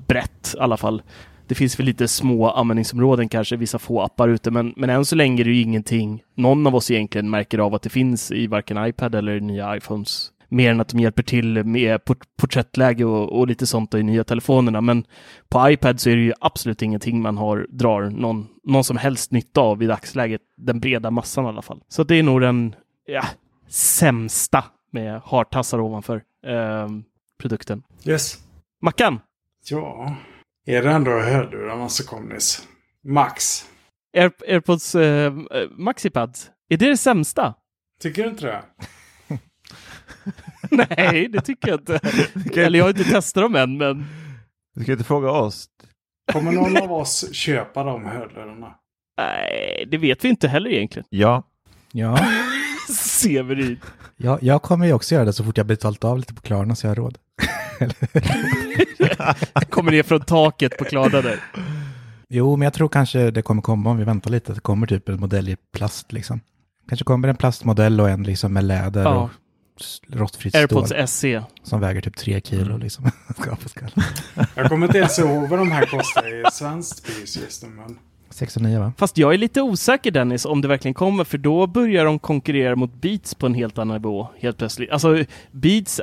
brett 0.07 0.55
i 0.57 0.59
alla 0.59 0.77
fall. 0.77 1.01
Det 1.47 1.55
finns 1.55 1.79
väl 1.79 1.85
lite 1.85 2.07
små 2.07 2.49
användningsområden 2.49 3.29
kanske, 3.29 3.55
vissa 3.55 3.79
få 3.79 4.01
appar 4.01 4.29
ute, 4.29 4.51
men, 4.51 4.73
men 4.77 4.89
än 4.89 5.05
så 5.05 5.15
länge 5.15 5.41
är 5.41 5.45
det 5.45 5.51
ju 5.51 5.61
ingenting 5.61 6.23
någon 6.35 6.67
av 6.67 6.75
oss 6.75 6.91
egentligen 6.91 7.29
märker 7.29 7.59
av 7.59 7.75
att 7.75 7.81
det 7.81 7.89
finns 7.89 8.31
i 8.31 8.47
varken 8.47 8.85
iPad 8.87 9.15
eller 9.15 9.39
nya 9.39 9.77
iPhones. 9.77 10.31
Mer 10.53 10.71
än 10.71 10.81
att 10.81 10.89
de 10.89 10.99
hjälper 10.99 11.23
till 11.23 11.63
med 11.63 12.05
port 12.05 12.19
porträttläge 12.37 13.05
och, 13.05 13.39
och 13.39 13.47
lite 13.47 13.67
sånt 13.67 13.93
i 13.93 14.03
nya 14.03 14.23
telefonerna. 14.23 14.81
Men 14.81 15.05
på 15.49 15.69
iPad 15.69 15.99
så 15.99 16.09
är 16.09 16.15
det 16.15 16.21
ju 16.21 16.33
absolut 16.39 16.81
ingenting 16.81 17.21
man 17.21 17.37
har, 17.37 17.67
drar 17.69 18.01
någon, 18.01 18.47
någon 18.63 18.83
som 18.83 18.97
helst 18.97 19.31
nytta 19.31 19.61
av 19.61 19.83
i 19.83 19.87
dagsläget. 19.87 20.41
Den 20.57 20.79
breda 20.79 21.11
massan 21.11 21.45
i 21.45 21.47
alla 21.47 21.61
fall. 21.61 21.81
Så 21.87 22.03
det 22.03 22.15
är 22.15 22.23
nog 22.23 22.41
den 22.41 22.75
ja, 23.05 23.23
sämsta 23.69 24.63
med 24.91 25.21
hartassar 25.25 25.79
ovanför 25.79 26.15
eh, 26.47 26.87
produkten. 27.39 27.83
Yes. 28.05 28.37
Mackan, 28.81 29.19
Ja. 29.69 30.15
Är 30.65 30.83
det 30.83 30.91
ändå 30.91 31.11
hörlurarna 31.11 31.89
som 31.89 32.05
kom 32.05 32.29
nyss? 32.29 32.67
Max. 33.03 33.65
Air, 34.17 34.31
AirPods 34.47 34.95
eh, 34.95 35.25
eh, 35.25 35.69
Maxipads, 35.77 36.51
är 36.69 36.77
det 36.77 36.89
det 36.89 36.97
sämsta? 36.97 37.53
Tycker 38.01 38.23
du 38.23 38.29
inte 38.29 38.45
det? 38.45 38.63
Nej, 40.71 41.27
det 41.27 41.41
tycker 41.41 41.67
jag 41.69 41.79
inte. 41.79 41.99
Eller 42.61 42.79
jag 42.79 42.85
har 42.85 42.89
inte 42.89 43.03
testat 43.03 43.43
dem 43.43 43.55
än, 43.55 43.77
men 43.77 44.05
Du 44.75 44.83
ska 44.83 44.91
inte 44.91 45.03
fråga 45.03 45.31
oss. 45.31 45.65
Kommer 46.31 46.51
någon 46.51 46.77
av 46.77 46.91
oss 46.93 47.33
köpa 47.33 47.83
de 47.83 48.05
hörlurarna? 48.05 48.75
nej, 49.17 49.87
det 49.91 49.97
vet 49.97 50.23
vi 50.25 50.29
inte 50.29 50.47
heller 50.47 50.69
egentligen. 50.69 51.05
Ja, 51.09 51.43
Ja, 51.91 52.19
Severin. 52.93 53.79
jag, 54.17 54.43
jag 54.43 54.61
kommer 54.61 54.85
ju 54.85 54.93
också 54.93 55.15
göra 55.15 55.25
det 55.25 55.33
så 55.33 55.43
fort 55.43 55.57
jag 55.57 55.65
betalt 55.65 56.03
av 56.03 56.17
lite 56.17 56.33
på 56.33 56.41
Klarna 56.41 56.75
så 56.75 56.85
jag 56.87 56.91
har 56.91 56.95
råd. 56.95 57.17
Kommer 59.69 59.91
ner 59.91 60.03
från 60.03 60.21
taket 60.21 60.77
på 60.77 60.85
Klarna 60.85 61.21
där. 61.21 61.39
Jo, 62.29 62.55
men 62.55 62.63
jag 62.63 62.73
tror 62.73 62.89
kanske 62.89 63.31
det 63.31 63.41
kommer 63.41 63.61
komma 63.61 63.89
om 63.89 63.97
vi 63.97 64.03
väntar 64.03 64.31
lite. 64.31 64.51
Att 64.51 64.55
det 64.55 64.61
kommer 64.61 64.87
typ 64.87 65.09
en 65.09 65.19
modell 65.19 65.49
i 65.49 65.57
plast 65.77 66.11
liksom. 66.11 66.39
Kanske 66.89 67.03
kommer 67.03 67.27
en 67.27 67.35
plastmodell 67.35 68.01
och 68.01 68.09
en 68.09 68.23
liksom 68.23 68.53
med 68.53 68.63
läder 68.63 69.03
Ja. 69.03 69.09
och 69.15 69.29
rostfritt 70.07 70.55
AirPods 70.55 70.89
stål. 70.89 71.07
SE. 71.07 71.43
Som 71.63 71.79
väger 71.79 72.01
typ 72.01 72.17
tre 72.17 72.41
kilo 72.41 72.77
liksom. 72.77 73.03
På 73.61 73.69
skall. 73.69 73.91
Jag 74.55 74.69
kommer 74.69 74.85
inte 74.87 74.97
ens 74.97 75.19
ihåg 75.19 75.49
vad 75.49 75.59
de 75.59 75.71
här 75.71 75.85
kostar 75.85 76.41
i 76.41 76.51
svenskt 76.51 77.05
pris 77.05 77.37
just 77.37 77.63
nu. 77.63 77.69
Men 77.69 77.99
609 78.29 78.79
va? 78.79 78.93
Fast 78.97 79.17
jag 79.17 79.33
är 79.33 79.37
lite 79.37 79.61
osäker 79.61 80.11
Dennis 80.11 80.45
om 80.45 80.61
det 80.61 80.67
verkligen 80.67 80.93
kommer, 80.93 81.23
för 81.23 81.37
då 81.37 81.67
börjar 81.67 82.05
de 82.05 82.19
konkurrera 82.19 82.75
mot 82.75 82.93
Beats 82.93 83.35
på 83.35 83.45
en 83.45 83.53
helt 83.53 83.77
annan 83.77 83.95
nivå 83.97 84.27
helt 84.39 84.57
plötsligt. 84.57 84.89
Alltså 84.89 85.23
Beats 85.51 86.01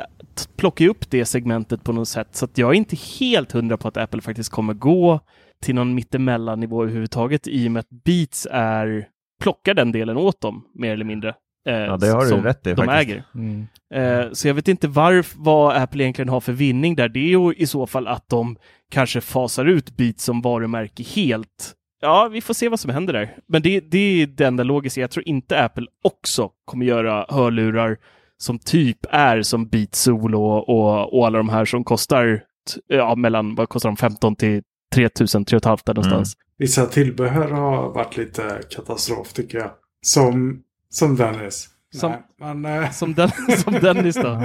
plockar 0.57 0.85
ju 0.85 0.91
upp 0.91 1.11
det 1.11 1.25
segmentet 1.25 1.85
på 1.85 1.93
något 1.93 2.09
sätt, 2.09 2.29
så 2.33 2.45
att 2.45 2.59
jag 2.59 2.71
är 2.71 2.75
inte 2.75 2.97
helt 3.21 3.53
hundra 3.53 3.77
på 3.77 3.89
att 3.89 3.97
Apple 3.97 4.21
faktiskt 4.21 4.51
kommer 4.51 4.75
gå 4.75 5.21
till 5.63 5.75
någon 5.75 5.95
mittemellan 5.95 6.61
nivå 6.61 6.83
överhuvudtaget 6.83 7.47
i 7.47 7.69
och 7.69 7.73
med 7.73 7.81
att 7.81 8.05
Beats 8.05 8.47
är 8.51 9.09
plockar 9.41 9.75
den 9.75 9.93
delen 9.93 10.17
åt 10.17 10.41
dem, 10.41 10.65
mer 10.75 10.93
eller 10.93 11.05
mindre. 11.05 11.35
Eh, 11.69 11.75
Ja, 11.75 11.97
det 11.97 12.07
har 12.09 12.23
du 12.23 12.29
som 12.29 12.43
rätt 12.45 12.67
i 12.67 12.71
de 12.75 12.77
faktiskt. 12.87 13.11
äger. 13.11 13.25
Mm. 13.35 13.67
Eh, 13.95 14.33
Så 14.33 14.49
jag 14.49 14.55
vet 14.55 14.69
inte 14.69 14.89
varf, 14.89 15.35
vad 15.37 15.77
Apple 15.77 16.03
egentligen 16.05 16.29
har 16.29 16.41
för 16.41 16.53
vinning 16.53 16.97
där. 16.97 17.09
Det 17.09 17.21
är 17.21 17.29
ju 17.39 17.55
i 17.55 17.67
så 17.67 17.87
fall 17.87 18.07
att 18.07 18.29
de 18.29 18.57
kanske 18.91 19.21
fasar 19.21 19.65
ut 19.65 19.97
Beats 19.97 20.25
som 20.25 20.41
varumärke 20.41 21.03
helt. 21.03 21.75
Ja, 22.03 22.29
vi 22.33 22.41
får 22.41 22.55
se 22.55 22.69
vad 22.69 22.81
som 22.81 22.91
händer 22.91 23.13
där. 23.13 23.37
Men 23.49 23.63
det, 23.63 23.81
det 23.81 23.99
är 23.99 24.27
det 24.27 24.45
enda 24.45 24.63
logiska. 24.63 25.01
Jag 25.01 25.11
tror 25.11 25.29
inte 25.29 25.65
Apple 25.65 25.87
också 26.05 26.51
kommer 26.65 26.87
göra 26.87 27.27
hörlurar 27.29 27.97
som 28.37 28.59
typ 28.59 28.99
är 29.11 29.43
som 29.43 29.69
Beats 29.69 30.01
Solo 30.03 30.43
och, 30.43 30.69
och, 30.69 31.19
och 31.19 31.27
alla 31.27 31.39
de 31.39 31.49
här 31.49 31.65
som 31.65 31.85
kostar 31.85 32.43
ja, 32.87 33.15
mellan, 33.15 33.55
vad 33.55 33.69
kostar 33.69 33.89
de, 33.89 33.97
15 33.97 34.37
till 34.37 34.63
3000, 34.95 35.45
3 35.45 35.61
500 35.61 35.83
där 35.85 35.95
någonstans. 35.95 36.35
vissa 36.59 36.87
tillbehör 36.87 37.49
har 37.51 37.93
varit 37.93 38.17
lite 38.17 38.61
katastrof 38.71 39.33
tycker 39.33 39.59
jag. 39.59 39.71
Som, 40.07 40.63
som 40.91 41.17
Dennis. 41.17 41.69
Som- 41.95 42.11
Nej, 42.41 42.55
men, 42.55 42.83
eh, 42.83 42.91
Som, 42.91 43.15
den, 43.15 43.31
som 43.65 43.73
Dennis 43.73 44.17
då. 44.17 44.43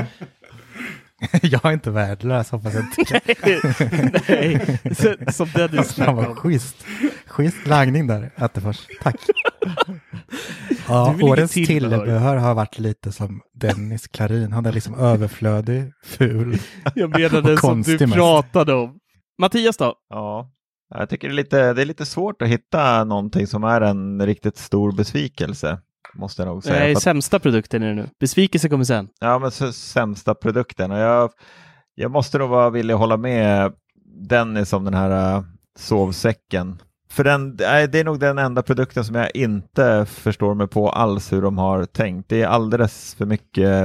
jag 1.42 1.66
är 1.66 1.72
inte 1.72 1.92
värdelös 1.92 2.50
hoppas 2.52 2.74
jag 2.74 2.84
inte. 2.84 3.22
Nej, 4.30 4.80
så- 4.96 5.32
som 5.32 5.48
Dennis. 5.56 5.94
Fan 5.94 6.16
vad 6.16 6.38
schysst. 6.38 6.76
Schysst 7.28 7.68
lagning 7.68 8.08
där, 8.08 8.32
Attefors. 8.36 8.88
Tack. 9.02 9.16
Ja, 10.88 11.16
årets 11.22 11.54
tillbehör. 11.54 12.36
har 12.38 12.54
varit 12.54 12.80
lite 12.80 13.12
som 13.12 13.42
Dennis 13.54 14.08
Klarin. 14.08 14.52
Han 14.52 14.66
är 14.66 14.72
liksom 14.72 14.96
överflödig, 15.00 15.92
ful. 16.04 16.58
Jag 16.96 17.10
menade 17.20 17.54
Och 17.54 17.60
som 17.60 17.82
du 17.82 17.98
mest. 18.00 18.14
pratade 18.14 18.74
om. 18.74 18.98
Mattias 19.42 19.78
då? 19.78 19.94
ja. 20.10 20.52
Jag 20.90 21.10
tycker 21.10 21.28
det 21.28 21.34
är, 21.34 21.36
lite, 21.36 21.74
det 21.74 21.82
är 21.82 21.86
lite 21.86 22.06
svårt 22.06 22.42
att 22.42 22.48
hitta 22.48 23.04
någonting 23.04 23.48
som 23.48 23.64
är 23.64 23.82
en 23.82 24.26
riktigt 24.26 24.58
stor 24.58 24.92
besvikelse. 24.92 25.80
Måste 26.16 26.42
jag 26.42 26.48
nog 26.50 26.64
säga. 26.64 26.80
Nej, 26.80 26.96
sämsta 26.96 27.40
produkten 27.40 27.84
är 27.84 27.88
det 27.88 27.94
nu. 27.94 28.10
Besvikelse 28.20 28.70
kommer 28.70 28.84
sen. 28.84 29.08
Ja, 29.20 29.40
men 29.40 29.52
så, 29.52 29.72
sämsta 29.72 30.36
produkten. 30.36 30.92
Och 30.92 30.98
jag, 31.00 31.30
jag 31.96 32.12
måste 32.12 32.38
nog 32.38 32.50
vara 32.50 32.70
villig 32.70 32.94
att 32.94 33.00
hålla 33.00 33.18
med 33.18 33.74
Dennis 34.30 34.74
om 34.74 34.84
den 34.86 34.94
här 34.94 35.38
uh, 35.38 35.44
sovsäcken. 35.80 36.82
För 37.10 37.24
den, 37.24 37.56
det 37.58 37.66
är 37.96 38.04
nog 38.04 38.20
den 38.20 38.38
enda 38.38 38.62
produkten 38.64 39.04
som 39.06 39.16
jag 39.16 39.36
inte 39.36 40.06
förstår 40.10 40.54
mig 40.54 40.68
på 40.68 40.90
alls 40.90 41.34
hur 41.34 41.42
de 41.42 41.58
har 41.58 41.86
tänkt. 41.86 42.30
Det 42.30 42.42
är 42.42 42.48
alldeles 42.48 43.16
för 43.16 43.26
mycket 43.26 43.76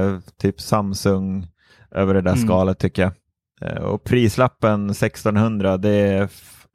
typ 0.41 0.61
Samsung 0.61 1.47
över 1.91 2.13
det 2.13 2.21
där 2.21 2.31
Mm. 2.33 2.47
skalet 2.47 2.79
tycker 2.79 3.01
jag. 3.01 3.11
Eh, 3.71 3.83
Och 3.83 4.03
prislappen 4.03 4.89
1600, 4.89 5.77
det 5.77 5.89
är, 5.89 6.29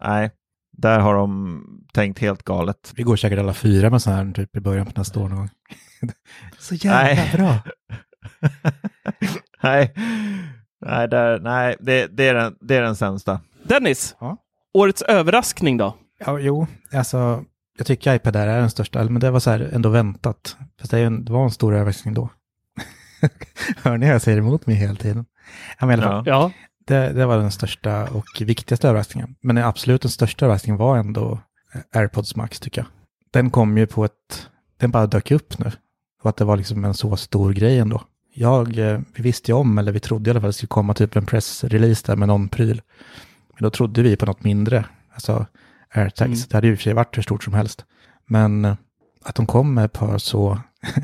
nej, 0.05 0.31
där 0.77 0.99
har 0.99 1.15
de 1.15 1.63
tänkt 1.93 2.19
helt 2.19 2.43
galet. 2.43 2.93
Vi 2.97 3.03
går 3.03 3.17
käkar 3.17 3.37
alla 3.37 3.55
fyra 3.55 3.91
med 3.91 4.03
sån 4.03 4.13
här 4.13 4.33
typ 4.33 4.57
i 4.57 4.61
början 4.61 4.87
på 4.87 4.93
nästa 5.01 5.21
år 5.21 5.29
någon 5.29 5.39
gång. 5.39 5.51
Så 6.59 6.75
jävla 6.75 7.03
Nej. 7.03 7.31
bra. 7.37 7.59
nej, 9.63 9.93
nej, 10.81 11.09
där, 11.09 11.39
nej 11.41 11.77
det, 11.81 12.07
det, 12.07 12.29
är 12.29 12.35
den, 12.35 12.57
det 12.61 12.77
är 12.77 12.83
den 12.83 12.97
sämsta. 12.97 13.41
Dennis, 13.63 14.17
Ja. 14.21 14.37
årets 14.75 15.03
överraskning 15.03 15.77
då? 15.77 15.97
Ja, 16.19 16.39
jo, 16.39 16.67
alltså 16.93 17.45
jag 17.79 17.87
tycker 17.87 18.15
iPad 18.15 18.37
är 18.37 18.47
den 18.47 18.71
största, 18.71 19.05
men 19.05 19.21
det 19.21 19.31
var 19.31 19.41
så 19.41 19.51
här 19.51 19.71
ändå 19.73 19.89
väntat. 19.89 20.57
Fast 20.81 20.91
det, 20.91 21.01
en, 21.01 21.25
det 21.25 21.33
var 21.33 21.45
en 21.45 21.51
stor 21.51 21.75
överraskning 21.75 22.15
då. 22.15 22.29
Hör 23.83 23.97
ni 23.97 24.07
hur 24.07 24.13
jag 24.13 24.23
säger 24.23 24.39
emot 24.39 24.67
mig 24.67 24.77
hela 24.77 24.95
tiden? 24.95 25.25
Ja, 25.79 25.87
men 25.87 26.01
i 26.01 26.03
alla 26.03 26.11
fall, 26.13 26.25
Ja, 26.27 26.51
det, 26.87 27.13
det 27.13 27.27
var 27.27 27.39
den 27.39 27.51
största 27.51 28.05
och 28.05 28.27
viktigaste 28.41 28.89
överraskningen. 28.89 29.35
Men 29.41 29.59
absolut 29.59 30.03
den 30.03 30.11
största 30.11 30.45
överraskningen 30.45 30.79
var 30.79 30.99
ändå 30.99 31.41
AirPods 31.93 32.37
Max 32.37 32.61
tycker 32.61 32.81
jag. 32.81 32.89
Den 33.31 33.51
kom 33.51 33.79
ju 33.79 33.87
på 33.87 34.05
ett, 34.05 34.49
den 34.77 34.91
bara 34.91 35.07
dök 35.07 35.31
upp 35.31 35.59
nu. 35.59 35.73
Och 36.23 36.31
att 36.31 36.37
det 36.37 36.45
var 36.45 36.57
liksom 36.57 36.85
en 36.85 36.95
så 36.95 37.17
stor 37.17 37.53
grej 37.53 37.79
ändå. 37.79 38.03
Jag, 38.35 38.79
eh, 38.79 39.01
vi 39.15 39.23
visste 39.23 39.51
ju 39.51 39.57
om, 39.57 39.79
eller 39.79 39.93
vi 39.93 40.01
trodde 40.01 40.29
i 40.29 40.31
alla 40.31 40.41
fall 40.41 40.49
att 40.49 40.55
det 40.55 40.57
skulle 40.57 40.69
komma 40.69 40.95
typ 40.95 41.17
en 41.17 41.27
pressrelease 41.27 42.03
där 42.07 42.17
med 42.17 42.29
någon 42.29 42.49
pryl. 42.49 42.83
Men 43.53 43.63
då 43.63 43.71
trodde 43.71 44.03
vi 44.03 44.17
på 44.17 44.27
något 44.27 44.45
mindre, 44.45 44.85
alltså 45.15 45.47
AirTags. 45.95 46.21
Mm. 46.21 46.47
Det 46.49 46.55
hade 46.55 46.67
ju 46.67 46.73
i 46.73 46.77
och 46.77 46.79
för 46.79 46.83
sig 46.83 46.95
varit 46.95 47.17
hur 47.17 47.23
stort 47.23 47.45
som 47.45 47.55
helst. 47.55 47.85
Men 48.27 48.65
eh, 48.65 48.77
att 49.25 49.35
de 49.35 49.47
kom 49.47 49.75
med 49.75 49.85
ett 49.85 49.93
par 49.93 50.19
så, 50.19 50.61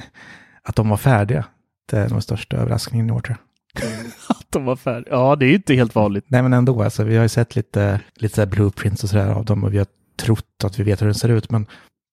att 0.62 0.76
de 0.76 0.88
var 0.88 0.96
färdiga, 0.96 1.44
det 1.90 1.96
är 1.96 2.02
nog 2.02 2.12
den 2.12 2.22
största 2.22 2.56
överraskningen 2.56 3.10
i 3.10 3.12
år 3.12 3.20
tror 3.20 3.36
jag. 3.38 3.51
att 4.28 4.46
de 4.50 4.64
var 4.64 4.76
färdiga. 4.76 5.14
Ja, 5.14 5.37
det 5.37 5.44
är 5.44 5.48
ju 5.48 5.54
inte 5.54 5.74
helt 5.74 5.94
vanligt. 5.94 6.24
Nej 6.28 6.42
men 6.42 6.52
ändå, 6.52 6.82
alltså, 6.82 7.04
vi 7.04 7.16
har 7.16 7.22
ju 7.22 7.28
sett 7.28 7.56
lite, 7.56 8.00
lite 8.14 8.35
så 8.35 8.46
blueprints 8.46 9.04
och 9.04 9.11
sådär 9.11 9.28
av 9.28 9.44
dem 9.44 9.64
och 9.64 9.74
vi 9.74 9.78
har 9.78 9.87
trott 10.16 10.64
att 10.64 10.78
vi 10.78 10.82
vet 10.82 11.00
hur 11.02 11.06
den 11.06 11.14
ser 11.14 11.28
ut. 11.28 11.50
Men 11.50 11.66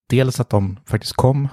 dels 0.09 0.39
att 0.39 0.49
de 0.49 0.79
faktiskt 0.85 1.13
kom 1.13 1.47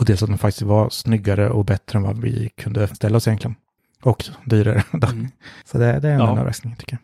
och 0.00 0.04
dels 0.06 0.22
att 0.22 0.28
de 0.28 0.38
faktiskt 0.38 0.62
var 0.62 0.90
snyggare 0.90 1.50
och 1.50 1.64
bättre 1.64 1.96
än 1.98 2.02
vad 2.02 2.18
vi 2.20 2.48
kunde 2.56 2.88
ställa 2.88 3.16
oss 3.16 3.28
egentligen. 3.28 3.56
Och 4.02 4.24
dyrare. 4.44 4.82
Mm. 5.12 5.28
Så 5.64 5.78
det, 5.78 6.00
det 6.00 6.08
är 6.08 6.12
en 6.12 6.20
Ja. 6.20 6.32
överraskning 6.32 6.76
tycker 6.76 6.92
jag. 6.92 7.00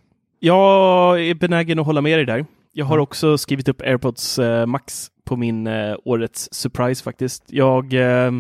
Jag 0.53 1.21
är 1.27 1.35
benägen 1.35 1.79
att 1.79 1.87
hålla 1.87 2.01
med 2.01 2.19
dig 2.19 2.27
där. 2.27 2.47
Jag 2.73 2.87
har 2.87 2.99
också 2.99 3.39
skrivit 3.39 3.69
upp 3.69 3.81
AirPods 3.81 4.39
eh, 4.39 4.67
Max 4.67 5.07
på 5.25 5.37
min 5.37 5.67
eh, 5.67 5.97
årets 6.05 6.49
surprise 6.53 7.03
faktiskt. 7.05 7.43
Jag 7.47 7.95
eh, 7.95 8.33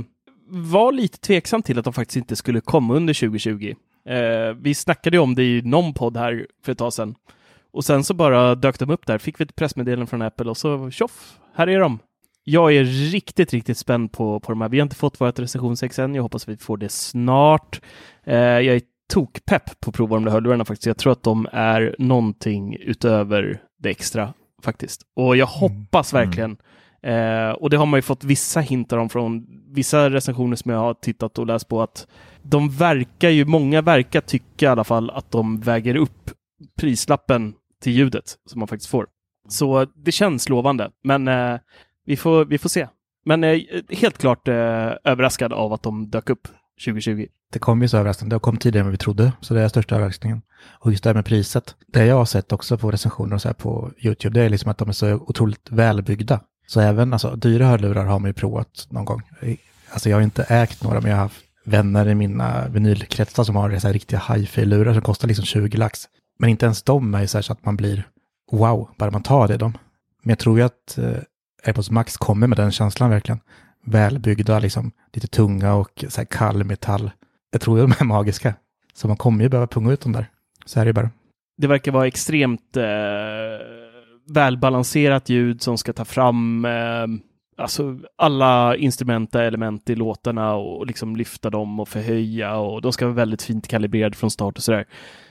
var 0.48 0.92
lite 0.92 1.18
tveksam 1.18 1.62
till 1.62 1.78
att 1.78 1.84
de 1.84 1.92
faktiskt 1.92 2.16
inte 2.16 2.36
skulle 2.36 2.60
komma 2.60 2.94
under 2.94 3.14
2020. 3.14 3.74
Eh, 4.06 4.54
vi 4.60 4.74
snackade 4.74 5.16
ju 5.16 5.22
om 5.22 5.34
det 5.34 5.42
i 5.42 5.62
någon 5.62 5.94
podd 5.94 6.16
här 6.16 6.46
för 6.64 6.72
ett 6.72 6.78
tag 6.78 6.92
sedan. 6.92 7.14
Och 7.72 7.84
sen 7.84 8.04
så 8.04 8.14
bara 8.14 8.54
dök 8.54 8.78
de 8.78 8.90
upp 8.90 9.06
där. 9.06 9.18
Fick 9.18 9.40
vi 9.40 9.44
ett 9.44 9.56
pressmeddelande 9.56 10.06
från 10.06 10.22
Apple 10.22 10.50
och 10.50 10.56
så 10.56 10.90
tjoff, 10.90 11.38
här 11.54 11.68
är 11.68 11.80
de. 11.80 11.98
Jag 12.44 12.74
är 12.74 12.84
riktigt, 12.84 13.52
riktigt 13.52 13.78
spänd 13.78 14.12
på, 14.12 14.40
på 14.40 14.52
de 14.52 14.60
här. 14.60 14.68
Vi 14.68 14.78
har 14.78 14.82
inte 14.82 14.96
fått 14.96 15.20
vårt 15.20 15.38
recensionsex 15.38 15.98
än. 15.98 16.14
Jag 16.14 16.22
hoppas 16.22 16.42
att 16.42 16.48
vi 16.48 16.56
får 16.56 16.76
det 16.76 16.88
snart. 16.88 17.80
Eh, 18.24 18.36
jag 18.36 18.76
är 18.76 18.80
tokpepp 19.08 19.80
på 19.80 19.90
att 19.90 19.96
prova 19.96 20.16
de 20.16 20.24
där 20.24 20.32
hörlurarna 20.32 20.64
faktiskt. 20.64 20.86
Jag 20.86 20.98
tror 20.98 21.12
att 21.12 21.22
de 21.22 21.48
är 21.52 21.96
någonting 21.98 22.76
utöver 22.76 23.62
det 23.78 23.90
extra 23.90 24.32
faktiskt. 24.62 25.02
Och 25.16 25.36
jag 25.36 25.46
hoppas 25.46 26.12
verkligen, 26.12 26.56
eh, 27.02 27.50
och 27.50 27.70
det 27.70 27.76
har 27.76 27.86
man 27.86 27.98
ju 27.98 28.02
fått 28.02 28.24
vissa 28.24 28.60
hintar 28.60 28.98
om 28.98 29.08
från 29.08 29.46
vissa 29.70 30.10
recensioner 30.10 30.56
som 30.56 30.70
jag 30.70 30.78
har 30.78 30.94
tittat 30.94 31.38
och 31.38 31.46
läst 31.46 31.68
på, 31.68 31.82
att 31.82 32.06
de 32.42 32.70
verkar 32.70 33.30
ju, 33.30 33.44
många 33.44 33.82
verkar 33.82 34.20
tycka 34.20 34.66
i 34.66 34.68
alla 34.68 34.84
fall 34.84 35.10
att 35.10 35.30
de 35.30 35.60
väger 35.60 35.96
upp 35.96 36.30
prislappen 36.80 37.54
till 37.82 37.92
ljudet 37.92 38.24
som 38.46 38.58
man 38.58 38.68
faktiskt 38.68 38.90
får. 38.90 39.06
Så 39.48 39.86
det 39.94 40.12
känns 40.12 40.48
lovande, 40.48 40.90
men 41.04 41.28
eh, 41.28 41.58
vi, 42.06 42.16
får, 42.16 42.44
vi 42.44 42.58
får 42.58 42.68
se. 42.68 42.88
Men 43.24 43.44
eh, 43.44 43.60
helt 43.90 44.18
klart 44.18 44.48
eh, 44.48 44.54
överraskad 45.04 45.52
av 45.52 45.72
att 45.72 45.82
de 45.82 46.10
dök 46.10 46.30
upp 46.30 46.48
2020. 46.84 47.26
Det 47.52 47.58
kom 47.58 47.82
ju 47.82 47.88
så 47.88 47.96
överraskande. 47.96 48.36
Det 48.36 48.40
kom 48.40 48.56
tidigare 48.56 48.80
än 48.80 48.86
vad 48.86 48.92
vi 48.92 48.98
trodde, 48.98 49.32
så 49.40 49.54
det 49.54 49.60
är 49.60 49.68
största 49.68 49.96
överraskningen. 49.96 50.42
Och 50.80 50.90
just 50.90 51.04
det 51.04 51.10
här 51.10 51.14
med 51.14 51.24
priset. 51.24 51.76
Det 51.86 52.06
jag 52.06 52.16
har 52.16 52.24
sett 52.24 52.52
också 52.52 52.78
på 52.78 52.90
recensioner 52.90 53.34
och 53.34 53.42
så 53.42 53.48
här 53.48 53.54
på 53.54 53.90
YouTube, 53.98 54.40
det 54.40 54.44
är 54.44 54.48
liksom 54.48 54.70
att 54.70 54.78
de 54.78 54.88
är 54.88 54.92
så 54.92 55.14
otroligt 55.14 55.70
välbyggda. 55.70 56.40
Så 56.66 56.80
även 56.80 57.12
alltså, 57.12 57.36
dyra 57.36 57.66
hörlurar 57.66 58.04
har 58.04 58.18
man 58.18 58.28
ju 58.28 58.32
provat 58.32 58.86
någon 58.90 59.04
gång. 59.04 59.22
Alltså 59.90 60.08
jag 60.08 60.16
har 60.16 60.22
inte 60.22 60.42
ägt 60.42 60.82
några, 60.82 61.00
men 61.00 61.10
jag 61.10 61.16
har 61.16 61.22
haft 61.22 61.44
vänner 61.64 62.08
i 62.08 62.14
mina 62.14 62.68
vinylkretsar 62.68 63.44
som 63.44 63.56
har 63.56 63.78
så 63.78 63.86
här 63.86 63.92
riktiga 63.92 64.22
hifi-lurar 64.28 64.92
som 64.92 65.02
kostar 65.02 65.28
liksom 65.28 65.44
20 65.44 65.76
lax. 65.76 66.08
Men 66.38 66.50
inte 66.50 66.66
ens 66.66 66.82
de 66.82 67.14
är 67.14 67.20
ju 67.20 67.26
så 67.26 67.42
så 67.42 67.52
att 67.52 67.64
man 67.64 67.76
blir 67.76 68.08
wow, 68.52 68.90
bara 68.98 69.10
man 69.10 69.22
tar 69.22 69.48
det. 69.48 69.56
dem. 69.56 69.78
Men 70.22 70.30
jag 70.30 70.38
tror 70.38 70.58
ju 70.58 70.64
att 70.64 70.98
eh, 70.98 71.10
AirPods 71.64 71.90
Max 71.90 72.16
kommer 72.16 72.46
med 72.46 72.58
den 72.58 72.72
känslan 72.72 73.10
verkligen. 73.10 73.40
Välbyggda, 73.84 74.58
liksom 74.58 74.92
lite 75.12 75.26
tunga 75.26 75.74
och 75.74 76.04
så 76.08 76.20
här 76.20 76.26
kall 76.26 76.64
metall. 76.64 77.10
Jag 77.50 77.60
tror 77.60 77.78
de 77.78 77.92
är 78.00 78.04
magiska. 78.04 78.54
Så 78.94 79.08
man 79.08 79.16
kommer 79.16 79.42
ju 79.42 79.48
behöva 79.48 79.66
punga 79.66 79.92
ut 79.92 80.00
dem 80.00 80.12
där. 80.12 80.30
Så 80.64 80.80
är 80.80 80.84
det 80.84 80.88
ju 80.88 80.92
bara. 80.92 81.10
det 81.58 81.66
verkar 81.66 81.92
vara 81.92 82.06
extremt 82.06 82.76
eh, 82.76 82.82
välbalanserat 84.28 85.28
ljud 85.28 85.62
som 85.62 85.78
ska 85.78 85.92
ta 85.92 86.04
fram 86.04 86.64
eh, 86.64 87.06
alltså 87.56 87.98
alla 88.18 88.76
instrumenta 88.76 89.44
element 89.44 89.90
i 89.90 89.94
låtarna 89.94 90.54
och 90.54 90.86
liksom 90.86 91.16
lyfta 91.16 91.50
dem 91.50 91.80
och 91.80 91.88
förhöja 91.88 92.56
och 92.56 92.82
de 92.82 92.92
ska 92.92 93.04
vara 93.04 93.14
väldigt 93.14 93.42
fint 93.42 93.68
kalibrerade 93.68 94.16
från 94.16 94.30
start 94.30 94.56
och 94.56 94.62
sådär. 94.62 94.84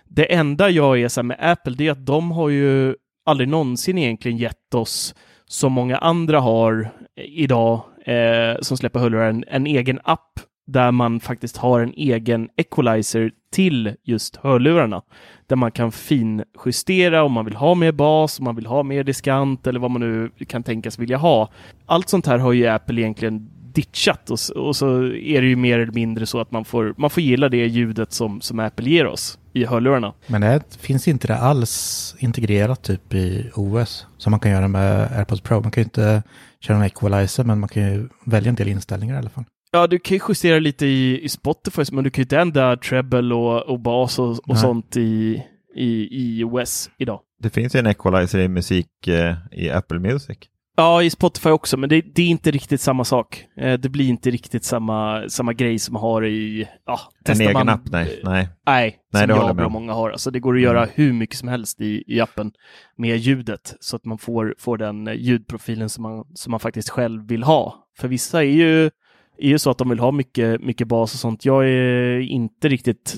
Det 0.07 0.33
enda 0.33 0.69
jag 0.69 1.01
är 1.01 1.07
så 1.07 1.23
med 1.23 1.37
Apple, 1.39 1.75
det 1.77 1.87
är 1.87 1.91
att 1.91 2.05
de 2.05 2.31
har 2.31 2.49
ju 2.49 2.95
aldrig 3.25 3.49
någonsin 3.49 3.97
egentligen 3.97 4.37
gett 4.37 4.73
oss 4.73 5.15
som 5.45 5.73
många 5.73 5.97
andra 5.97 6.39
har 6.39 6.91
eh, 7.17 7.25
idag 7.25 7.81
eh, 8.05 8.61
som 8.61 8.77
släpper 8.77 8.99
hörlurar 8.99 9.29
en, 9.29 9.43
en 9.47 9.67
egen 9.67 9.99
app 10.03 10.39
där 10.65 10.91
man 10.91 11.19
faktiskt 11.19 11.57
har 11.57 11.79
en 11.79 11.93
egen 11.97 12.49
equalizer 12.55 13.31
till 13.51 13.95
just 14.03 14.35
hörlurarna. 14.35 15.01
Där 15.47 15.55
man 15.55 15.71
kan 15.71 15.91
finjustera 15.91 17.23
om 17.23 17.31
man 17.31 17.45
vill 17.45 17.55
ha 17.55 17.75
mer 17.75 17.91
bas, 17.91 18.39
om 18.39 18.45
man 18.45 18.55
vill 18.55 18.65
ha 18.65 18.83
mer 18.83 19.03
diskant 19.03 19.67
eller 19.67 19.79
vad 19.79 19.91
man 19.91 20.01
nu 20.01 20.45
kan 20.47 20.63
tänkas 20.63 20.99
vilja 20.99 21.17
ha. 21.17 21.49
Allt 21.85 22.09
sånt 22.09 22.25
här 22.25 22.37
har 22.37 22.53
ju 22.53 22.67
Apple 22.67 23.01
egentligen 23.01 23.49
ditchat 23.75 24.29
och, 24.29 24.65
och 24.65 24.75
så 24.75 25.03
är 25.05 25.41
det 25.41 25.47
ju 25.47 25.55
mer 25.55 25.79
eller 25.79 25.93
mindre 25.93 26.25
så 26.25 26.39
att 26.39 26.51
man 26.51 26.65
får, 26.65 26.93
man 26.97 27.09
får 27.09 27.23
gilla 27.23 27.49
det 27.49 27.67
ljudet 27.67 28.13
som, 28.13 28.41
som 28.41 28.59
Apple 28.59 28.89
ger 28.89 29.07
oss 29.07 29.39
i 29.53 29.65
hörlurarna. 29.65 30.13
Men 30.27 30.41
det 30.41 30.77
finns 30.79 31.07
inte 31.07 31.27
det 31.27 31.37
alls 31.37 32.15
integrerat 32.19 32.83
typ 32.83 33.13
i 33.13 33.51
OS 33.55 34.07
som 34.17 34.31
man 34.31 34.39
kan 34.39 34.51
göra 34.51 34.67
med 34.67 35.11
AirPods 35.17 35.41
Pro. 35.41 35.61
Man 35.61 35.71
kan 35.71 35.81
ju 35.81 35.85
inte 35.85 36.23
köra 36.59 36.77
en 36.77 36.83
equalizer 36.83 37.43
men 37.43 37.59
man 37.59 37.69
kan 37.69 37.83
ju 37.83 38.09
välja 38.25 38.49
en 38.49 38.55
del 38.55 38.67
inställningar 38.67 39.15
i 39.15 39.17
alla 39.17 39.29
fall. 39.29 39.43
Ja, 39.71 39.87
du 39.87 39.99
kan 39.99 40.17
ju 40.17 40.23
justera 40.29 40.59
lite 40.59 40.85
i, 40.85 41.23
i 41.23 41.29
Spotify, 41.29 41.81
men 41.91 42.03
du 42.03 42.09
kan 42.09 42.21
ju 42.21 42.23
inte 42.23 42.39
ändra 42.39 42.77
treble 42.77 43.35
och, 43.35 43.61
och 43.61 43.79
bas 43.79 44.19
och, 44.19 44.49
och 44.49 44.57
sånt 44.57 44.97
i, 44.97 45.43
i, 45.75 46.07
i 46.11 46.43
OS 46.43 46.89
idag. 46.97 47.19
Det 47.39 47.49
finns 47.49 47.75
ju 47.75 47.79
en 47.79 47.87
equalizer 47.87 48.39
i 48.39 48.47
musik 48.47 49.07
eh, 49.07 49.35
i 49.51 49.69
Apple 49.69 49.99
Music. 49.99 50.37
Ja, 50.77 51.03
i 51.03 51.09
Spotify 51.09 51.49
också, 51.49 51.77
men 51.77 51.89
det, 51.89 52.01
det 52.15 52.21
är 52.21 52.27
inte 52.27 52.51
riktigt 52.51 52.81
samma 52.81 53.03
sak. 53.03 53.45
Eh, 53.57 53.73
det 53.79 53.89
blir 53.89 54.09
inte 54.09 54.31
riktigt 54.31 54.63
samma, 54.63 55.29
samma 55.29 55.53
grej 55.53 55.79
som 55.79 55.93
man 55.93 56.01
har 56.01 56.25
i... 56.25 56.67
Ja, 56.85 56.99
En 57.25 57.41
egen 57.41 57.53
man, 57.53 57.69
app? 57.69 57.81
Nej. 57.85 58.19
nej. 58.23 58.49
Nej, 58.65 58.97
Nej, 59.13 59.21
som 59.21 59.27
det 59.29 59.35
jag 59.35 59.65
och 59.65 59.71
många 59.71 59.93
har. 59.93 60.09
Alltså 60.09 60.31
det 60.31 60.39
går 60.39 60.55
att 60.55 60.61
göra 60.61 60.83
Mm. 60.83 60.89
hur 60.95 61.13
mycket 61.13 61.37
som 61.37 61.47
helst 61.47 61.81
i, 61.81 62.03
i 62.07 62.19
appen 62.21 62.51
med 62.97 63.17
ljudet 63.17 63.75
så 63.79 63.95
att 63.95 64.05
man 64.05 64.17
får, 64.17 64.55
får 64.59 64.77
den 64.77 65.07
eh, 65.07 65.13
ljudprofilen 65.13 65.89
som 65.89 66.01
man, 66.01 66.25
som 66.33 66.51
man 66.51 66.59
faktiskt 66.59 66.89
själv 66.89 67.27
vill 67.27 67.43
ha. 67.43 67.87
För 67.99 68.07
vissa 68.07 68.39
är 68.43 68.47
ju, 68.47 68.89
är 69.37 69.47
ju 69.47 69.59
så 69.59 69.69
att 69.69 69.77
de 69.77 69.89
vill 69.89 69.99
ha 69.99 70.11
mycket, 70.11 70.61
mycket 70.61 70.87
bas 70.87 71.13
och 71.13 71.19
sånt. 71.19 71.45
Jag 71.45 71.69
är 71.69 72.19
inte 72.19 72.69
riktigt 72.69 73.17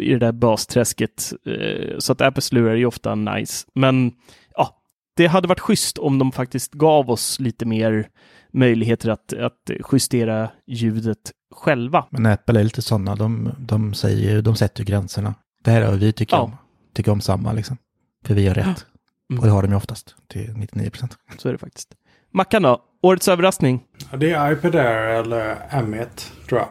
i 0.00 0.08
det 0.10 0.18
där 0.18 0.32
basträsket. 0.32 1.32
eh, 1.46 1.98
Så 1.98 2.12
att 2.12 2.20
Apples 2.20 2.52
lurar 2.52 2.70
är 2.70 2.76
ju 2.76 2.86
ofta 2.86 3.14
nice. 3.14 3.66
Men 3.74 4.12
ja, 4.56 4.76
det 5.16 5.26
hade 5.26 5.48
varit 5.48 5.60
schysst 5.60 5.98
om 5.98 6.18
de 6.18 6.32
faktiskt 6.32 6.72
gav 6.72 7.10
oss 7.10 7.40
lite 7.40 7.64
mer 7.66 8.08
möjligheter 8.52 9.08
att, 9.10 9.32
att 9.32 9.70
justera 9.92 10.50
ljudet 10.66 11.32
själva. 11.54 12.06
Men 12.10 12.26
Apple 12.26 12.60
är 12.60 12.64
lite 12.64 12.82
sådana, 12.82 13.14
de, 13.16 13.50
de, 13.58 13.94
säger, 13.94 14.42
de 14.42 14.56
sätter 14.56 14.80
ju 14.80 14.84
gränserna. 14.84 15.34
Det 15.64 15.70
här 15.70 15.82
är 15.82 15.90
vad 15.90 15.98
vi 15.98 16.12
tycker 16.12 16.36
Ja. 16.36 16.42
om. 16.42 16.56
Tycker 16.94 17.12
om 17.12 17.20
samma 17.20 17.52
liksom. 17.52 17.76
För 18.24 18.34
vi 18.34 18.46
har 18.46 18.54
rätt. 18.54 18.86
Mm. 19.30 19.40
Och 19.40 19.46
det 19.46 19.52
har 19.52 19.62
de 19.62 19.70
ju 19.70 19.76
oftast 19.76 20.14
till 20.28 20.52
99 20.56 20.90
procent. 20.90 21.16
Så 21.38 21.48
är 21.48 21.52
det 21.52 21.58
faktiskt. 21.58 21.94
Mackan 22.32 22.62
då? 22.62 22.82
Årets 23.04 23.28
överraskning? 23.28 23.82
Ja, 24.10 24.16
det 24.16 24.30
är 24.30 24.52
iPad 24.52 24.74
Air 24.74 25.20
eller 25.20 25.56
M1 25.70 26.06
tror 26.48 26.60
jag. 26.60 26.68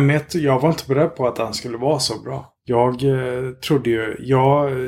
M1, 0.00 0.38
jag 0.38 0.60
var 0.60 0.68
inte 0.68 0.88
beredd 0.88 1.16
på 1.16 1.28
att 1.28 1.36
den 1.36 1.54
skulle 1.54 1.76
vara 1.76 1.98
så 1.98 2.22
bra. 2.22 2.52
Jag 2.64 3.04
eh, 3.04 3.50
trodde 3.50 3.90
ju, 3.90 4.16
jag, 4.18 4.72
eh, 4.72 4.78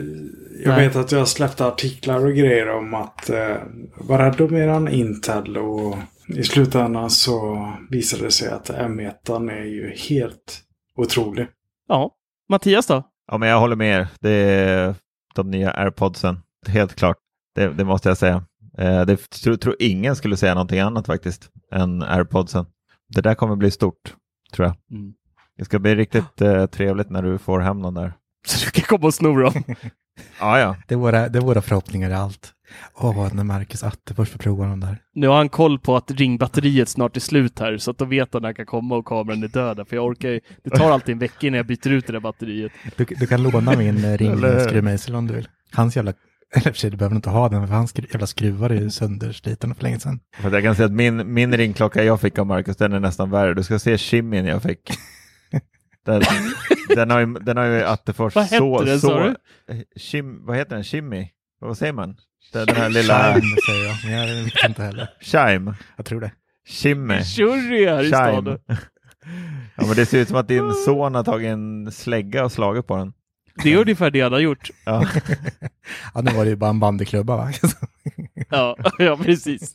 jag 0.64 0.76
Nej. 0.76 0.88
vet 0.88 0.96
att 0.96 1.12
jag 1.12 1.28
släppte 1.28 1.66
artiklar 1.66 2.26
och 2.26 2.34
grejer 2.34 2.70
om 2.70 2.94
att 2.94 3.30
eh, 3.30 3.56
vara 3.96 4.26
rädd 4.26 4.40
om 4.40 4.56
eran 4.56 4.88
Intel 4.88 5.58
och 5.58 5.96
i 6.28 6.42
slutändan 6.42 7.10
så 7.10 7.72
visade 7.90 8.22
det 8.24 8.30
sig 8.30 8.48
att 8.48 8.70
M1 8.70 9.50
är 9.50 9.64
ju 9.64 9.94
helt 10.08 10.60
otrolig. 10.96 11.46
Ja. 11.88 12.10
Mattias 12.48 12.86
då? 12.86 13.02
Ja, 13.30 13.38
men 13.38 13.48
jag 13.48 13.60
håller 13.60 13.76
med 13.76 14.00
er. 14.00 14.08
Det 14.20 14.30
är 14.30 14.94
de 15.34 15.50
nya 15.50 15.70
airpodsen. 15.70 16.38
Helt 16.66 16.94
klart. 16.94 17.16
Det, 17.54 17.68
det 17.68 17.84
måste 17.84 18.08
jag 18.08 18.18
säga. 18.18 18.44
Eh, 18.78 19.00
det 19.06 19.30
tror, 19.30 19.56
tror 19.56 19.76
ingen 19.78 20.16
skulle 20.16 20.36
säga 20.36 20.54
någonting 20.54 20.80
annat 20.80 21.06
faktiskt 21.06 21.50
än 21.72 22.02
airpodsen. 22.02 22.66
Det 23.08 23.20
där 23.20 23.34
kommer 23.34 23.56
bli 23.56 23.70
stort, 23.70 24.14
tror 24.52 24.66
jag. 24.66 24.98
Mm. 24.98 25.12
Det 25.58 25.64
ska 25.64 25.78
bli 25.78 25.94
riktigt 25.94 26.40
eh, 26.40 26.66
trevligt 26.66 27.10
när 27.10 27.22
du 27.22 27.38
får 27.38 27.60
hem 27.60 27.82
den 27.82 27.94
där. 27.94 28.12
Så 28.46 28.64
du 28.64 28.70
kan 28.70 28.84
komma 28.84 29.06
och 29.06 29.14
sno 29.14 29.40
dem. 29.40 29.64
Ja, 30.40 30.58
ja. 30.58 30.76
Det 30.88 30.94
är 30.94 30.98
våra, 30.98 31.28
det 31.28 31.38
är 31.38 31.42
våra 31.42 31.62
förhoppningar 31.62 32.10
i 32.10 32.14
allt. 32.14 32.52
Åh, 32.94 33.34
när 33.34 33.44
Marcus 33.44 33.82
Attefors 33.82 34.28
får 34.28 34.38
prova 34.38 34.66
de 34.66 34.80
där. 34.80 34.98
Nu 35.14 35.28
har 35.28 35.36
han 35.36 35.48
koll 35.48 35.78
på 35.78 35.96
att 35.96 36.10
ringbatteriet 36.10 36.88
snart 36.88 37.16
är 37.16 37.20
slut 37.20 37.58
här, 37.58 37.78
så 37.78 37.90
att 37.90 37.98
då 37.98 38.04
vet 38.04 38.32
han 38.32 38.42
när 38.42 38.48
han 38.48 38.54
kan 38.54 38.66
komma 38.66 38.96
och 38.96 39.04
kameran 39.06 39.42
är 39.42 39.48
död. 39.48 39.88
För 39.88 39.96
jag 39.96 40.04
orkar 40.04 40.28
ju, 40.28 40.40
det 40.64 40.70
tar 40.70 40.90
alltid 40.90 41.12
en 41.12 41.18
vecka 41.18 41.46
innan 41.46 41.56
jag 41.56 41.66
byter 41.66 41.88
ut 41.88 42.06
det 42.06 42.12
där 42.12 42.20
batteriet. 42.20 42.72
Du, 42.96 43.04
du 43.04 43.26
kan 43.26 43.42
låna 43.42 43.76
min 43.76 44.04
eh, 44.04 44.12
ringskruvmejsel 44.18 45.14
om 45.14 45.26
du 45.26 45.34
vill. 45.34 45.48
Hans 45.72 45.96
jävla, 45.96 46.12
eller 46.60 46.72
för 46.72 46.78
sig 46.78 46.90
du 46.90 46.96
behöver 46.96 47.16
inte 47.16 47.30
ha 47.30 47.48
den, 47.48 47.66
för 47.68 47.74
hans 47.74 47.94
skru- 47.94 48.06
jävla 48.12 48.26
skruvar 48.26 48.70
är 48.70 48.80
ju 48.80 48.90
sönderslitna 48.90 49.74
för 49.74 49.82
länge 49.82 50.00
sedan. 50.00 50.20
För 50.40 50.50
jag 50.50 50.62
kan 50.62 50.76
säga 50.76 50.86
att 50.86 50.92
min, 50.92 51.34
min 51.34 51.56
ringklocka 51.56 52.04
jag 52.04 52.20
fick 52.20 52.38
av 52.38 52.46
Marcus, 52.46 52.76
den 52.76 52.92
är 52.92 53.00
nästan 53.00 53.30
värre. 53.30 53.54
Du 53.54 53.62
ska 53.62 53.78
se 53.78 53.98
shimmin 53.98 54.46
jag 54.46 54.62
fick. 54.62 54.90
Den, 56.06 56.22
den 56.88 57.10
har 57.10 57.20
ju, 57.20 57.34
den 57.34 57.56
har 57.56 57.64
ju 57.64 57.82
Attefors 57.82 58.34
Vad 58.34 58.44
hette 58.44 58.58
så... 58.58 58.82
den, 58.82 59.00
så? 59.00 59.34
Shim, 59.96 60.46
vad 60.46 60.56
heter 60.56 60.74
den? 60.74 60.84
Shimmy? 60.84 61.28
Vad 61.60 61.78
säger 61.78 61.92
man? 61.92 62.16
Den, 62.52 62.66
den 62.66 62.76
här 62.76 62.90
lilla... 62.90 63.34
Chime, 63.34 63.56
säger 63.66 63.86
jag, 63.86 63.96
men 64.04 64.12
jag 64.12 64.44
vet 64.44 64.68
inte 64.68 64.82
heller. 64.82 65.08
Chime. 65.20 65.74
Jag 65.96 66.06
tror 66.06 66.20
det. 66.20 66.32
Shimmy. 66.68 67.22
Shurry 67.22 67.86
här 67.86 68.04
i 68.04 68.08
staden. 68.08 68.58
Ja, 69.76 69.86
men 69.86 69.96
det 69.96 70.06
ser 70.06 70.18
ut 70.18 70.28
som 70.28 70.36
att 70.36 70.48
din 70.48 70.72
son 70.84 71.14
har 71.14 71.24
tagit 71.24 71.48
en 71.48 71.92
slägga 71.92 72.44
och 72.44 72.52
slagit 72.52 72.86
på 72.86 72.96
den. 72.96 73.12
Det 73.62 73.72
är 73.72 73.76
ungefär 73.78 74.10
det 74.10 74.20
han 74.20 74.32
har 74.32 74.40
gjort. 74.40 74.70
Ja. 74.84 75.06
Ja, 76.14 76.20
nu 76.20 76.30
var 76.32 76.44
det 76.44 76.50
ju 76.50 76.56
bara 76.56 76.70
en 76.70 76.80
bandyklubba 76.80 77.36
va? 77.36 77.52
Ja, 78.50 78.76
ja 78.98 79.16
precis. 79.16 79.74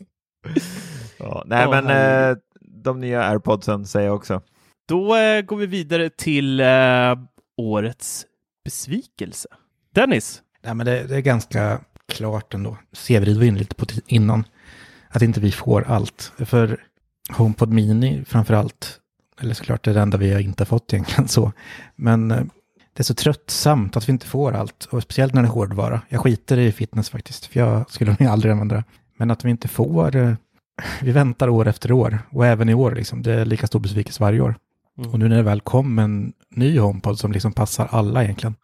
Ja, 1.17 1.43
nej, 1.45 1.67
men 1.69 1.87
herregud. 1.87 2.37
eh, 2.37 2.43
de 2.83 2.99
nya 2.99 3.23
airpodsen 3.23 3.85
säger 3.85 4.07
jag 4.07 4.15
också. 4.15 4.41
Då 4.87 5.15
eh, 5.15 5.41
går 5.41 5.57
vi 5.57 5.65
vidare 5.65 6.09
till 6.09 6.59
eh, 6.59 7.15
årets 7.57 8.25
besvikelse. 8.65 9.47
Dennis, 9.95 10.41
Nej, 10.63 10.75
men 10.75 10.85
det, 10.85 11.03
det 11.03 11.15
är 11.15 11.21
ganska 11.21 11.79
klart 12.07 12.53
ändå. 12.53 12.77
Severid 12.93 13.37
var 13.37 13.43
inne 13.43 13.59
lite 13.59 13.75
på 13.75 13.85
innan. 14.07 14.43
Att 15.09 15.21
inte 15.21 15.39
vi 15.39 15.51
får 15.51 15.83
allt. 15.83 16.31
För 16.37 16.83
HomePod 17.31 17.69
Mini 17.73 18.23
framför 18.25 18.53
allt. 18.53 18.97
Eller 19.41 19.53
såklart 19.53 19.83
det 19.83 19.91
är 19.91 19.95
det 19.95 20.01
enda 20.01 20.17
vi 20.17 20.33
har 20.33 20.39
inte 20.39 20.65
fått 20.65 20.93
egentligen 20.93 21.27
så. 21.27 21.51
Men 21.95 22.49
det 22.93 23.01
är 23.01 23.03
så 23.03 23.13
tröttsamt 23.13 23.97
att 23.97 24.07
vi 24.09 24.11
inte 24.11 24.25
får 24.27 24.51
allt. 24.53 24.85
Och 24.91 25.03
speciellt 25.03 25.33
när 25.33 25.41
det 25.41 25.47
är 25.47 25.51
hårdvara. 25.51 26.01
Jag 26.09 26.21
skiter 26.21 26.57
i 26.57 26.71
fitness 26.71 27.09
faktiskt. 27.09 27.45
För 27.45 27.59
jag 27.59 27.91
skulle 27.91 28.15
nog 28.19 28.29
aldrig 28.29 28.51
använda 28.51 28.75
det. 28.75 28.83
Men 29.17 29.31
att 29.31 29.45
vi 29.45 29.49
inte 29.49 29.67
får. 29.67 30.15
eh, 30.15 30.33
Vi 31.01 31.11
väntar 31.11 31.47
år 31.49 31.67
efter 31.67 31.91
år. 31.91 32.19
Och 32.31 32.45
även 32.45 32.69
i 32.69 32.73
år 32.73 32.91
liksom. 32.91 33.21
Det 33.21 33.33
är 33.33 33.45
lika 33.45 33.67
stor 33.67 33.79
besvikelse 33.79 34.23
varje 34.23 34.41
år. 34.41 34.55
Mm. 34.97 35.11
Och 35.11 35.19
nu 35.19 35.29
när 35.29 35.35
det 35.35 35.43
väl 35.43 35.61
kom 35.61 35.99
en 35.99 36.33
ny 36.49 36.79
HomePod 36.79 37.19
som 37.19 37.31
liksom 37.31 37.51
passar 37.53 37.87
alla 37.91 38.23
egentligen. 38.23 38.55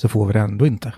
Så 0.00 0.08
får 0.08 0.26
vi 0.26 0.32
det 0.32 0.40
ändå 0.40 0.66
inte. 0.66 0.92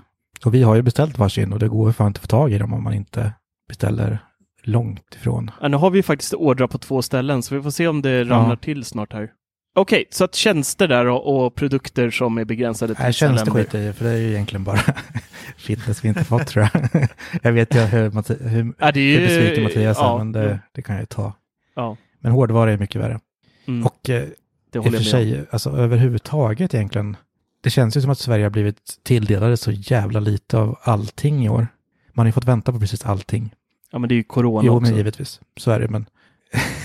Och 0.45 0.53
vi 0.53 0.63
har 0.63 0.75
ju 0.75 0.81
beställt 0.81 1.17
varsin 1.17 1.53
och 1.53 1.59
det 1.59 1.67
går 1.67 1.89
ju 1.89 1.93
fan 1.93 2.07
inte 2.07 2.17
att 2.17 2.21
få 2.21 2.27
tag 2.27 2.51
i 2.51 2.57
dem 2.57 2.73
om 2.73 2.83
man 2.83 2.93
inte 2.93 3.33
beställer 3.67 4.19
långt 4.63 5.15
ifrån. 5.15 5.51
ja, 5.61 5.67
nu 5.67 5.77
har 5.77 5.89
vi 5.89 5.99
ju 5.99 6.03
faktiskt 6.03 6.33
ordrar 6.33 6.67
på 6.67 6.77
två 6.77 7.01
ställen, 7.01 7.43
så 7.43 7.55
vi 7.55 7.61
får 7.61 7.71
se 7.71 7.87
om 7.87 8.01
det 8.01 8.23
ramlar 8.23 8.49
Ja. 8.49 8.55
till 8.55 8.83
snart 8.85 9.13
här. 9.13 9.31
Okej, 9.79 10.05
så 10.09 10.23
att 10.23 10.35
tjänster 10.35 10.87
där 10.87 11.05
och, 11.05 11.45
och 11.45 11.55
produkter 11.55 12.09
som 12.09 12.37
är 12.37 12.45
begränsade 12.45 12.95
till 12.95 13.03
Nej, 13.03 13.13
tjänster 13.13 13.45
december. 13.45 13.63
skiter 13.63 13.79
jag 13.79 13.95
för 13.95 14.05
det 14.05 14.11
är 14.11 14.17
ju 14.17 14.29
egentligen 14.31 14.63
bara 14.63 14.79
fitness 15.57 16.03
vi 16.03 16.07
inte 16.09 16.23
fått 16.23 16.47
tror 16.47 16.69
jag. 16.73 17.07
jag 17.43 17.51
vet 17.51 17.75
ju 17.75 17.79
hur, 17.79 18.09
Matti- 18.09 18.47
hur, 18.49 18.73
Ja, 18.79 18.87
är 18.87 18.93
hur 18.93 19.01
ju... 19.01 19.19
besviken 19.27 19.63
Mattias 19.63 19.97
är, 19.97 20.01
ja, 20.03 20.17
men 20.17 20.31
det, 20.31 20.59
det 20.71 20.81
kan 20.81 20.95
jag 20.95 21.01
ju 21.01 21.05
ta. 21.05 21.33
Ja, 21.75 21.97
Men 22.19 22.31
hårdvara 22.31 22.71
är 22.71 22.77
mycket 22.77 23.01
värre. 23.01 23.19
mm, 23.67 23.85
Och 23.85 24.09
eh, 24.09 24.23
det 24.71 24.79
i 24.79 24.81
och 24.81 24.93
för 24.93 24.99
sig, 25.03 25.45
alltså 25.51 25.69
överhuvudtaget 25.69 26.73
egentligen, 26.73 27.17
det 27.61 27.69
känns 27.69 27.97
ju 27.97 28.01
som 28.01 28.09
att 28.11 28.19
Sverige 28.19 28.45
har 28.45 28.49
blivit 28.49 28.99
tilldelade 29.03 29.57
så 29.57 29.71
jävla 29.71 30.19
lite 30.19 30.57
av 30.57 30.79
allting 30.81 31.45
i 31.45 31.49
år. 31.49 31.67
Man 32.13 32.25
har 32.25 32.27
ju 32.27 32.31
fått 32.31 32.45
vänta 32.45 32.71
på 32.71 32.79
precis 32.79 33.05
allting. 33.05 33.53
Ja, 33.91 33.99
men 33.99 34.09
det 34.09 34.13
är 34.15 34.17
ju 34.17 34.23
corona 34.23 34.61
jo, 34.65 34.73
också. 34.73 34.81
men 34.89 34.97
givetvis. 34.97 35.39
Så 35.57 35.71
är 35.71 35.79
det, 35.79 35.87
men... 35.87 36.05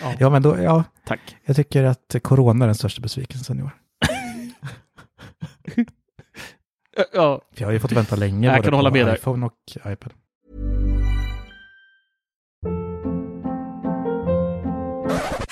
Ja. 0.00 0.14
ja, 0.20 0.30
men 0.30 0.42
då, 0.42 0.58
ja, 0.62 0.84
Tack. 1.06 1.36
jag 1.44 1.56
tycker 1.56 1.84
att 1.84 2.14
corona 2.22 2.64
är 2.64 2.66
den 2.68 2.74
största 2.74 3.00
besvikelsen 3.02 3.58
i 3.58 3.62
år. 3.62 3.70
Ja, 7.12 7.40
För 7.54 7.60
jag 7.60 7.68
har 7.68 7.72
ju 7.72 7.80
fått 7.80 7.92
vänta 7.92 8.16
länge 8.16 8.46
Jag 8.46 8.54
både 8.56 8.62
kan 8.62 8.70
på 8.70 8.76
hålla 8.76 8.90
med 8.90 9.06
där. 9.06 9.14
iPhone 9.14 9.46
och 9.46 9.92
iPad. 9.92 10.12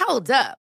Hold 0.09 0.31
up. 0.31 0.66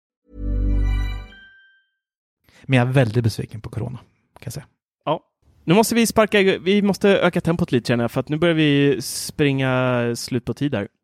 Men 2.63 2.79
jag 2.79 2.87
är 2.87 2.91
väldigt 2.91 3.23
besviken 3.23 3.61
på 3.61 3.69
corona, 3.69 3.97
kan 3.97 4.43
jag 4.43 4.53
säga. 4.53 4.65
Ja. 5.05 5.23
Nu 5.63 5.73
måste 5.73 5.95
vi 5.95 6.07
sparka, 6.07 6.41
vi 6.41 6.81
måste 6.81 7.09
öka 7.09 7.41
tempot 7.41 7.71
lite 7.71 7.87
känner 7.87 8.03
jag, 8.03 8.11
för 8.11 8.19
att 8.19 8.29
nu 8.29 8.37
börjar 8.37 8.55
vi 8.55 9.01
springa 9.01 10.13
slut 10.15 10.45
på 10.45 10.53
tid 10.53 10.75
här. 10.75 10.87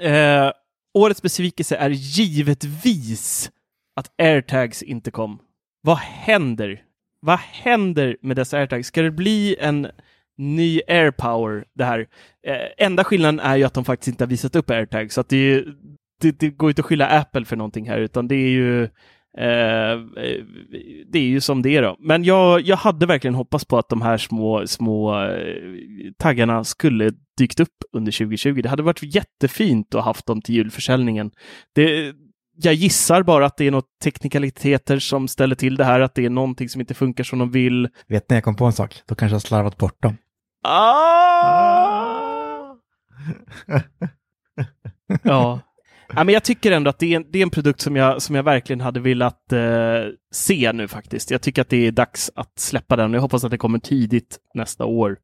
Eh, 0.00 0.52
årets 0.94 1.22
besvikelse 1.22 1.76
är 1.76 1.90
givetvis 1.90 3.50
att 3.96 4.10
airtags 4.18 4.82
inte 4.82 5.10
kom. 5.10 5.38
Vad 5.82 5.98
händer? 5.98 6.82
Vad 7.20 7.38
händer 7.38 8.16
med 8.20 8.36
dessa 8.36 8.58
airtags? 8.58 8.88
Ska 8.88 9.02
det 9.02 9.10
bli 9.10 9.56
en 9.60 9.88
ny 10.36 10.80
airpower 10.88 11.64
det 11.74 11.84
här? 11.84 12.06
Eh, 12.46 12.86
enda 12.86 13.04
skillnaden 13.04 13.40
är 13.40 13.56
ju 13.56 13.64
att 13.64 13.74
de 13.74 13.84
faktiskt 13.84 14.08
inte 14.08 14.24
har 14.24 14.28
visat 14.28 14.56
upp 14.56 14.70
airtags, 14.70 15.14
så 15.14 15.20
att 15.20 15.28
det, 15.28 15.64
det, 16.20 16.38
det 16.38 16.50
går 16.50 16.70
inte 16.70 16.80
att 16.80 16.86
skylla 16.86 17.06
Apple 17.06 17.44
för 17.44 17.56
någonting 17.56 17.88
här, 17.88 17.98
utan 17.98 18.28
det 18.28 18.34
är 18.34 18.50
ju 18.50 18.88
Eh, 19.38 19.98
det 21.06 21.18
är 21.18 21.26
ju 21.26 21.40
som 21.40 21.62
det 21.62 21.76
är 21.76 21.82
då. 21.82 21.96
Men 21.98 22.24
jag, 22.24 22.60
jag 22.60 22.76
hade 22.76 23.06
verkligen 23.06 23.34
hoppats 23.34 23.64
på 23.64 23.78
att 23.78 23.88
de 23.88 24.02
här 24.02 24.18
små, 24.18 24.66
små 24.66 25.22
eh, 25.24 25.56
taggarna 26.18 26.64
skulle 26.64 27.10
dykt 27.38 27.60
upp 27.60 27.76
under 27.92 28.12
2020. 28.12 28.62
Det 28.62 28.68
hade 28.68 28.82
varit 28.82 29.14
jättefint 29.14 29.94
att 29.94 30.04
haft 30.04 30.26
dem 30.26 30.42
till 30.42 30.54
julförsäljningen. 30.54 31.30
Det, 31.74 32.14
jag 32.56 32.74
gissar 32.74 33.22
bara 33.22 33.46
att 33.46 33.56
det 33.56 33.66
är 33.66 33.70
något 33.70 33.98
teknikaliteter 34.04 34.98
som 34.98 35.28
ställer 35.28 35.54
till 35.54 35.76
det 35.76 35.84
här, 35.84 36.00
att 36.00 36.14
det 36.14 36.24
är 36.24 36.30
någonting 36.30 36.68
som 36.68 36.80
inte 36.80 36.94
funkar 36.94 37.24
som 37.24 37.38
de 37.38 37.50
vill. 37.50 37.88
Vet 38.08 38.30
ni, 38.30 38.36
jag 38.36 38.44
kom 38.44 38.56
på 38.56 38.64
en 38.64 38.72
sak. 38.72 39.02
Då 39.06 39.14
kanske 39.14 39.32
jag 39.32 39.36
har 39.36 39.40
slarvat 39.40 39.76
bort 39.76 40.02
dem. 40.02 40.16
Ah! 40.62 42.24
ja. 45.22 45.60
Ja, 46.14 46.24
men 46.24 46.34
jag 46.34 46.42
tycker 46.44 46.72
ändå 46.72 46.90
att 46.90 46.98
det 46.98 47.12
är 47.12 47.16
en, 47.16 47.26
det 47.30 47.38
är 47.38 47.42
en 47.42 47.50
produkt 47.50 47.80
som 47.80 47.96
jag, 47.96 48.22
som 48.22 48.34
jag 48.34 48.42
verkligen 48.42 48.80
hade 48.80 49.00
velat 49.00 49.52
eh, 49.52 49.60
se 50.32 50.72
nu 50.72 50.88
faktiskt. 50.88 51.30
Jag 51.30 51.42
tycker 51.42 51.62
att 51.62 51.68
det 51.68 51.86
är 51.86 51.92
dags 51.92 52.30
att 52.34 52.58
släppa 52.58 52.96
den. 52.96 53.12
Jag 53.14 53.20
hoppas 53.20 53.44
att 53.44 53.50
det 53.50 53.58
kommer 53.58 53.78
tidigt 53.78 54.38
nästa 54.54 54.84
år. 54.84 55.16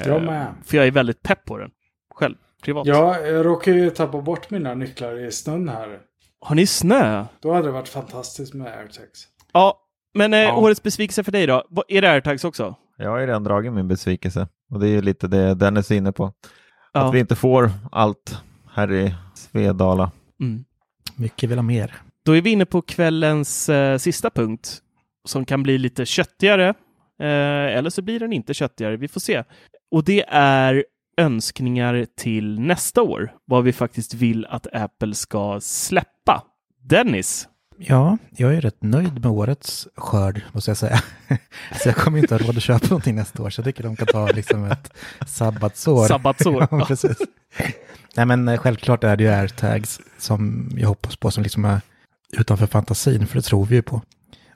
Eh, 0.00 0.08
Jag 0.08 0.22
med. 0.22 0.46
För 0.64 0.76
jag 0.76 0.86
är 0.86 0.90
väldigt 0.90 1.22
pepp 1.22 1.44
på 1.44 1.58
den. 1.58 1.70
Själv, 2.14 2.34
privat. 2.64 2.86
Ja, 2.86 3.18
jag 3.20 3.46
råkar 3.46 3.72
ju 3.72 3.90
tappa 3.90 4.20
bort 4.22 4.50
mina 4.50 4.74
nycklar 4.74 5.24
i 5.26 5.32
snön 5.32 5.68
här. 5.68 5.98
Har 6.40 6.54
ni 6.54 6.66
snö? 6.66 7.24
Då 7.42 7.52
hade 7.52 7.68
det 7.68 7.72
varit 7.72 7.88
fantastiskt 7.88 8.54
med 8.54 8.66
airtags. 8.66 9.26
Ja, 9.52 9.80
men 10.14 10.34
eh, 10.34 10.40
Ja. 10.40 10.56
årets 10.56 10.82
besvikelse 10.82 11.24
för 11.24 11.32
dig 11.32 11.46
då? 11.46 11.64
Är 11.88 12.02
det 12.02 12.10
airtags 12.10 12.44
också? 12.44 12.74
Jag 12.98 13.10
har 13.10 13.18
ju 13.18 13.26
redan 13.26 13.44
dragit 13.44 13.72
min 13.72 13.88
besvikelse 13.88 14.48
och 14.70 14.80
det 14.80 14.86
är 14.88 14.90
ju 14.90 15.02
lite 15.02 15.28
det 15.28 15.54
Dennis 15.54 15.90
är 15.90 15.94
inne 15.94 16.12
på. 16.12 16.32
Ja. 16.92 17.00
Att 17.08 17.14
vi 17.14 17.18
inte 17.20 17.36
får 17.36 17.70
allt 17.92 18.38
här 18.74 18.92
i 18.92 19.14
Svedala. 19.34 20.10
Mm. 20.40 20.64
Mycket 21.16 21.50
vill 21.50 21.58
ha 21.58 21.62
mer. 21.62 21.94
Då 22.24 22.36
är 22.36 22.40
vi 22.40 22.50
inne 22.50 22.66
på 22.66 22.82
kvällens 22.82 23.68
eh, 23.68 23.98
sista 23.98 24.30
punkt 24.30 24.82
som 25.24 25.44
kan 25.44 25.62
bli 25.62 25.78
lite 25.78 26.06
köttigare. 26.06 26.68
Eh, 27.20 27.76
eller 27.76 27.90
så 27.90 28.02
blir 28.02 28.20
den 28.20 28.32
inte 28.32 28.54
köttigare. 28.54 28.96
Vi 28.96 29.08
får 29.08 29.20
se. 29.20 29.44
Och 29.90 30.04
det 30.04 30.24
är 30.28 30.84
önskningar 31.16 32.06
till 32.16 32.60
nästa 32.60 33.02
år. 33.02 33.32
Vad 33.44 33.64
vi 33.64 33.72
faktiskt 33.72 34.14
vill 34.14 34.46
att 34.46 34.66
Apple 34.72 35.14
ska 35.14 35.60
släppa. 35.60 36.42
Dennis? 36.82 37.48
Ja, 37.78 38.18
jag 38.30 38.54
är 38.54 38.60
rätt 38.60 38.82
nöjd 38.82 39.14
med 39.14 39.26
årets 39.26 39.88
skörd, 39.96 40.42
måste 40.52 40.70
jag 40.70 40.78
säga. 40.78 41.02
så 41.82 41.88
jag 41.88 41.96
kommer 41.96 42.18
inte 42.18 42.34
ha 42.34 42.38
råd 42.38 42.56
att 42.56 42.62
köpa 42.62 42.86
någonting 42.86 43.14
nästa 43.14 43.42
år, 43.42 43.50
så 43.50 43.60
jag 43.60 43.64
tycker 43.64 43.82
de 43.82 43.96
kan 43.96 44.06
ta 44.06 44.26
liksom 44.26 44.64
ett 44.64 44.92
sabbatsår. 45.26 46.06
Sabbatsår. 46.06 46.68
ja, 46.70 46.84
precis. 46.86 47.18
Nej, 48.16 48.26
men 48.26 48.48
eh, 48.48 48.58
självklart 48.58 49.04
är 49.04 49.16
det 49.16 49.24
ju 49.24 49.30
airtags 49.30 50.00
som 50.18 50.70
jag 50.76 50.88
hoppas 50.88 51.16
på, 51.16 51.30
som 51.30 51.42
liksom 51.42 51.64
är 51.64 51.80
utanför 52.32 52.66
fantasin, 52.66 53.26
för 53.26 53.36
det 53.36 53.42
tror 53.42 53.64
vi 53.64 53.74
ju 53.74 53.82
på. 53.82 54.02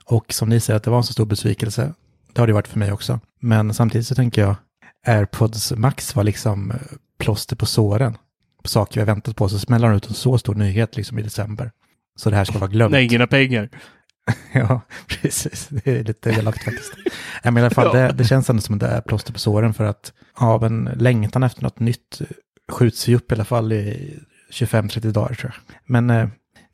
Och 0.05 0.33
som 0.33 0.49
ni 0.49 0.59
säger 0.59 0.77
att 0.77 0.83
det 0.83 0.89
var 0.89 0.97
en 0.97 1.03
så 1.03 1.13
stor 1.13 1.25
besvikelse, 1.25 1.93
det 2.33 2.41
har 2.41 2.47
det 2.47 2.53
varit 2.53 2.67
för 2.67 2.79
mig 2.79 2.91
också. 2.91 3.19
Men 3.39 3.73
samtidigt 3.73 4.07
så 4.07 4.15
tänker 4.15 4.41
jag, 4.41 4.55
airpods 5.07 5.71
max 5.71 6.15
var 6.15 6.23
liksom 6.23 6.71
eh, 6.71 6.77
plåster 7.19 7.55
på 7.55 7.65
såren. 7.65 8.17
På 8.63 8.69
saker 8.69 8.93
vi 8.95 8.99
har 9.01 9.15
väntat 9.15 9.35
på, 9.35 9.49
så 9.49 9.59
smäller 9.59 9.87
de 9.87 9.97
ut 9.97 10.07
en 10.07 10.13
så 10.13 10.37
stor 10.37 10.55
nyhet 10.55 10.97
liksom 10.97 11.19
i 11.19 11.21
december. 11.21 11.71
Så 12.15 12.29
det 12.29 12.35
här 12.35 12.45
ska 12.45 12.59
vara 12.59 12.71
glömt. 12.71 12.91
Nej, 12.91 13.15
inga 13.15 13.27
pengar. 13.27 13.69
ja, 14.53 14.81
precis. 15.07 15.67
Det 15.69 15.87
är 15.87 16.03
lite 16.03 16.29
elakt 16.29 16.63
faktiskt. 16.63 16.93
Men 17.43 17.57
i 17.57 17.61
alla 17.61 17.69
fall, 17.69 17.95
det, 17.95 18.11
det 18.11 18.25
känns 18.25 18.49
ändå 18.49 18.61
som 18.61 18.75
att 18.75 18.81
det 18.81 18.87
är 18.87 19.01
plåster 19.01 19.33
på 19.33 19.39
såren 19.39 19.73
för 19.73 19.83
att 19.83 20.13
av 20.33 20.63
en 20.63 20.89
längtan 20.95 21.43
efter 21.43 21.63
något 21.63 21.79
nytt 21.79 22.21
skjuts 22.71 23.07
ju 23.07 23.15
upp 23.15 23.31
i 23.31 23.35
alla 23.35 23.45
fall 23.45 23.73
i 23.73 24.17
25-30 24.51 25.11
dagar 25.11 25.35
tror 25.35 25.55
jag. 25.55 25.75
Men 25.85 26.09
eh, 26.09 26.27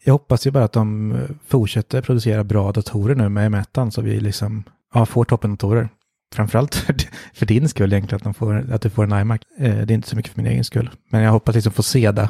jag 0.03 0.13
hoppas 0.13 0.47
ju 0.47 0.51
bara 0.51 0.63
att 0.63 0.73
de 0.73 1.11
eh, 1.11 1.29
fortsätter 1.47 2.01
producera 2.01 2.43
bra 2.43 2.71
datorer 2.71 3.15
nu 3.15 3.29
med 3.29 3.65
m 3.77 3.91
så 3.91 4.01
vi 4.01 4.19
liksom 4.19 4.63
ja, 4.93 5.05
får 5.05 5.25
toppendatorer. 5.25 5.89
Framförallt 6.35 6.75
för, 6.75 6.95
för 7.33 7.45
din 7.45 7.69
skull 7.69 7.93
egentligen, 7.93 8.17
att, 8.17 8.23
de 8.23 8.33
får, 8.33 8.71
att 8.71 8.81
du 8.81 8.89
får 8.89 9.03
en 9.03 9.19
iMac. 9.21 9.41
Eh, 9.57 9.77
det 9.77 9.93
är 9.93 9.95
inte 9.95 10.09
så 10.09 10.15
mycket 10.15 10.33
för 10.33 10.41
min 10.41 10.51
egen 10.51 10.63
skull. 10.63 10.89
Men 11.09 11.21
jag 11.21 11.31
hoppas 11.31 11.55
liksom 11.55 11.73
få 11.73 11.83
se 11.83 12.11
det. 12.11 12.29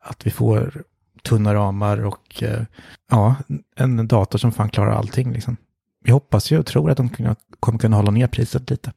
Att 0.00 0.26
vi 0.26 0.30
får 0.30 0.82
tunna 1.22 1.54
ramar 1.54 2.04
och 2.04 2.42
eh, 2.42 2.62
ja, 3.10 3.34
en 3.76 4.08
dator 4.08 4.38
som 4.38 4.52
fan 4.52 4.70
klarar 4.70 4.92
allting. 4.92 5.32
Liksom. 5.32 5.56
Jag 6.04 6.14
hoppas 6.14 6.50
ju 6.50 6.58
och 6.58 6.66
tror 6.66 6.90
att 6.90 6.96
de 6.96 7.34
kommer 7.60 7.78
kunna 7.78 7.96
hålla 7.96 8.10
ner 8.10 8.26
priset 8.26 8.70
lite. 8.70 8.92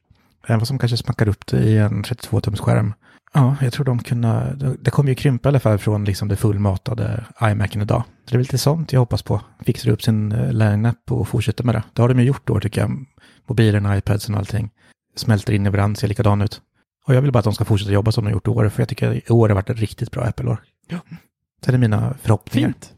Även 0.46 0.58
vad 0.58 0.68
som 0.68 0.78
kanske 0.78 0.96
smackar 0.96 1.28
upp 1.28 1.46
det 1.46 1.58
i 1.58 1.78
en 1.78 2.04
32-tumsskärm. 2.04 2.92
Ja, 3.36 3.56
jag 3.60 3.72
tror 3.72 3.84
de 3.84 3.98
kunna, 3.98 4.54
det 4.54 4.90
kommer 4.90 5.10
ju 5.10 5.14
krympa 5.14 5.48
i 5.48 5.50
alla 5.50 5.60
fall 5.60 5.78
från 5.78 6.04
liksom 6.04 6.28
det 6.28 6.36
fullmatade 6.36 7.24
iMacen 7.42 7.82
idag. 7.82 8.02
Så 8.24 8.30
det 8.30 8.36
är 8.36 8.38
lite 8.38 8.58
sånt 8.58 8.92
jag 8.92 9.00
hoppas 9.00 9.22
på. 9.22 9.40
Fixar 9.60 9.90
upp 9.90 10.02
sin 10.02 10.32
eh, 10.32 10.52
line-up 10.52 11.12
och 11.12 11.28
fortsätter 11.28 11.64
med 11.64 11.74
det. 11.74 11.82
Det 11.92 12.02
har 12.02 12.08
de 12.08 12.18
ju 12.18 12.24
gjort 12.24 12.46
då 12.46 12.60
tycker 12.60 12.80
jag. 12.80 13.06
Mobilen, 13.46 13.98
iPadsen 13.98 14.34
och 14.34 14.38
allting. 14.38 14.70
Smälter 15.16 15.52
in 15.52 15.66
i 15.66 15.70
varandra, 15.70 15.96
ser 15.96 16.08
likadan 16.08 16.42
ut. 16.42 16.60
Och 17.06 17.14
jag 17.14 17.22
vill 17.22 17.32
bara 17.32 17.38
att 17.38 17.44
de 17.44 17.54
ska 17.54 17.64
fortsätta 17.64 17.92
jobba 17.92 18.12
som 18.12 18.24
de 18.24 18.30
gjort 18.30 18.46
i 18.46 18.50
år, 18.50 18.68
för 18.68 18.82
jag 18.82 18.88
tycker 18.88 19.30
i 19.30 19.32
år 19.32 19.48
har 19.48 19.54
varit 19.54 19.70
ett 19.70 19.78
riktigt 19.78 20.10
bra 20.10 20.24
Apple-år. 20.24 20.62
Ja. 20.88 20.98
Det 21.60 21.72
är 21.72 21.78
mina 21.78 22.14
förhoppningar. 22.22 22.68
Fint. 22.68 22.94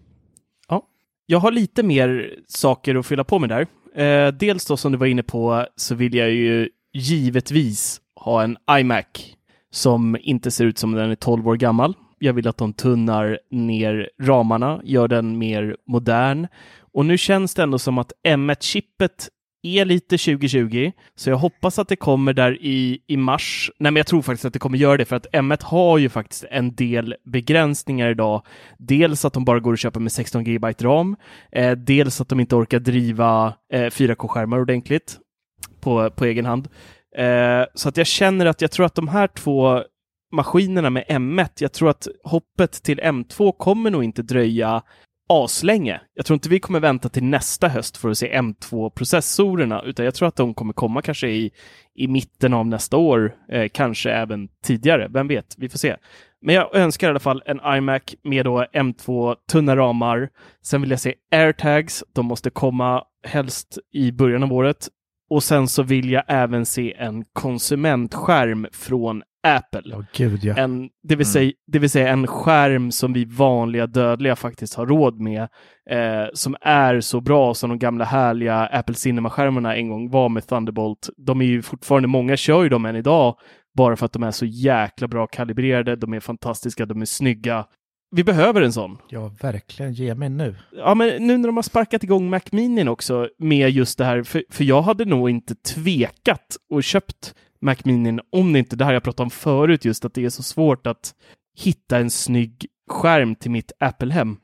Ja. 0.68 0.82
Jag 1.26 1.39
har 1.39 1.53
lite 1.53 1.82
mer 1.82 2.30
saker 2.49 2.95
att 2.95 3.07
fylla 3.07 3.24
på 3.24 3.39
med 3.39 3.49
där. 3.49 3.66
Eh, 4.03 4.32
dels 4.32 4.66
då 4.66 4.76
som 4.76 4.93
du 4.93 4.99
var 4.99 5.07
inne 5.07 5.22
på 5.22 5.66
så 5.76 5.95
vill 5.95 6.14
jag 6.14 6.30
ju 6.30 6.68
givetvis 6.93 8.01
ha 8.14 8.43
en 8.43 8.57
iMac 8.70 9.34
som 9.79 10.16
inte 10.20 10.51
ser 10.51 10.64
ut 10.64 10.79
som 10.79 10.93
den 10.93 11.11
är 11.11 11.14
12 11.14 11.49
år 11.49 11.57
gammal. 11.57 11.95
Jag 12.18 12.33
vill 12.33 12.49
att 12.49 12.57
de 12.57 12.72
tunnar 12.72 13.39
ner 13.51 14.11
ramarna, 14.22 14.81
gör 14.85 15.09
den 15.09 15.39
mer 15.39 15.76
modern. 15.87 16.47
Och 16.95 17.07
nu 17.07 17.18
känns 17.18 17.55
det 17.55 17.62
ändå 17.62 17.79
som 17.79 17.99
att 17.99 18.12
M1-chippet 18.29 19.29
är 19.62 19.85
lite 19.85 20.18
2020, 20.18 20.93
så 21.14 21.31
jag 21.31 21.37
hoppas 21.37 21.79
att 21.79 21.89
det 21.89 21.97
kommer 21.97 22.33
där 22.33 22.59
i, 22.61 22.99
i 23.07 23.16
mars. 23.16 23.70
Nej, 23.79 23.93
men 23.93 23.97
jag 23.97 24.07
tror 24.07 24.22
faktiskt 24.22 24.45
att 24.45 24.53
det 24.53 24.59
kommer 24.59 24.79
göra 24.79 24.97
det, 24.97 25.05
för 25.05 25.16
att 25.16 25.26
M1 25.33 25.64
har 25.64 25.99
ju 25.99 26.09
faktiskt 26.09 26.45
en 26.51 26.74
del 26.74 27.14
begränsningar 27.24 28.11
idag. 28.11 28.43
Dels 28.79 29.24
att 29.24 29.33
de 29.33 29.45
bara 29.45 29.61
går 29.61 29.72
att 29.72 29.81
köpa 29.81 30.01
med 30.01 30.12
16 30.12 30.45
GB 30.45 30.72
ram, 30.81 31.16
eh, 31.53 31.72
dels 31.72 32.20
att 32.20 32.29
de 32.29 32.41
inte 32.41 32.57
orkar 32.57 32.79
driva 32.79 33.55
eh, 33.72 33.81
4K-skärmar 33.81 34.61
ordentligt 34.61 35.18
på, 35.81 36.11
på 36.11 36.24
egen 36.24 36.47
hand. 36.47 36.68
Eh, 37.17 37.65
så 37.75 37.89
att 37.89 37.97
jag 37.97 38.07
känner 38.07 38.47
att 38.47 38.61
jag 38.61 38.71
tror 38.71 38.87
att 38.87 38.95
de 38.95 39.09
här 39.09 39.27
två 39.27 39.83
maskinerna 40.33 40.91
med 40.91 41.05
M1, 41.09 41.49
jag 41.59 41.73
tror 41.73 41.91
att 41.91 42.09
hoppet 42.25 42.73
till 42.73 43.01
M2 43.01 43.53
kommer 43.59 43.91
nog 43.91 44.05
inte 44.05 44.23
dröja 44.23 44.83
aslänge. 45.29 46.01
Jag 46.15 46.27
tror 46.27 46.35
inte 46.35 46.49
vi 46.49 46.61
kommer 46.61 46.81
vänta 46.81 47.09
till 47.09 47.25
nästa 47.25 47.69
höst 47.69 47.97
för 47.97 48.11
att 48.11 48.19
se 48.19 48.41
M2-processorerna, 48.41 49.83
utan 49.83 50.05
jag 50.05 50.15
tror 50.15 50.29
att 50.29 50.37
de 50.37 50.55
kommer 50.55 50.73
komma 50.73 51.03
kanske 51.03 51.29
i, 51.29 51.51
i 51.95 52.09
mitten 52.09 52.55
av 52.55 52.67
nästa 52.67 52.97
år, 52.97 53.35
eh, 53.53 53.69
kanske 53.75 54.11
även 54.11 54.49
tidigare. 54.65 55.09
Vem 55.11 55.29
vet? 55.29 55.55
Vi 55.59 55.69
får 55.69 55.79
se. 55.79 55.97
Men 56.41 56.55
jag 56.55 56.75
önskar 56.75 57.07
i 57.07 57.11
alla 57.11 57.21
fall 57.21 57.43
en 57.47 57.61
iMac 57.77 58.03
med 58.23 58.45
då 58.45 58.65
M2 58.73 59.37
tunna 59.53 59.77
ramar. 59.77 60.29
Sen 60.63 60.81
vill 60.81 60.91
jag 60.91 61.01
se 61.01 61.15
AirTags. 61.33 62.05
De 62.15 62.27
måste 62.27 62.51
komma 62.51 63.05
helst 63.27 63.79
i 63.93 64.13
början 64.13 64.43
av 64.43 64.53
året. 64.53 64.89
Och 65.31 65.43
sen 65.43 65.68
så 65.68 65.83
vill 65.83 66.11
jag 66.11 66.22
även 66.29 66.66
se 66.66 66.95
en 66.99 67.24
konsumentskärm 67.33 68.66
från 68.72 69.22
Apple. 69.43 69.95
Oh, 69.95 70.05
Gud, 70.12 70.45
ja. 70.45 70.55
en, 70.57 70.89
det, 71.03 71.16
vill 71.16 71.26
mm. 71.26 71.33
säga, 71.33 71.53
det 71.66 71.79
vill 71.79 71.91
säga 71.91 72.09
en 72.09 72.26
skärm 72.26 72.91
som 72.91 73.12
vi 73.12 73.24
vanliga 73.24 73.87
dödliga 73.87 74.37
faktiskt 74.37 74.74
har 74.74 74.87
råd 74.87 75.20
med, 75.20 75.43
eh, 75.91 76.26
som 76.33 76.57
är 76.61 77.01
så 77.01 77.20
bra 77.20 77.55
som 77.55 77.70
de 77.70 77.79
gamla 77.79 78.05
härliga 78.05 78.66
Apple 78.66 78.95
Cinema-skärmarna 78.95 79.76
en 79.76 79.89
gång 79.89 80.11
var 80.11 80.29
med 80.29 80.47
Thunderbolt. 80.47 81.09
De 81.16 81.41
är 81.41 81.45
ju 81.45 81.62
fortfarande, 81.62 82.09
många 82.09 82.37
kör 82.37 82.62
ju 82.62 82.68
dem 82.68 82.85
än 82.85 82.97
idag, 82.97 83.37
bara 83.76 83.97
för 83.97 84.07
att 84.07 84.12
de 84.12 84.22
är 84.22 84.31
så 84.31 84.47
jäkla 84.47 85.09
bra 85.09 85.26
kalibrerade, 85.26 85.97
de 85.97 86.14
är 86.14 86.20
fantastiska, 86.20 86.87
de 86.87 87.01
är 87.01 87.07
snygga. 87.07 87.64
Vi 88.11 88.25
behöver 88.25 88.63
en 88.63 88.73
sån. 88.73 88.99
Ja, 89.09 89.33
verkligen. 89.41 89.93
Ge 89.93 90.15
mig 90.15 90.29
nu. 90.29 90.57
Ja, 90.73 90.95
men 90.95 91.27
nu 91.27 91.39
när 91.39 91.49
de 91.49 91.57
har 91.57 91.63
sparkat 91.63 92.05
igång 92.05 92.31
Mac 92.31 92.41
Mini 92.53 92.89
också 92.89 93.29
med 93.39 93.71
just 93.71 93.99
det 93.99 94.05
här, 94.05 94.23
för, 94.23 94.45
för 94.51 94.65
jag 94.65 94.83
hade 94.83 95.05
nog 95.05 95.31
inte 95.31 95.55
tvekat 95.55 96.57
och 96.71 96.85
köpt 96.85 97.35
Mac 97.61 97.77
Mini 97.85 98.21
om 98.31 98.53
det 98.53 98.59
inte 98.59 98.77
det 98.77 98.85
här 98.85 98.93
jag 98.93 99.03
pratade 99.03 99.25
om 99.25 99.31
förut, 99.31 99.85
just 99.85 100.05
att 100.05 100.15
det 100.15 100.25
är 100.25 100.31
så 100.31 100.43
svårt 100.43 100.87
att 100.87 101.15
hitta 101.59 101.99
en 101.99 102.11
snygg 102.11 102.67
skärm 102.91 103.35
till 103.35 103.51
mitt 103.51 103.73
Apple-hem. 103.81 104.37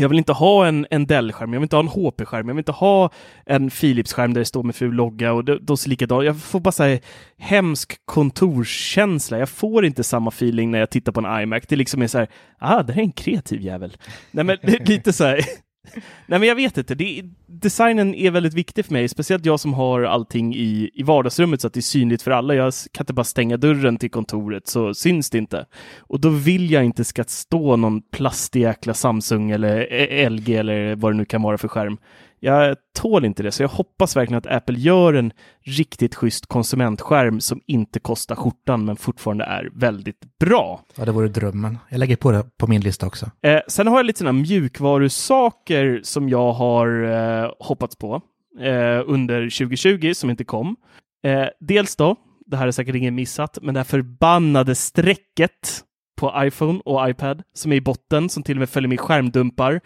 Jag 0.00 0.08
vill 0.08 0.18
inte 0.18 0.32
ha 0.32 0.66
en, 0.66 0.86
en 0.90 1.06
Dell-skärm, 1.06 1.52
jag 1.52 1.60
vill 1.60 1.64
inte 1.64 1.76
ha 1.76 1.82
en 1.82 1.88
HP-skärm, 1.88 2.48
jag 2.48 2.54
vill 2.54 2.60
inte 2.60 2.72
ha 2.72 3.10
en 3.46 3.70
Philips-skärm 3.70 4.34
där 4.34 4.40
det 4.40 4.44
står 4.44 4.62
med 4.62 4.74
ful 4.74 4.94
logga 4.94 5.32
och 5.32 5.44
de 5.44 5.76
ser 5.76 5.90
likadant. 5.90 6.24
Jag 6.24 6.40
får 6.40 6.60
bara 6.60 6.72
så 6.72 6.98
hemsk 7.38 7.96
kontorskänsla. 8.04 9.38
Jag 9.38 9.48
får 9.48 9.84
inte 9.84 10.04
samma 10.04 10.28
feeling 10.28 10.70
när 10.70 10.78
jag 10.78 10.90
tittar 10.90 11.12
på 11.12 11.20
en 11.20 11.42
iMac. 11.42 11.62
Det 11.68 11.76
liksom 11.76 12.02
är 12.02 12.06
så 12.06 12.18
här, 12.18 12.28
ah, 12.58 12.82
det 12.82 12.92
här 12.92 13.00
är 13.00 13.04
en 13.04 13.12
kreativ 13.12 13.60
jävel. 13.60 13.96
Nej, 14.30 14.44
men 14.44 14.56
lite 14.62 15.12
så 15.12 15.24
här, 15.24 15.40
Nej, 16.26 16.38
men 16.38 16.48
jag 16.48 16.54
vet 16.54 16.78
inte. 16.78 16.94
Det, 16.94 17.22
designen 17.46 18.14
är 18.14 18.30
väldigt 18.30 18.54
viktig 18.54 18.84
för 18.84 18.92
mig, 18.92 19.08
speciellt 19.08 19.44
jag 19.44 19.60
som 19.60 19.74
har 19.74 20.02
allting 20.02 20.54
i, 20.54 20.90
i 20.94 21.02
vardagsrummet 21.02 21.60
så 21.60 21.66
att 21.66 21.72
det 21.72 21.80
är 21.80 21.82
synligt 21.82 22.22
för 22.22 22.30
alla. 22.30 22.54
Jag 22.54 22.72
kan 22.92 23.02
inte 23.02 23.12
bara 23.12 23.24
stänga 23.24 23.56
dörren 23.56 23.96
till 23.96 24.10
kontoret 24.10 24.66
så 24.66 24.94
syns 24.94 25.30
det 25.30 25.38
inte. 25.38 25.66
Och 25.98 26.20
då 26.20 26.28
vill 26.28 26.70
jag 26.70 26.84
inte 26.84 27.04
ska 27.04 27.24
stå 27.24 27.76
någon 27.76 28.02
plastig 28.02 28.60
jäkla 28.60 28.94
Samsung 28.94 29.50
eller 29.50 30.30
LG 30.30 30.56
eller 30.56 30.96
vad 30.96 31.12
det 31.12 31.16
nu 31.16 31.24
kan 31.24 31.42
vara 31.42 31.58
för 31.58 31.68
skärm. 31.68 31.98
Jag 32.40 32.76
tål 32.94 33.24
inte 33.24 33.42
det, 33.42 33.52
så 33.52 33.62
jag 33.62 33.68
hoppas 33.68 34.16
verkligen 34.16 34.38
att 34.38 34.46
Apple 34.46 34.78
gör 34.78 35.14
en 35.14 35.32
riktigt 35.60 36.14
schysst 36.14 36.46
konsumentskärm 36.46 37.40
som 37.40 37.60
inte 37.66 38.00
kostar 38.00 38.36
skjortan 38.36 38.84
men 38.84 38.96
fortfarande 38.96 39.44
är 39.44 39.70
väldigt 39.74 40.38
bra. 40.38 40.80
Ja, 40.96 41.04
det 41.04 41.12
vore 41.12 41.28
drömmen. 41.28 41.78
Jag 41.88 41.98
lägger 41.98 42.16
på 42.16 42.32
det 42.32 42.44
på 42.58 42.66
min 42.66 42.80
lista 42.80 43.06
också. 43.06 43.30
Eh, 43.42 43.60
sen 43.68 43.86
har 43.86 43.96
jag 43.96 44.06
lite 44.06 44.18
sådana 44.18 44.38
mjukvarusaker 44.38 46.00
som 46.02 46.28
jag 46.28 46.52
har 46.52 47.04
eh, 47.04 47.50
hoppats 47.58 47.96
på 47.96 48.22
eh, 48.60 49.02
under 49.06 49.58
2020 49.58 50.12
som 50.14 50.30
inte 50.30 50.44
kom. 50.44 50.76
Eh, 51.24 51.46
dels 51.60 51.96
då, 51.96 52.16
det 52.46 52.56
här 52.56 52.66
är 52.66 52.70
säkert 52.70 52.94
ingen 52.94 53.14
missat, 53.14 53.58
men 53.62 53.74
det 53.74 53.80
här 53.80 53.84
förbannade 53.84 54.74
strecket 54.74 55.84
på 56.20 56.32
iPhone 56.36 56.80
och 56.84 57.10
iPad 57.10 57.42
som 57.54 57.72
är 57.72 57.76
i 57.76 57.80
botten, 57.80 58.28
som 58.28 58.42
till 58.42 58.56
och 58.56 58.60
med 58.60 58.70
följer 58.70 58.88
med 58.88 59.00
skärmdumpar. 59.00 59.80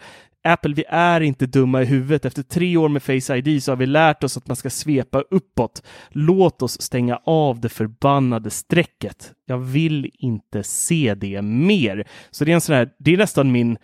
Apple, 0.45 0.73
vi 0.73 0.83
är 0.87 1.21
inte 1.21 1.45
dumma 1.45 1.81
i 1.81 1.85
huvudet. 1.85 2.25
Efter 2.25 2.43
tre 2.43 2.77
år 2.77 2.89
med 2.89 3.03
Face 3.03 3.37
ID 3.37 3.63
så 3.63 3.71
har 3.71 3.75
vi 3.75 3.85
lärt 3.85 4.23
oss 4.23 4.37
att 4.37 4.47
man 4.47 4.55
ska 4.55 4.69
svepa 4.69 5.21
uppåt. 5.21 5.83
Låt 6.09 6.61
oss 6.61 6.81
stänga 6.81 7.19
av 7.25 7.59
det 7.59 7.69
förbannade 7.69 8.49
strecket. 8.49 9.31
Jag 9.45 9.57
vill 9.57 10.11
inte 10.13 10.63
se 10.63 11.15
det 11.15 11.41
mer. 11.41 12.07
Så 12.31 12.45
det 12.45 12.51
är 12.51 12.55
en 12.55 12.61
sån 12.61 12.75
här, 12.75 12.89
det 12.99 13.13
är 13.13 13.17
nästan 13.17 13.51
min 13.51 13.77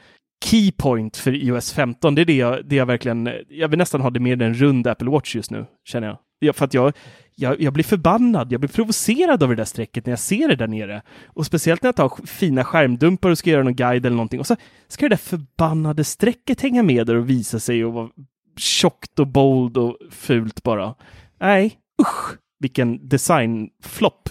keypoint 0.45 1.17
för 1.17 1.35
iOS 1.35 1.73
15. 1.73 2.15
Det 2.15 2.21
är 2.21 2.25
det 2.25 2.37
jag, 2.37 2.65
det 2.65 2.75
jag 2.75 2.85
verkligen, 2.85 3.29
jag 3.49 3.67
vill 3.67 3.79
nästan 3.79 4.01
ha 4.01 4.09
det 4.09 4.19
mer 4.19 4.33
än 4.33 4.41
en 4.41 4.53
rund 4.53 4.87
Apple 4.87 5.09
Watch 5.09 5.35
just 5.35 5.51
nu, 5.51 5.65
känner 5.85 6.07
jag. 6.07 6.17
Ja, 6.43 6.53
för 6.53 6.65
att 6.65 6.73
jag, 6.73 6.93
jag, 7.35 7.61
jag, 7.61 7.73
blir 7.73 7.83
förbannad, 7.83 8.51
jag 8.51 8.61
blir 8.61 8.69
provocerad 8.69 9.43
över 9.43 9.55
det 9.55 9.59
där 9.59 9.65
strecket 9.65 10.05
när 10.05 10.11
jag 10.11 10.19
ser 10.19 10.47
det 10.47 10.55
där 10.55 10.67
nere. 10.67 11.01
Och 11.25 11.45
speciellt 11.45 11.83
när 11.83 11.87
jag 11.87 11.95
tar 11.95 12.25
fina 12.25 12.63
skärmdumpar 12.63 13.29
och 13.29 13.37
ska 13.37 13.49
göra 13.49 13.63
någon 13.63 13.75
guide 13.75 14.05
eller 14.05 14.15
någonting 14.15 14.39
och 14.39 14.47
så 14.47 14.55
ska 14.87 15.05
det 15.05 15.09
där 15.09 15.17
förbannade 15.17 16.03
strecket 16.03 16.61
hänga 16.61 16.83
med 16.83 17.07
där 17.07 17.15
och 17.15 17.29
visa 17.29 17.59
sig 17.59 17.85
och 17.85 17.93
vara 17.93 18.09
tjockt 18.57 19.19
och 19.19 19.27
bold 19.27 19.77
och 19.77 19.97
fult 20.11 20.63
bara. 20.63 20.95
Nej, 21.39 21.77
usch, 22.01 22.37
vilken 22.59 23.09
designflopp. 23.09 24.29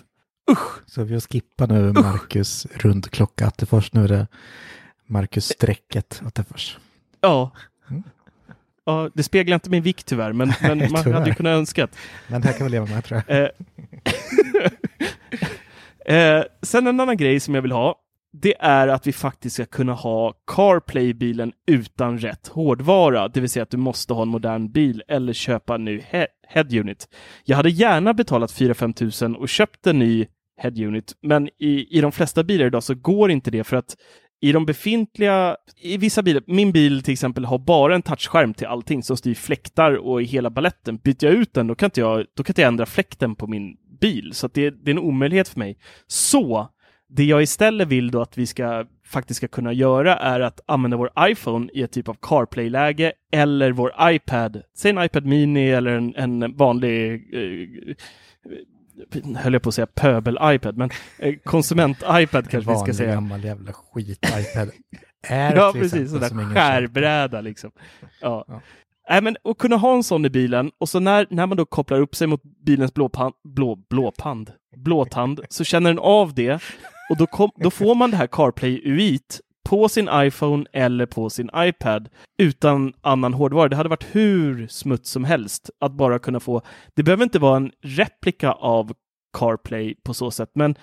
Usch! 0.51 0.83
Så 0.87 1.05
vi 1.05 1.21
skippar 1.21 1.67
nu 1.67 1.93
Marcus 1.93 2.67
rundklocka 2.75 3.47
Attefors. 3.47 3.93
Nu 3.93 4.05
är 4.05 4.09
det 4.09 4.27
Marcus 5.07 5.45
strecket 5.45 6.23
Attefors. 6.27 6.79
Ja. 7.21 7.51
Mm. 7.91 8.03
Ja. 8.91 9.11
Det 9.15 9.23
speglar 9.23 9.55
inte 9.55 9.71
min 9.71 9.83
vikt 9.83 10.07
tyvärr, 10.07 10.33
men, 10.33 10.53
men 10.63 10.79
man 10.79 11.03
Tyvärr. 11.05 11.13
hade 11.13 11.29
ju 11.29 11.35
kunnat 11.35 11.51
önskat. 11.59 11.97
Men 12.29 12.41
det 12.41 12.47
här 12.49 12.55
kan 12.59 12.67
vi 12.67 12.71
leva 12.71 12.87
med 12.87 13.05
tror 13.05 13.23
jag. 13.27 13.43
Eh, 13.43 13.49
eh, 16.39 16.45
sen 16.63 16.87
en 16.87 17.01
annan 17.01 17.17
grej 17.17 17.41
som 17.41 17.55
jag 17.55 17.63
vill 17.63 17.73
ha, 17.73 17.95
det 18.33 18.55
är 18.61 18.89
att 18.89 19.07
vi 19.07 19.13
faktiskt 19.13 19.55
ska 19.55 19.67
kunna 19.67 19.93
ha 19.93 20.35
CarPlay 20.47 21.09
i 21.09 21.15
bilen 21.15 21.53
utan 21.67 22.19
rätt 22.19 22.49
hårdvara, 22.49 23.29
det 23.29 23.41
vill 23.41 23.51
säga 23.51 23.63
att 23.63 23.71
du 23.71 23.77
måste 23.77 24.13
ha 24.15 24.23
en 24.23 24.29
modern 24.29 24.73
bil 24.73 25.03
eller 25.09 25.33
köpa 25.33 25.75
en 25.75 25.85
ny 25.85 25.99
he- 26.01 26.27
head 26.49 26.67
unit. 26.81 27.09
Jag 27.45 27.57
hade 27.57 27.71
gärna 27.71 28.15
betalat 28.15 28.51
4-5 28.53 28.93
tusen 28.95 29.37
och 29.37 29.49
köpt 29.49 29.87
en 29.87 29.99
ny 29.99 30.27
head 30.63 30.73
unit, 30.87 31.13
men 31.23 31.49
i, 31.59 31.99
i 31.99 32.01
de 32.01 32.13
flesta 32.13 32.45
bilar 32.45 32.67
idag 32.67 32.83
så 32.83 32.95
går 32.95 33.31
inte 33.31 33.51
det 33.51 33.65
för 33.65 33.77
att 33.77 33.97
i 34.41 34.53
de 34.53 34.67
befintliga, 34.67 35.57
i 35.81 35.97
vissa 35.97 36.23
bilar, 36.23 36.43
min 36.47 36.73
bil 36.73 37.03
till 37.03 37.13
exempel 37.13 37.45
har 37.45 37.59
bara 37.59 37.95
en 37.95 38.03
touchskärm 38.03 38.55
till 38.55 38.67
allting 38.67 39.03
som 39.03 39.17
styr 39.17 39.35
fläktar 39.35 39.95
och 39.95 40.23
i 40.23 40.25
hela 40.25 40.51
balletten. 40.51 40.97
Byter 40.97 41.25
jag 41.25 41.35
ut 41.35 41.55
den, 41.55 41.67
då 41.67 41.75
kan 41.75 41.87
inte 41.87 42.01
jag, 42.01 42.27
då 42.37 42.43
kan 42.43 42.53
inte 42.53 42.63
jag 42.63 42.69
ändra 42.69 42.87
fläkten 42.87 43.35
på 43.35 43.47
min 43.47 43.77
bil. 44.01 44.31
Så 44.35 44.47
att 44.47 44.55
det, 44.55 44.71
det 44.71 44.91
är 44.91 44.95
en 44.95 44.99
omöjlighet 44.99 45.49
för 45.49 45.59
mig. 45.59 45.79
Så 46.07 46.69
det 47.09 47.25
jag 47.25 47.43
istället 47.43 47.89
vill 47.89 48.11
då 48.11 48.23
att 48.23 48.39
vi 48.39 48.47
ska 48.47 48.87
faktiskt 49.07 49.39
ska 49.39 49.49
kunna 49.49 49.73
göra 49.73 50.17
är 50.17 50.41
att 50.41 50.61
använda 50.67 50.97
vår 50.97 51.11
iPhone 51.19 51.71
i 51.73 51.83
ett 51.83 51.93
typ 51.93 52.09
av 52.09 52.17
CarPlay-läge 52.23 53.13
eller 53.33 53.73
vår 53.73 53.93
iPad, 54.01 54.63
säg 54.77 54.91
en 54.91 55.05
iPad 55.05 55.27
Mini 55.27 55.71
eller 55.71 55.91
en, 55.91 56.15
en 56.17 56.57
vanlig 56.57 57.13
eh, 57.35 57.95
höll 59.37 59.53
jag 59.53 59.63
på 59.63 59.69
att 59.69 59.75
säga 59.75 59.87
pöbel-iPad, 59.87 60.77
men 60.77 60.91
eh, 61.19 61.35
konsument-iPad 61.45 62.49
kanske 62.51 62.73
vi 62.73 62.79
ska 62.79 62.95
säga. 62.95 63.15
gammal 63.15 63.45
jävla 63.45 63.73
skit-iPad. 63.73 64.71
Ja, 65.29 65.73
till 65.73 65.81
precis. 65.81 66.11
Sån 66.11 66.21
där 66.21 66.55
skärbräda 66.55 67.41
liksom. 67.41 67.71
Ja. 68.21 68.45
Ja. 68.49 68.61
Nej, 69.11 69.23
men 69.23 69.37
att 69.45 69.59
kunna 69.59 69.77
ha 69.77 69.95
en 69.95 70.03
sån 70.03 70.25
i 70.25 70.31
bilen 70.31 70.71
och 70.79 70.89
så 70.89 71.01
när, 71.01 71.27
när 71.31 71.47
man 71.47 71.57
då 71.57 71.67
kopplar 71.67 72.01
upp 72.01 72.15
sig 72.15 72.27
mot 72.27 72.43
bilens 72.43 72.95
blåpand, 72.95 73.35
blå, 73.45 73.77
blåpand, 73.91 74.53
blåtand, 74.77 75.41
så 75.49 75.65
känner 75.65 75.91
den 75.91 75.99
av 75.99 76.35
det 76.35 76.63
och 77.11 77.17
då, 77.17 77.27
kom, 77.27 77.51
då 77.57 77.71
får 77.71 77.95
man 77.95 78.11
det 78.11 78.17
här 78.17 78.27
CarPlay 78.27 78.83
UI't 78.85 79.41
på 79.71 79.89
sin 79.89 80.09
iPhone 80.13 80.67
eller 80.73 81.07
på 81.07 81.31
sin 81.31 81.51
iPad 81.57 82.09
utan 82.39 82.93
annan 83.01 83.35
hårdvara. 83.35 83.69
Det 83.69 83.77
hade 83.77 83.89
varit 83.89 84.07
hur 84.13 84.67
smutt 84.67 85.07
som 85.07 85.25
helst 85.25 85.71
att 85.81 85.93
bara 85.93 86.19
kunna 86.19 86.41
få. 86.41 86.63
Det 86.95 87.03
behöver 87.03 87.25
inte 87.25 87.39
vara 87.39 87.57
en 87.57 87.71
replika 87.83 88.53
av 88.53 88.93
CarPlay 89.39 89.95
på 90.05 90.15
så 90.15 90.31
sätt, 90.31 90.51
men 90.55 90.75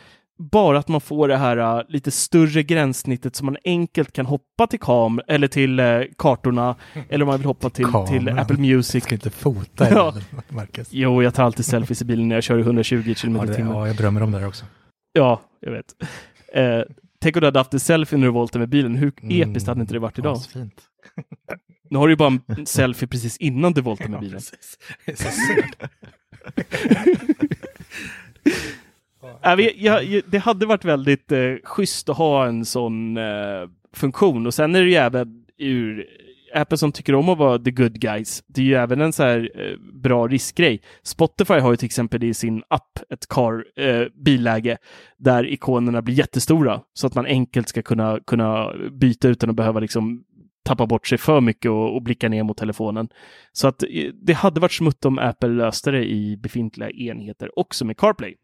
bara 0.52 0.80
att 0.80 0.88
man 0.88 1.02
får 1.02 1.28
det 1.28 1.38
här 1.38 1.58
uh, 1.80 1.84
lite 1.90 2.12
större 2.12 2.64
gränssnittet 2.64 3.36
så 3.36 3.46
man 3.46 3.58
enkelt 3.64 4.12
kan 4.12 4.26
hoppa 4.26 4.68
till 4.68 4.80
kam 4.80 5.22
eller 5.28 5.48
till 5.48 5.80
uh, 5.80 6.04
kartorna 6.18 6.76
eller 7.10 7.26
om 7.26 7.28
man 7.28 7.38
vill 7.38 7.48
hoppa 7.48 7.70
till, 7.70 7.88
till. 8.08 8.30
Apple 8.30 8.58
Music. 8.58 9.04
Ska 9.04 9.16
inte 9.16 9.30
fota 9.30 9.88
Ja. 9.92 10.14
Marcus. 10.50 10.88
Jo, 10.92 11.24
jag 11.24 11.34
tar 11.34 11.44
alltid 11.44 11.66
selfies 11.66 12.02
i 12.02 12.06
bilen 12.06 12.28
när 12.28 12.36
jag 12.36 12.44
kör 12.44 12.58
i 12.58 12.62
120 12.62 13.14
km 13.22 13.36
Ja, 13.36 13.46
i 13.52 13.56
timmen. 13.56 13.74
ja, 13.74 13.88
jag 13.88 13.96
drömmer 13.96 14.24
om 14.24 14.32
det 14.32 14.40
där 14.40 14.48
också. 14.48 14.66
Ja, 15.14 15.42
jag 15.60 15.72
vet. 15.72 15.96
Eh, 16.54 16.82
tänk 17.20 17.36
om 17.36 17.39
du 17.39 17.47
hade 17.47 17.59
haft 17.59 17.74
en 17.74 17.80
selfie 17.80 18.18
när 18.20 18.28
du 18.28 18.34
voltade 18.34 18.59
med 18.59 18.70
bilen. 18.70 18.95
Hur 18.95 19.11
Mm. 19.22 19.51
episkt 19.51 19.68
hade 19.68 19.82
inte 19.82 19.93
det 19.93 19.99
varit 19.99 20.20
idag? 20.20 20.38
Fint. 20.53 20.82
Nu 21.89 21.97
har 21.97 22.07
du 22.07 22.13
ju 22.13 22.18
bara 22.18 22.39
en 22.47 22.65
selfie 22.65 23.07
precis 23.07 23.38
innan 23.38 23.74
du 23.74 23.82
voltade 23.82 24.09
med 24.09 24.20
bilen. 24.20 24.41
Jag, 29.78 30.22
det 30.28 30.38
hade 30.38 30.65
varit 30.65 30.86
väldigt 30.86 31.32
eh, 31.32 31.53
schysst 31.63 32.09
att 32.09 32.18
ha 32.18 32.45
en 32.47 32.65
sån 32.65 33.18
eh, 33.18 33.24
funktion 33.93 34.47
och 34.47 34.53
sen 34.53 34.76
är 34.76 34.82
det 34.84 34.89
ju 34.89 34.95
även 34.95 35.45
ur 35.57 36.05
Apple 36.58 36.78
som 36.78 36.91
tycker 36.91 37.16
om 37.16 37.30
att 37.30 37.38
vara 37.38 37.60
the 37.60 37.72
good 37.72 37.99
guys. 37.99 38.43
Det 38.47 38.62
är 38.62 38.66
ju 38.66 38.76
även 38.76 39.01
en 39.01 39.14
så 39.14 39.24
här 39.24 39.51
eh, 39.55 39.78
bra 40.01 40.28
riskgrej. 40.28 40.82
Spotify 41.03 41.53
har 41.53 41.72
ju 41.72 41.78
till 41.78 41.86
exempel 41.86 42.24
i 42.24 42.34
sin 42.34 42.64
app 42.68 42.99
ett 43.10 43.28
car, 43.28 43.66
eh, 43.76 44.05
billäge 44.26 44.78
där 45.18 45.53
ikonerna 45.53 46.01
blir 46.01 46.16
jättestora 46.16 46.82
så 46.93 47.08
att 47.08 47.16
man 47.16 47.26
enkelt 47.26 47.70
ska 47.70 47.82
kunna, 47.82 48.20
kunna 48.28 48.74
byta 48.91 49.28
utan 49.28 49.49
att 49.49 49.55
behöva 49.55 49.80
liksom 49.80 50.24
tappa 50.66 50.86
bort 50.86 51.08
sig 51.08 51.18
för 51.18 51.41
mycket 51.41 51.72
och, 51.72 51.95
och 51.95 52.01
blicka 52.03 52.30
ner 52.30 52.43
mot 52.43 52.58
telefonen. 52.58 53.10
Så 53.51 53.68
att 53.68 53.84
eh, 53.84 53.89
det 54.14 54.34
hade 54.34 54.60
varit 54.60 54.72
smutt 54.72 55.05
om 55.05 55.20
Apple 55.20 55.49
löste 55.49 55.91
det 55.91 56.05
i 56.05 56.38
befintliga 56.38 56.89
enheter 56.89 57.60
också 57.60 57.86
med 57.86 57.97
CarPlay 57.97 58.36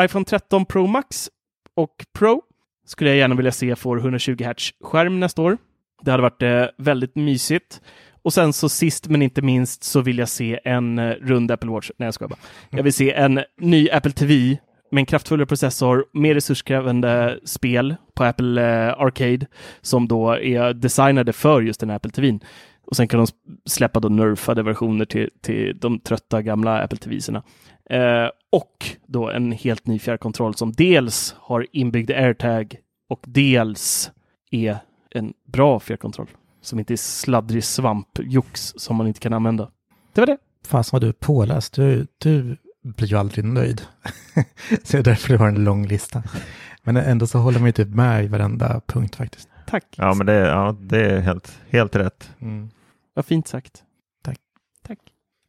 iPhone 0.00 0.24
13 0.24 0.66
Pro 0.66 0.86
Max 0.86 1.30
och 1.76 2.04
Pro 2.18 2.42
skulle 2.86 3.10
jag 3.10 3.16
gärna 3.16 3.34
vilja 3.34 3.52
se 3.52 3.76
får 3.76 3.98
120 3.98 4.44
Hz 4.44 4.70
skärm 4.80 5.20
nästa 5.20 5.42
år. 5.42 5.58
Det 6.02 6.10
hade 6.10 6.22
varit 6.22 6.42
eh, 6.42 6.64
väldigt 6.78 7.16
mysigt. 7.16 7.80
Och 8.22 8.32
sen 8.32 8.52
så 8.52 8.68
sist 8.68 9.08
men 9.08 9.22
inte 9.22 9.42
minst 9.42 9.84
så 9.84 10.00
vill 10.00 10.18
jag 10.18 10.28
se 10.28 10.60
en 10.64 10.98
eh, 10.98 11.10
rund 11.10 11.50
Apple 11.50 11.70
Watch. 11.70 11.90
Nej, 11.98 12.06
jag 12.06 12.14
skojar 12.14 12.28
bara. 12.28 12.38
Jag 12.70 12.82
vill 12.82 12.92
se 12.92 13.12
en 13.12 13.40
ny 13.60 13.90
Apple 13.90 14.12
TV 14.12 14.58
med 14.90 15.00
en 15.00 15.06
kraftfullare 15.06 15.46
processor, 15.46 16.04
mer 16.12 16.34
resurskrävande 16.34 17.40
spel 17.44 17.96
på 18.14 18.24
Apple 18.24 18.62
eh, 18.62 19.00
Arcade 19.00 19.46
som 19.80 20.08
då 20.08 20.32
är 20.32 20.74
designade 20.74 21.32
för 21.32 21.62
just 21.62 21.80
den 21.80 21.90
här 21.90 21.96
Apple 21.96 22.10
TVn. 22.10 22.40
Och 22.86 22.96
sen 22.96 23.08
kan 23.08 23.20
de 23.20 23.26
släppa 23.66 24.00
då 24.00 24.08
nerfade 24.08 24.62
versioner 24.62 25.04
till, 25.04 25.30
till 25.42 25.78
de 25.80 26.00
trötta 26.00 26.42
gamla 26.42 26.82
Apple 26.82 26.98
TVserna. 26.98 27.42
Eh, 27.90 28.28
och 28.52 28.86
då 29.06 29.30
en 29.30 29.52
helt 29.52 29.86
ny 29.86 29.98
fjärrkontroll 29.98 30.54
som 30.54 30.72
dels 30.72 31.34
har 31.38 31.66
inbyggd 31.72 32.10
AirTag 32.10 32.76
och 33.08 33.20
dels 33.26 34.10
är 34.50 34.78
en 35.14 35.32
bra 35.46 35.80
fjärrkontroll 35.80 36.28
som 36.60 36.78
inte 36.78 36.94
är 36.94 36.96
sladdrig 36.96 37.64
svampjox 37.64 38.74
som 38.76 38.96
man 38.96 39.06
inte 39.06 39.20
kan 39.20 39.32
använda. 39.32 39.70
Det 40.12 40.20
var 40.20 40.26
det. 40.26 40.38
Fasen 40.66 40.96
vad 40.96 41.02
du 41.02 41.08
är 41.08 41.12
påläst. 41.12 41.74
Du, 41.74 42.06
du 42.18 42.56
blir 42.82 43.08
ju 43.08 43.16
aldrig 43.16 43.44
nöjd. 43.44 43.82
så 44.82 44.96
det 44.96 44.98
är 44.98 45.02
därför 45.02 45.28
du 45.28 45.38
har 45.38 45.48
en 45.48 45.64
lång 45.64 45.86
lista. 45.86 46.22
Men 46.82 46.96
ändå 46.96 47.26
så 47.26 47.38
håller 47.38 47.58
man 47.58 47.66
ju 47.66 47.72
typ 47.72 47.88
med 47.88 48.24
i 48.24 48.28
varenda 48.28 48.80
punkt 48.86 49.16
faktiskt. 49.16 49.48
Tack. 49.66 49.84
Ja, 49.96 50.14
men 50.14 50.26
det, 50.26 50.34
ja, 50.34 50.76
det 50.80 51.10
är 51.10 51.20
helt, 51.20 51.58
helt 51.70 51.96
rätt. 51.96 52.30
Mm. 52.40 52.70
Vad 53.14 53.26
fint 53.26 53.48
sagt. 53.48 53.82
Tack. 54.24 54.38
Tack. 54.86 54.98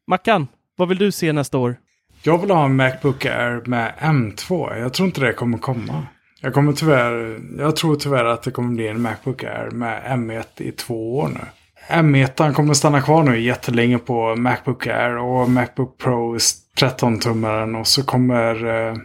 Mackan, 0.07 0.47
vad 0.75 0.89
vill 0.89 0.97
du 0.97 1.11
se 1.11 1.33
nästa 1.33 1.57
år? 1.57 1.75
Jag 2.23 2.37
vill 2.37 2.51
ha 2.51 2.65
en 2.65 2.75
Macbook 2.75 3.25
Air 3.25 3.63
med 3.65 3.93
M2. 3.99 4.77
Jag 4.79 4.93
tror 4.93 5.05
inte 5.05 5.21
det 5.21 5.33
kommer 5.33 5.57
komma. 5.57 6.07
Jag, 6.43 6.53
kommer 6.53 6.73
tyvärr, 6.73 7.39
jag 7.57 7.75
tror 7.75 7.95
tyvärr 7.95 8.25
att 8.25 8.43
det 8.43 8.51
kommer 8.51 8.75
bli 8.75 8.87
en 8.87 9.01
Macbook 9.01 9.43
Air 9.43 9.69
med 9.71 10.03
M1 10.03 10.45
i 10.57 10.71
två 10.71 11.17
år 11.17 11.27
nu. 11.27 11.39
M1 11.89 12.53
kommer 12.53 12.73
stanna 12.73 13.01
kvar 13.01 13.23
nu 13.23 13.39
jättelänge 13.39 13.99
på 13.99 14.35
Macbook 14.35 14.87
Air 14.87 15.17
och 15.17 15.49
Macbook 15.49 15.97
Pro 15.97 16.37
13-tummaren 16.77 17.79
och 17.79 17.87
så 17.87 18.03
kommer 18.03 18.65
eh, 18.65 18.95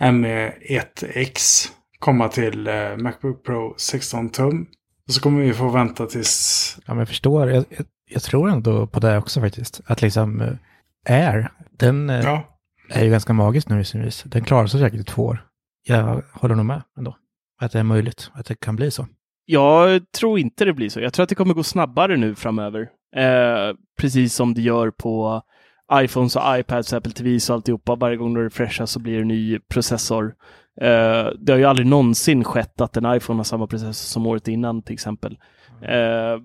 M1X 0.00 1.66
komma 1.98 2.28
till 2.28 2.66
eh, 2.66 2.96
Macbook 2.96 3.44
Pro 3.44 3.74
16 3.76 4.28
tum. 4.28 4.66
Och 5.06 5.14
så 5.14 5.20
kommer 5.20 5.42
vi 5.42 5.52
få 5.52 5.68
vänta 5.68 6.06
tills... 6.06 6.78
Ja, 6.86 6.94
men 6.94 6.98
jag 6.98 7.08
förstår. 7.08 7.50
Jag, 7.50 7.64
jag, 7.68 7.86
jag 8.10 8.22
tror 8.22 8.50
ändå 8.50 8.86
på 8.86 9.00
det 9.00 9.18
också 9.18 9.40
faktiskt. 9.40 9.80
Att 9.86 10.02
liksom 10.02 10.40
eh, 10.40 10.54
Air, 11.08 11.50
den 11.78 12.10
eh, 12.10 12.20
Ja, 12.20 12.42
är 12.90 13.04
ju 13.04 13.10
ganska 13.10 13.32
magisk 13.32 13.68
nu 13.68 13.80
i 13.80 13.84
sin 13.84 14.02
vis. 14.02 14.22
Den 14.26 14.44
klarar 14.44 14.66
sig 14.66 14.80
säkert 14.80 15.00
i 15.00 15.04
två 15.04 15.22
år. 15.22 15.44
Jag 15.86 16.22
håller 16.32 16.54
nog 16.54 16.66
med 16.66 16.82
ändå. 16.98 17.16
Att 17.60 17.72
det 17.72 17.78
är 17.78 17.82
möjligt, 17.82 18.30
att 18.34 18.46
det 18.46 18.54
kan 18.54 18.76
bli 18.76 18.90
så. 18.90 19.06
Jag 19.44 20.12
tror 20.12 20.38
inte 20.38 20.64
det 20.64 20.72
blir 20.72 20.88
så. 20.88 21.00
Jag 21.00 21.12
tror 21.12 21.22
att 21.22 21.28
det 21.28 21.34
kommer 21.34 21.54
gå 21.54 21.62
snabbare 21.62 22.16
nu 22.16 22.34
framöver. 22.34 22.80
Eh, 23.16 23.76
precis 23.98 24.34
som 24.34 24.54
det 24.54 24.60
gör 24.60 24.90
på 24.90 25.42
iPhones 25.92 26.36
och 26.36 26.42
iPads, 26.58 26.92
Apple 26.92 27.12
TVs 27.12 27.50
och 27.50 27.54
alltihopa. 27.54 27.94
Varje 27.94 28.16
gång 28.16 28.34
du 28.34 28.44
refreshar 28.44 28.86
så 28.86 29.00
blir 29.00 29.14
det 29.14 29.20
en 29.20 29.28
ny 29.28 29.58
processor. 29.58 30.34
Eh, 30.80 31.26
det 31.38 31.52
har 31.52 31.56
ju 31.58 31.64
aldrig 31.64 31.86
någonsin 31.86 32.44
skett 32.44 32.80
att 32.80 32.96
en 32.96 33.16
iPhone 33.16 33.38
har 33.38 33.44
samma 33.44 33.66
processor 33.66 33.92
som 33.92 34.26
året 34.26 34.48
innan 34.48 34.82
till 34.82 34.94
exempel. 34.94 35.38
Eh, 35.82 36.40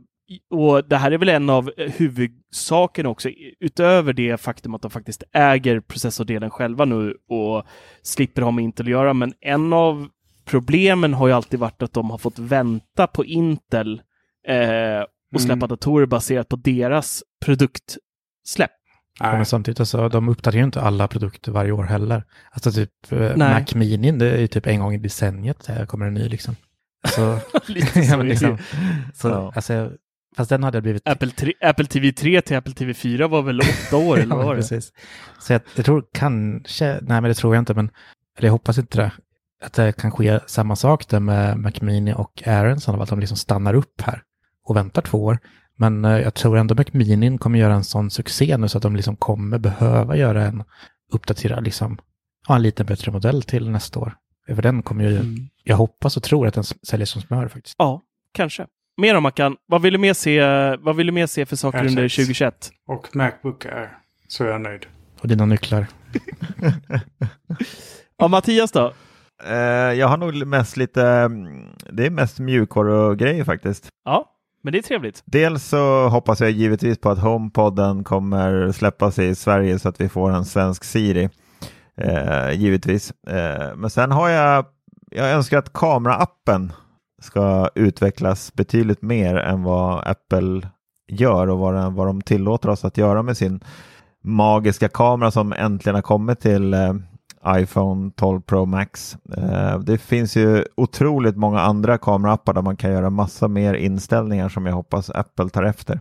och 0.50 0.88
det 0.88 0.98
här 0.98 1.12
är 1.12 1.18
väl 1.18 1.30
en 1.30 1.50
av 1.50 1.72
huvudsakerna 1.78 3.10
också, 3.10 3.30
utöver 3.60 4.14
det 4.14 4.38
faktum 4.42 4.76
att 4.76 4.82
de 4.82 4.92
faktiskt 4.92 5.24
äger 5.34 5.80
processordelen 5.80 6.50
själva 6.50 6.86
nu 6.86 7.16
och 7.30 7.64
slipper 8.02 8.42
ha 8.42 8.52
med 8.52 8.64
Intel 8.64 8.86
att 8.86 8.92
göra. 8.92 9.14
Men 9.14 9.34
en 9.42 9.74
av 9.74 10.08
problemen 10.46 11.14
har 11.14 11.28
ju 11.28 11.34
alltid 11.34 11.60
varit 11.60 11.82
att 11.82 11.94
de 11.94 12.10
har 12.10 12.18
fått 12.18 12.40
vänta 12.40 13.08
på 13.08 13.26
Intel 13.26 14.02
eh, 14.48 15.02
och 15.34 15.42
släppa 15.42 15.54
Mm. 15.66 15.68
datorer 15.70 16.06
baserat 16.06 16.50
på 16.50 16.56
deras 16.56 17.24
produktsläpp. 17.46 18.72
Ja, 19.20 19.26
nej. 19.28 19.36
men 19.36 19.46
samtidigt, 19.46 19.80
alltså, 19.80 20.10
de 20.10 20.30
uppdaterar 20.30 20.60
ju 20.60 20.66
inte 20.66 20.82
alla 20.82 21.08
produkter 21.08 21.52
varje 21.52 21.72
år 21.72 21.84
heller. 21.84 22.24
Alltså 22.52 22.72
typ 22.72 22.92
eh, 23.12 23.20
Nej. 23.20 23.54
Mac 23.54 23.76
Mini, 23.76 24.12
det 24.12 24.32
är 24.32 24.38
ju 24.40 24.48
typ 24.48 24.68
en 24.68 24.80
gång 24.80 24.94
i 24.94 24.98
decenniet 24.98 25.70
kommer 25.88 26.06
en 26.06 26.14
ny 26.14 26.30
liksom. 26.30 26.56
Så, 27.08 27.40
Lite 27.68 28.00
ja, 28.00 28.04
så 28.06 28.10
men 28.18 28.20
är 28.20 28.24
det 28.24 28.30
liksom, 28.30 28.58
så 29.14 29.28
Ja. 29.28 29.52
alltså, 29.56 29.92
fast 30.38 30.50
den 30.50 30.64
hade 30.64 30.76
jag 30.78 30.84
blivit... 30.84 31.08
Apple, 31.08 31.30
3, 31.32 31.54
Apple 31.62 31.86
TV 31.86 32.12
3 32.12 32.42
till 32.42 32.58
Apple 32.58 32.74
TV 32.74 32.94
4 32.94 33.28
var 33.28 33.42
väl 33.42 33.60
åtta 33.62 33.98
år 33.98 34.18
eller 34.20 34.36
Ja, 34.36 34.44
var 34.44 34.56
det? 34.56 34.62
precis. 34.62 34.92
Så 35.40 35.54
jag, 35.54 35.62
jag 35.76 35.86
tror 35.86 36.06
kanske, 36.14 36.86
nej 37.02 37.22
men 37.22 37.24
det 37.24 37.34
tror 37.34 37.56
jag 37.56 37.62
inte, 37.62 37.74
men 37.74 37.90
eller 38.38 38.48
jag 38.48 38.52
hoppas 38.52 38.78
inte 38.78 38.98
det, 38.98 39.12
att 39.64 39.74
det 39.74 39.92
kan 39.98 40.12
ske 40.12 40.40
samma 40.48 40.76
sak 40.76 41.08
där 41.10 41.20
med 41.20 41.58
McMeany 41.60 42.14
och 42.14 42.44
Aronson, 42.48 43.02
att 43.02 43.10
de 43.10 43.20
liksom 43.20 43.38
stannar 43.38 43.74
upp 43.74 44.02
här 44.02 44.24
och 44.66 44.76
väntar 44.76 45.02
två 45.02 45.24
år. 45.26 45.40
Men 45.78 46.06
eh, 46.06 46.18
jag 46.20 46.34
tror 46.34 46.58
ändå 46.58 46.76
McMeany 46.76 47.38
kommer 47.38 47.60
göra 47.60 47.74
en 47.74 47.84
sån 47.84 48.10
succé 48.12 48.58
nu 48.58 48.68
så 48.68 48.78
att 48.78 48.82
de 48.84 48.96
liksom 48.96 49.16
kommer 49.16 49.58
behöva 49.58 50.16
göra 50.18 50.46
en 50.46 50.64
uppdaterad, 51.12 51.64
liksom, 51.64 51.98
ha 52.48 52.56
en 52.56 52.62
lite 52.62 52.84
bättre 52.84 53.12
modell 53.12 53.44
till 53.44 53.70
nästa 53.70 54.00
år. 54.00 54.14
För 54.56 54.62
den 54.62 54.84
kommer 54.84 55.04
ju, 55.04 55.16
Mm. 55.18 55.36
jag 55.64 55.78
hoppas 55.78 56.18
och 56.18 56.24
tror 56.24 56.48
att 56.48 56.54
den 56.54 56.64
säljer 56.64 57.06
som 57.06 57.22
smör 57.22 57.48
faktiskt. 57.48 57.76
Ja, 57.78 58.02
kanske. 58.34 58.66
Mer 59.00 59.16
om 59.18 59.24
Mackan. 59.24 59.56
Vad 59.66 59.82
vill 59.82 59.94
du 59.94 60.00
mer 60.00 60.14
se, 60.14 60.42
vad 60.76 60.96
vill 60.96 61.06
du 61.08 61.12
mer 61.14 61.28
se 61.28 61.46
för 61.46 61.56
saker 61.56 61.80
R6. 61.80 61.88
under 61.88 62.10
2021? 62.10 62.72
Och 62.88 63.16
Macbook 63.16 63.66
Air. 63.66 63.98
Så 64.28 64.44
är 64.44 64.48
jag 64.48 64.62
nöjd. 64.62 64.86
Och 65.22 65.28
dina 65.28 65.46
nycklar. 65.46 65.88
Ja, 68.22 68.28
Mattias 68.28 68.72
då? 68.72 68.94
Eh, 69.46 69.58
jag 69.94 70.08
har 70.08 70.18
nog 70.18 70.48
mest 70.48 70.78
lite, 70.78 71.02
det 71.92 72.06
är 72.06 72.10
mest 72.10 72.40
mjukvaror 72.40 73.10
och 73.10 73.18
grejer 73.18 73.44
faktiskt. 73.44 73.88
Ja, 74.06 74.26
men 74.64 74.74
det 74.74 74.80
är 74.80 74.84
trevligt. 74.84 75.24
Dels 75.26 75.66
så 75.66 76.08
hoppas 76.08 76.42
jag 76.42 76.52
givetvis 76.52 76.98
på 76.98 77.10
att 77.10 77.20
HomePodden 77.20 78.04
kommer 78.04 78.72
släppas 78.72 79.20
i 79.20 79.36
Sverige 79.36 79.80
så 79.80 79.90
att 79.90 80.02
vi 80.02 80.10
får 80.10 80.32
en 80.32 80.46
svensk 80.46 80.84
Siri. 80.84 81.30
Eh, 81.98 82.52
givetvis. 82.52 83.14
Eh, 83.28 83.76
men 83.76 83.90
sen 83.90 84.12
har 84.12 84.30
jag, 84.30 84.66
jag 85.12 85.32
önskar 85.32 85.58
att 85.58 85.74
kameraappen 85.74 86.74
ska 87.20 87.70
utvecklas 87.76 88.54
betydligt 88.54 89.02
mer 89.02 89.36
än 89.36 89.64
vad 89.64 90.08
Apple 90.08 90.70
gör 91.12 91.48
och 91.48 91.58
vad, 91.58 91.74
den, 91.74 91.96
vad 91.96 92.08
de 92.08 92.22
tillåter 92.22 92.70
oss 92.70 92.86
att 92.86 92.98
göra 92.98 93.24
med 93.24 93.38
sin 93.38 93.64
magiska 94.24 94.90
kamera 94.90 95.32
som 95.32 95.54
äntligen 95.54 95.96
har 95.96 96.02
kommit 96.02 96.40
till 96.40 96.74
eh, 96.74 96.94
iPhone 97.48 98.12
12 98.16 98.42
Pro 98.42 98.66
Max. 98.66 99.18
Eh, 99.38 99.80
det 99.80 99.98
finns 99.98 100.36
ju 100.36 100.66
otroligt 100.78 101.38
många 101.38 101.60
andra 101.60 101.98
kameraappar 101.98 102.54
där 102.54 102.62
man 102.62 102.78
kan 102.78 102.92
göra 102.92 103.10
massa 103.10 103.48
mer 103.48 103.74
inställningar 103.74 104.50
som 104.50 104.66
jag 104.66 104.74
hoppas 104.74 105.10
Apple 105.10 105.50
tar 105.50 105.64
efter. 105.64 106.00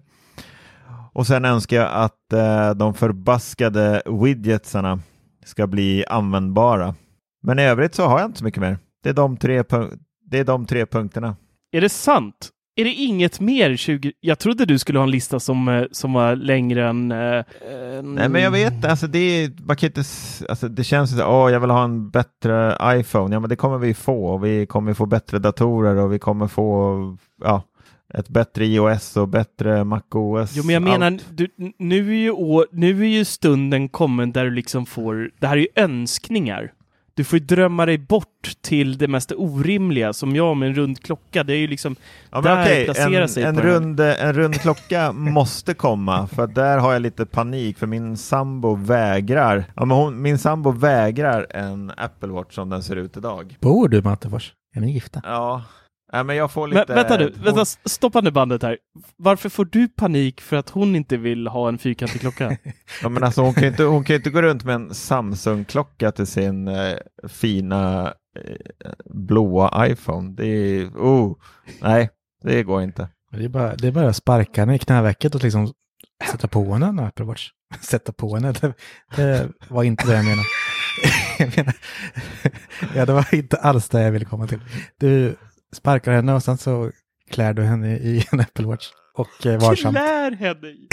Och 1.13 1.27
sen 1.27 1.45
önskar 1.45 1.77
jag 1.77 1.91
att 1.93 2.33
eh, 2.33 2.71
de 2.71 2.95
förbaskade 2.95 4.03
widgetsarna 4.07 5.01
ska 5.45 5.67
bli 5.67 6.05
användbara. 6.09 6.95
Men 7.43 7.59
i 7.59 7.63
övrigt 7.63 7.95
så 7.95 8.07
har 8.07 8.19
jag 8.19 8.29
inte 8.29 8.39
så 8.39 8.45
mycket 8.45 8.61
mer. 8.61 8.79
Det 9.03 9.09
är 9.09 9.15
de 9.15 9.37
tre, 9.37 9.65
det 10.31 10.39
är 10.39 10.45
de 10.45 10.67
tre 10.67 10.87
punkterna. 10.87 11.37
Är 11.73 11.81
det 11.81 11.89
sant? 11.89 12.49
Är 12.77 12.85
det 12.85 12.91
inget 12.93 13.41
mer 13.41 13.77
20... 13.77 14.13
Jag 14.21 14.39
trodde 14.39 14.65
du 14.65 14.79
skulle 14.79 14.99
ha 14.99 15.05
en 15.05 15.11
lista 15.11 15.41
som, 15.41 15.69
eh, 15.69 15.85
som 15.91 16.13
var 16.13 16.37
längre 16.37 16.89
än... 16.89 17.13
eh, 17.13 17.19
än- 17.19 18.15
Nej 18.15 18.29
men 18.29 18.43
jag 18.43 18.51
vet 18.51 18.85
alltså 18.85 19.07
det, 19.07 19.19
är, 19.19 19.53
man 19.67 19.77
kan 19.77 19.87
inte, 19.87 20.03
alltså 20.49 20.69
det 20.69 20.85
känns 20.85 21.11
som 21.11 21.19
att 21.21 21.53
jag 21.53 21.61
vill 21.61 21.71
ha 21.71 21.85
en 21.85 22.11
bättre 22.11 22.77
iPhone. 22.85 23.35
Ja 23.37 23.41
men 23.41 23.49
det 23.51 23.57
kommer 23.57 23.79
vi 23.79 23.95
få. 23.95 24.39
Vi 24.39 24.67
kommer 24.67 24.95
få 24.95 25.07
bättre 25.07 25.39
datorer 25.39 25.97
och 25.97 26.13
vi 26.13 26.19
kommer 26.19 26.47
få 26.47 26.97
ja, 27.45 27.63
ett 28.15 28.29
bättre 28.29 28.65
iOS 28.67 29.17
och 29.17 29.29
bättre 29.29 29.85
MacOS. 29.85 30.53
Jo, 30.57 30.63
men 30.65 30.73
jag 30.75 30.83
menar, 30.83 31.19
du, 31.31 31.49
nu, 31.79 32.09
är 32.11 32.19
ju, 32.19 32.31
å- 32.31 32.67
nu 32.73 33.01
är 33.05 33.09
ju 33.09 33.25
stunden 33.25 33.89
kommen 33.89 34.33
där 34.33 34.45
du 34.45 34.51
liksom 34.51 34.87
får... 34.87 35.31
Det 35.41 35.47
här 35.47 35.57
är 35.57 35.61
ju 35.61 35.69
önskningar. 35.77 36.73
Du 37.19 37.25
får 37.25 37.39
ju 37.39 37.45
drömma 37.45 37.87
dig 37.87 37.99
bort 37.99 38.53
till 38.61 38.99
det 38.99 39.09
mest 39.09 39.33
orimliga, 39.37 40.13
som 40.13 40.37
jag 40.37 40.57
med 40.57 40.69
en 40.69 40.75
rund 40.75 41.03
klocka. 41.03 41.45
Det 41.45 41.53
är 41.53 41.57
ju 41.57 41.67
liksom... 41.67 41.97
Ja, 42.31 42.41
där 42.41 42.63
okej, 42.63 42.85
placerar 42.85 43.23
en, 43.23 43.29
sig 43.29 43.43
en, 43.43 43.63
rund, 43.63 44.01
en 44.01 44.33
rund 44.33 44.61
klocka 44.61 45.13
måste 45.15 45.75
komma 45.75 46.27
för 46.27 46.47
där 46.47 46.79
har 46.79 46.93
jag 46.93 47.03
lite 47.03 47.27
panik 47.27 47.79
för 47.79 47.87
min 47.87 48.17
sambo 48.17 48.75
vägrar. 48.75 49.65
Ja, 49.77 49.85
men 49.85 49.97
hon, 49.97 50.23
min 50.23 50.39
sambo 50.39 50.71
vägrar 50.71 51.47
en 51.51 51.93
Apple 51.97 52.29
Watch 52.29 52.55
som 52.55 52.71
den 52.71 52.83
ser 52.83 52.97
ut 52.97 53.17
idag. 53.17 53.57
Bor 53.61 53.89
du 53.89 54.03
med 54.03 54.13
Attefors? 54.13 54.53
Är 54.75 54.81
ni 54.81 54.93
gifta? 54.93 55.21
Ja, 55.25 55.63
Nej, 56.13 56.25
men 56.25 56.37
jag 56.37 56.51
får 56.53 56.69
Men, 56.69 56.79
lite... 56.79 56.95
vänta 56.95 57.17
nu, 57.17 57.35
vänta, 57.37 57.65
stoppa 57.65 58.21
nu 58.21 58.31
bandet 58.31 58.63
här. 58.63 58.79
Varför 59.17 59.49
får 59.49 59.65
du 59.65 59.89
panik 59.89 60.41
för 60.41 60.57
att 60.57 60.71
hon 60.71 60.97
inte 60.97 61.17
vill 61.17 61.47
ha 61.47 61.69
en 61.69 61.79
fyrkantig 61.79 62.21
klocka? 62.21 62.57
Ja, 63.03 63.09
men 63.09 63.25
alltså, 63.25 63.43
hon, 63.43 63.55
kan 63.55 63.63
ju 63.63 63.69
inte, 63.69 63.83
hon 63.83 64.05
kan 64.05 64.17
inte 64.17 64.31
gå 64.31 64.43
runt 64.43 64.65
med 64.65 64.75
en 64.75 64.95
Samsung-klocka 64.95 66.13
till 66.13 66.27
sin 66.27 66.69
eh, 66.69 66.97
fina 67.29 68.15
eh, 68.39 68.91
blåa 69.05 69.87
iPhone. 69.87 70.35
Det 70.37 70.47
är... 70.47 70.87
Oh, 70.87 71.37
nej, 71.83 72.11
det 72.43 72.63
går 72.63 72.83
inte. 72.83 73.09
Det 73.33 73.45
är 73.45 73.49
bara, 73.49 73.77
det 73.77 73.89
är 73.89 73.93
bara 73.93 74.09
att 74.09 74.17
sparka 74.17 74.63
henne 74.63 74.75
i 74.75 74.79
knävecket 74.79 75.35
och 75.35 75.43
liksom 75.43 75.73
sätta 76.31 76.49
på 76.49 76.73
henne 76.73 76.87
en 76.87 76.99
Apple 76.99 77.25
Watch. 77.25 77.51
Sätta 77.81 78.13
på 78.13 78.35
henne, 78.35 78.53
det, 78.53 78.75
det 79.17 79.49
var 79.69 79.83
inte 79.83 80.07
det 80.07 80.17
jag 80.17 80.25
menade. 80.25 80.49
jag 81.39 81.57
menar, 81.57 81.75
ja, 82.95 83.07
det 83.07 83.13
var 83.13 83.35
inte 83.35 83.57
alls 83.57 83.89
det 83.89 84.03
jag 84.03 84.13
ville 84.13 84.25
komma 84.25 84.47
till. 84.47 84.61
Du 84.99 85.37
sparkar 85.73 86.13
henne 86.13 86.33
och 86.35 86.43
sen 86.43 86.59
så 86.59 86.91
klär 87.31 87.53
du 87.55 87.63
henne 87.63 87.97
i 87.97 88.25
en 88.33 88.41
Apple 88.41 88.67
Watch. 88.67 88.89
Och 89.15 89.47
eh, 89.47 89.61
varsamt. 89.61 89.97
Klär 89.97 90.31
henne 90.31 90.69
i! 90.69 90.89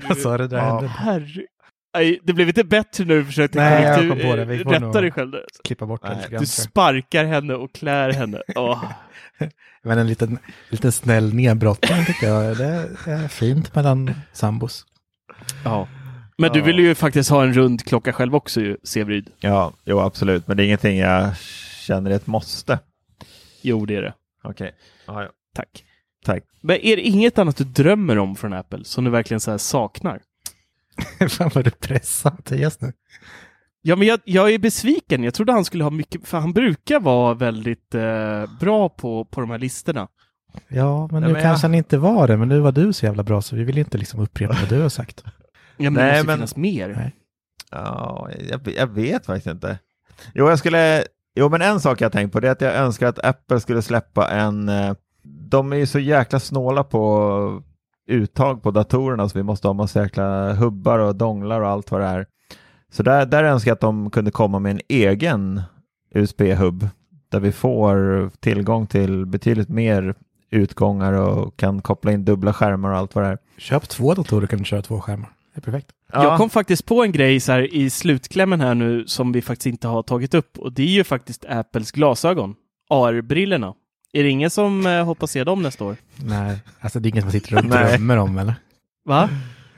Vad 0.08 0.18
sa 0.18 0.38
du 0.38 0.48
där 0.48 0.56
Ja, 0.56 0.74
hände? 0.78 0.88
herre. 0.88 1.46
Det 2.22 2.32
blev 2.32 2.48
inte 2.48 2.64
bättre 2.64 3.04
när 3.04 3.14
du 3.14 3.24
försökte 3.24 3.58
Nej, 3.58 3.82
jag 3.82 3.96
kom 3.96 4.20
på 4.20 4.36
det. 4.36 4.44
Vi 4.44 4.58
får 4.58 4.70
rätta 4.70 5.00
dig 5.00 5.10
själv 5.10 5.30
där. 5.30 5.44
Klippa 5.64 5.86
bort 5.86 6.02
det 6.02 6.26
Nej, 6.30 6.40
Du 6.40 6.46
sparkar 6.46 7.24
henne 7.24 7.54
och 7.54 7.74
klär 7.74 8.12
henne. 8.12 8.42
Åh. 8.56 8.84
Men 9.82 9.98
en 9.98 10.06
liten, 10.06 10.38
liten 10.68 10.92
snäll 10.92 11.34
nedbrottning 11.34 12.04
tycker 12.04 12.26
jag. 12.26 12.56
Det 12.56 12.64
är 13.06 13.28
fint 13.28 13.74
mellan 13.74 14.14
sambos. 14.32 14.86
Ja. 15.64 15.88
Men 16.38 16.52
du 16.52 16.60
vill 16.60 16.78
ju 16.78 16.94
faktiskt 16.94 17.30
ha 17.30 17.42
en 17.42 17.52
rund 17.52 17.84
klocka 17.84 18.12
själv 18.12 18.34
också 18.34 18.60
ju. 18.60 18.76
Ja, 19.40 19.72
jo 19.84 20.00
absolut, 20.00 20.48
men 20.48 20.56
det 20.56 20.62
är 20.62 20.64
ingenting 20.64 20.98
jag 20.98 21.36
känner 21.80 22.10
ett 22.10 22.26
måste. 22.26 22.78
Jo, 23.64 23.86
det 23.86 23.96
är 23.96 24.02
det. 24.02 24.14
Okej, 24.42 24.74
ja. 25.06 25.28
Tack. 25.54 25.84
tack. 26.24 26.42
Men 26.60 26.76
är 26.76 26.96
det 26.96 27.02
inget 27.02 27.38
annat 27.38 27.56
du 27.56 27.64
drömmer 27.64 28.18
om 28.18 28.36
från 28.36 28.52
Apple 28.52 28.84
som 28.84 29.04
du 29.04 29.10
verkligen 29.10 29.40
så 29.40 29.50
här 29.50 29.58
saknar? 29.58 30.20
Fan 31.28 31.50
vad 31.54 31.64
du 31.64 31.70
pressar 31.70 32.30
Mattias 32.30 32.80
nu. 32.80 32.92
Ja, 33.82 33.96
men 33.96 34.08
jag, 34.08 34.20
jag 34.24 34.50
är 34.54 34.58
besviken. 34.58 35.24
Jag 35.24 35.34
trodde 35.34 35.52
han 35.52 35.64
skulle 35.64 35.84
ha 35.84 35.90
mycket, 35.90 36.28
för 36.28 36.38
han 36.38 36.52
brukar 36.52 37.00
vara 37.00 37.34
väldigt 37.34 37.94
eh, 37.94 38.44
bra 38.60 38.88
på, 38.88 39.24
på 39.24 39.40
de 39.40 39.50
här 39.50 39.58
listorna. 39.58 40.08
Ja, 40.68 41.08
men 41.12 41.22
Ja, 41.22 41.28
nu 41.28 41.32
men 41.32 41.42
kanske 41.42 41.66
jag- 41.66 41.70
han 41.70 41.74
inte 41.74 41.98
var 41.98 42.28
det, 42.28 42.36
men 42.36 42.48
nu 42.48 42.60
var 42.60 42.72
du 42.72 42.92
så 42.92 43.06
jävla 43.06 43.22
bra 43.22 43.42
så 43.42 43.56
vi 43.56 43.64
vill 43.64 43.78
inte 43.78 43.98
liksom 43.98 44.20
upprepa 44.20 44.56
vad 44.60 44.68
du 44.68 44.80
har 44.82 44.88
sagt. 44.88 45.24
Ja, 45.76 45.90
men 45.90 45.92
Nej, 45.94 46.04
det 46.12 46.12
måste 46.12 46.26
men- 46.26 46.36
finnas 46.36 46.56
mer. 46.56 46.88
Nej. 46.88 47.14
Ja, 47.70 48.28
jag, 48.50 48.68
jag 48.76 48.86
vet 48.86 49.26
faktiskt 49.26 49.46
inte. 49.46 49.78
Jo, 50.34 50.48
jag 50.48 50.58
skulle, 50.58 51.04
jo, 51.34 51.48
men 51.48 51.62
en 51.62 51.80
sak 51.80 52.00
jag 52.00 52.12
tänkt 52.12 52.32
på 52.32 52.40
det 52.40 52.48
är 52.48 52.52
att 52.52 52.60
jag 52.60 52.74
önskar 52.74 53.06
att 53.06 53.24
Apple 53.24 53.60
skulle 53.60 53.82
släppa 53.82 54.30
en... 54.30 54.68
Eh, 54.68 54.94
de 55.22 55.72
är 55.72 55.76
ju 55.76 55.86
så 55.86 55.98
jäkla 55.98 56.40
snåla 56.40 56.84
på 56.84 57.62
uttag 58.06 58.62
på 58.62 58.70
datorerna 58.70 59.28
så 59.28 59.38
vi 59.38 59.42
måste 59.42 59.68
ha 59.68 59.72
massa 59.72 60.02
jäkla 60.02 60.52
hubbar 60.52 60.98
och 60.98 61.16
donglar 61.16 61.60
och 61.60 61.68
allt 61.68 61.90
vad 61.90 62.00
det 62.00 62.06
är. 62.06 62.26
Så 62.92 63.02
där, 63.02 63.26
där 63.26 63.44
önskar 63.44 63.70
jag 63.70 63.74
att 63.74 63.80
de 63.80 64.10
kunde 64.10 64.30
komma 64.30 64.58
med 64.58 64.70
en 64.70 64.80
egen 64.88 65.62
USB-hubb 66.14 66.88
där 67.28 67.40
vi 67.40 67.52
får 67.52 68.30
tillgång 68.40 68.86
till 68.86 69.26
betydligt 69.26 69.68
mer 69.68 70.14
utgångar 70.50 71.12
och 71.12 71.56
kan 71.56 71.82
koppla 71.82 72.12
in 72.12 72.24
dubbla 72.24 72.52
skärmar 72.52 72.90
och 72.90 72.96
allt 72.96 73.14
vad 73.14 73.24
det 73.24 73.30
är. 73.30 73.38
Köp 73.58 73.88
två 73.88 74.14
datorer 74.14 74.46
kan 74.46 74.58
du 74.58 74.64
köra 74.64 74.82
två 74.82 75.00
skärmar. 75.00 75.30
Det 75.54 75.58
är 75.58 75.62
perfekt. 75.62 75.90
Jag 76.12 76.38
kom 76.38 76.50
faktiskt 76.50 76.86
på 76.86 77.04
en 77.04 77.12
grej 77.12 77.40
så 77.40 77.52
här 77.52 77.74
i 77.74 77.90
slutklämmen 77.90 78.60
här 78.60 78.74
nu 78.74 79.06
som 79.06 79.32
vi 79.32 79.42
faktiskt 79.42 79.66
inte 79.66 79.88
har 79.88 80.02
tagit 80.02 80.34
upp 80.34 80.58
och 80.58 80.72
det 80.72 80.82
är 80.82 80.86
ju 80.86 81.04
faktiskt 81.04 81.44
Apples 81.48 81.92
glasögon. 81.92 82.54
AR-brillorna. 82.90 83.74
Är 84.12 84.22
det 84.22 84.28
ingen 84.28 84.50
som 84.50 84.86
eh, 84.86 85.04
hoppas 85.04 85.30
se 85.30 85.44
dem 85.44 85.62
nästa 85.62 85.84
år? 85.84 85.96
Nej, 86.16 86.58
alltså 86.80 87.00
det 87.00 87.08
är 87.08 87.10
inget 87.10 87.24
man 87.24 87.32
sitter 87.32 87.56
och 87.56 87.64
drömmer 87.70 88.16
om 88.16 88.38
eller? 88.38 88.54
Va? 89.04 89.28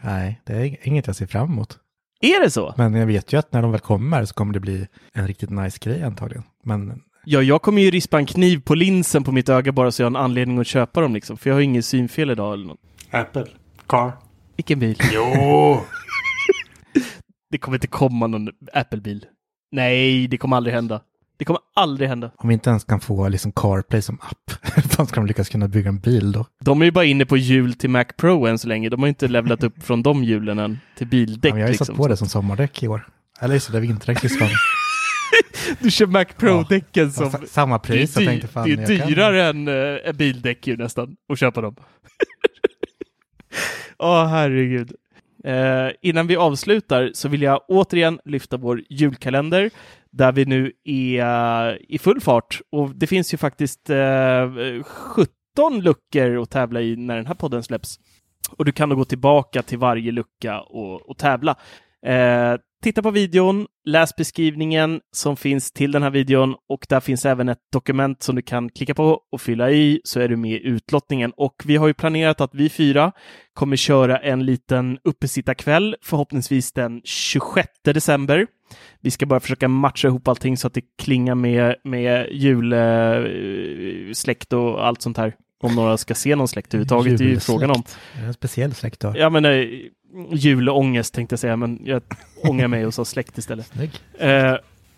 Nej, 0.00 0.40
det 0.44 0.52
är 0.52 0.76
inget 0.88 1.06
jag 1.06 1.16
ser 1.16 1.26
fram 1.26 1.52
emot. 1.52 1.78
Är 2.20 2.44
det 2.44 2.50
så? 2.50 2.74
Men 2.76 2.94
jag 2.94 3.06
vet 3.06 3.32
ju 3.32 3.38
att 3.38 3.52
när 3.52 3.62
de 3.62 3.70
väl 3.70 3.80
kommer 3.80 4.24
så 4.24 4.34
kommer 4.34 4.52
det 4.52 4.60
bli 4.60 4.86
en 5.12 5.26
riktigt 5.26 5.50
nice 5.50 5.78
grej 5.82 6.02
antagligen. 6.02 6.44
Men 6.64 7.02
Ja, 7.28 7.42
jag 7.42 7.62
kommer 7.62 7.82
ju 7.82 7.90
rispa 7.90 8.18
en 8.18 8.26
kniv 8.26 8.60
på 8.60 8.74
linsen 8.74 9.24
på 9.24 9.32
mitt 9.32 9.48
öga 9.48 9.72
bara 9.72 9.90
så 9.92 10.02
jag 10.02 10.06
har 10.06 10.10
en 10.10 10.24
anledning 10.24 10.58
att 10.58 10.66
köpa 10.66 11.00
dem 11.00 11.14
liksom. 11.14 11.36
För 11.36 11.50
jag 11.50 11.56
har 11.56 11.60
ingen 11.60 11.82
synfel 11.82 12.30
idag 12.30 12.54
eller 12.54 12.66
något. 12.66 12.80
Apple. 13.10 13.46
Car. 13.86 14.12
Vilken 14.56 14.78
bil? 14.78 14.98
Jo! 15.12 15.80
Det 17.50 17.58
kommer 17.58 17.76
inte 17.76 17.86
komma 17.86 18.26
någon 18.26 18.48
Apple-bil. 18.72 19.24
Nej, 19.72 20.28
det 20.28 20.36
kommer 20.38 20.56
aldrig 20.56 20.74
hända. 20.74 21.00
Det 21.38 21.44
kommer 21.44 21.60
aldrig 21.76 22.08
hända. 22.08 22.30
om 22.36 22.48
vi 22.48 22.54
inte 22.54 22.70
ens 22.70 22.84
kan 22.84 23.00
få 23.00 23.28
liksom 23.28 23.52
CarPlay 23.52 24.02
som 24.02 24.18
app, 24.20 24.52
hur 24.74 24.82
fan 24.82 25.06
ska 25.06 25.16
de 25.20 25.26
lyckas 25.26 25.48
kunna 25.48 25.68
bygga 25.68 25.88
en 25.88 25.98
bil 25.98 26.32
då? 26.32 26.46
De 26.64 26.80
är 26.80 26.84
ju 26.84 26.90
bara 26.90 27.04
inne 27.04 27.26
på 27.26 27.36
hjul 27.36 27.74
till 27.74 27.90
Mac 27.90 28.04
Pro 28.04 28.46
än 28.46 28.58
så 28.58 28.68
länge. 28.68 28.88
De 28.88 29.00
har 29.00 29.06
ju 29.06 29.08
inte 29.08 29.28
levlat 29.28 29.62
upp 29.62 29.82
från 29.82 30.02
de 30.02 30.24
hjulen 30.24 30.58
än 30.58 30.78
till 30.96 31.06
bildäck. 31.06 31.50
Ja, 31.50 31.54
men 31.54 31.60
jag 31.60 31.66
har 31.66 31.68
ju 31.68 31.72
liksom. 31.72 31.86
satt 31.86 31.96
på 31.96 32.08
det 32.08 32.16
som 32.16 32.28
sommardäck 32.28 32.82
i 32.82 32.88
år. 32.88 33.08
Eller 33.40 33.54
just 33.54 33.72
det, 33.72 33.78
är 33.78 33.80
vinterdäck 33.80 34.18
sist 34.20 34.38
gång. 34.40 34.48
Du 35.80 35.90
kör 35.90 36.06
Mac 36.06 36.24
Pro-däcken 36.24 37.12
som... 37.12 37.24
Ja, 37.24 37.30
sa- 37.30 37.46
Samma 37.48 37.78
Det 37.78 37.88
är, 37.88 37.92
pris, 37.92 38.16
jag 38.16 38.24
tänkte 38.26 38.48
fan. 38.48 38.64
det 38.68 38.72
är 38.72 38.90
jag 38.90 38.98
kan- 39.00 39.08
dyrare 39.08 39.44
än 39.48 39.68
äh, 40.06 40.12
bildäck 40.12 40.66
ju 40.66 40.76
nästan 40.76 41.16
att 41.32 41.38
köpa 41.38 41.60
dem. 41.60 41.76
Åh 43.98 44.26
herregud. 44.26 44.92
Eh, 45.44 45.90
innan 46.02 46.26
vi 46.26 46.36
avslutar 46.36 47.10
så 47.14 47.28
vill 47.28 47.42
jag 47.42 47.60
återigen 47.68 48.20
lyfta 48.24 48.56
vår 48.56 48.82
julkalender 48.90 49.70
där 50.10 50.32
vi 50.32 50.44
nu 50.44 50.72
är 50.84 51.72
uh, 51.72 51.76
i 51.88 51.98
full 51.98 52.20
fart 52.20 52.60
och 52.72 52.90
det 52.94 53.06
finns 53.06 53.34
ju 53.34 53.38
faktiskt 53.38 53.90
eh, 53.90 53.96
uh, 53.96 54.82
17 54.82 55.80
luckor 55.80 56.42
att 56.42 56.50
tävla 56.50 56.80
i 56.80 56.96
när 56.96 57.16
den 57.16 57.26
här 57.26 57.34
podden 57.34 57.62
släpps. 57.62 57.98
Och 58.56 58.64
du 58.64 58.72
kan 58.72 58.88
då 58.88 58.96
gå 58.96 59.04
tillbaka 59.04 59.62
till 59.62 59.78
varje 59.78 60.12
lucka 60.12 60.60
och, 60.60 61.10
och 61.10 61.18
tävla. 61.18 61.56
Eh, 62.06 62.54
titta 62.82 63.02
på 63.02 63.10
videon, 63.10 63.66
läs 63.84 64.16
beskrivningen 64.16 65.00
som 65.12 65.36
finns 65.36 65.72
till 65.72 65.92
den 65.92 66.02
här 66.02 66.10
videon 66.10 66.54
och 66.68 66.86
där 66.88 67.00
finns 67.00 67.26
även 67.26 67.48
ett 67.48 67.58
dokument 67.72 68.22
som 68.22 68.36
du 68.36 68.42
kan 68.42 68.68
klicka 68.68 68.94
på 68.94 69.20
och 69.32 69.40
fylla 69.40 69.70
i 69.70 70.00
så 70.04 70.20
är 70.20 70.28
du 70.28 70.36
med 70.36 70.50
i 70.50 70.66
utlottningen. 70.66 71.32
Och 71.36 71.62
vi 71.64 71.76
har 71.76 71.86
ju 71.86 71.94
planerat 71.94 72.40
att 72.40 72.54
vi 72.54 72.68
fyra 72.68 73.12
kommer 73.54 73.76
köra 73.76 74.18
en 74.18 74.44
liten 74.44 74.98
uppesittarkväll, 75.04 75.96
förhoppningsvis 76.02 76.72
den 76.72 77.00
26 77.04 77.68
december. 77.84 78.46
Vi 79.00 79.10
ska 79.10 79.26
bara 79.26 79.40
försöka 79.40 79.68
matcha 79.68 80.08
ihop 80.08 80.28
allting 80.28 80.56
så 80.56 80.66
att 80.66 80.74
det 80.74 80.82
klingar 81.02 81.34
med, 81.34 81.74
med 81.84 82.28
julsläkt 82.32 83.32
eh, 84.52 84.58
och 84.58 84.86
allt 84.86 85.02
sånt 85.02 85.16
här. 85.16 85.34
Om 85.62 85.74
några 85.74 85.96
ska 85.96 86.14
se 86.14 86.36
någon 86.36 86.48
släkt 86.48 86.74
överhuvudtaget, 86.74 87.18
det 87.18 87.24
är 87.24 87.28
ju 87.28 87.40
frågan 87.40 87.70
om. 87.70 87.82
En 88.14 88.34
speciell 88.34 88.74
släkt 88.74 89.00
då? 89.00 89.12
Ja, 89.16 89.30
men 89.30 89.44
eh, 89.44 89.66
julångest 90.30 91.14
tänkte 91.14 91.32
jag 91.32 91.40
säga, 91.40 91.56
men 91.56 91.80
jag 91.84 92.02
ångar 92.44 92.68
mig 92.68 92.86
och 92.86 92.94
sa 92.94 93.04
släkt 93.04 93.38
istället. 93.38 93.72
Eh, 94.18 94.54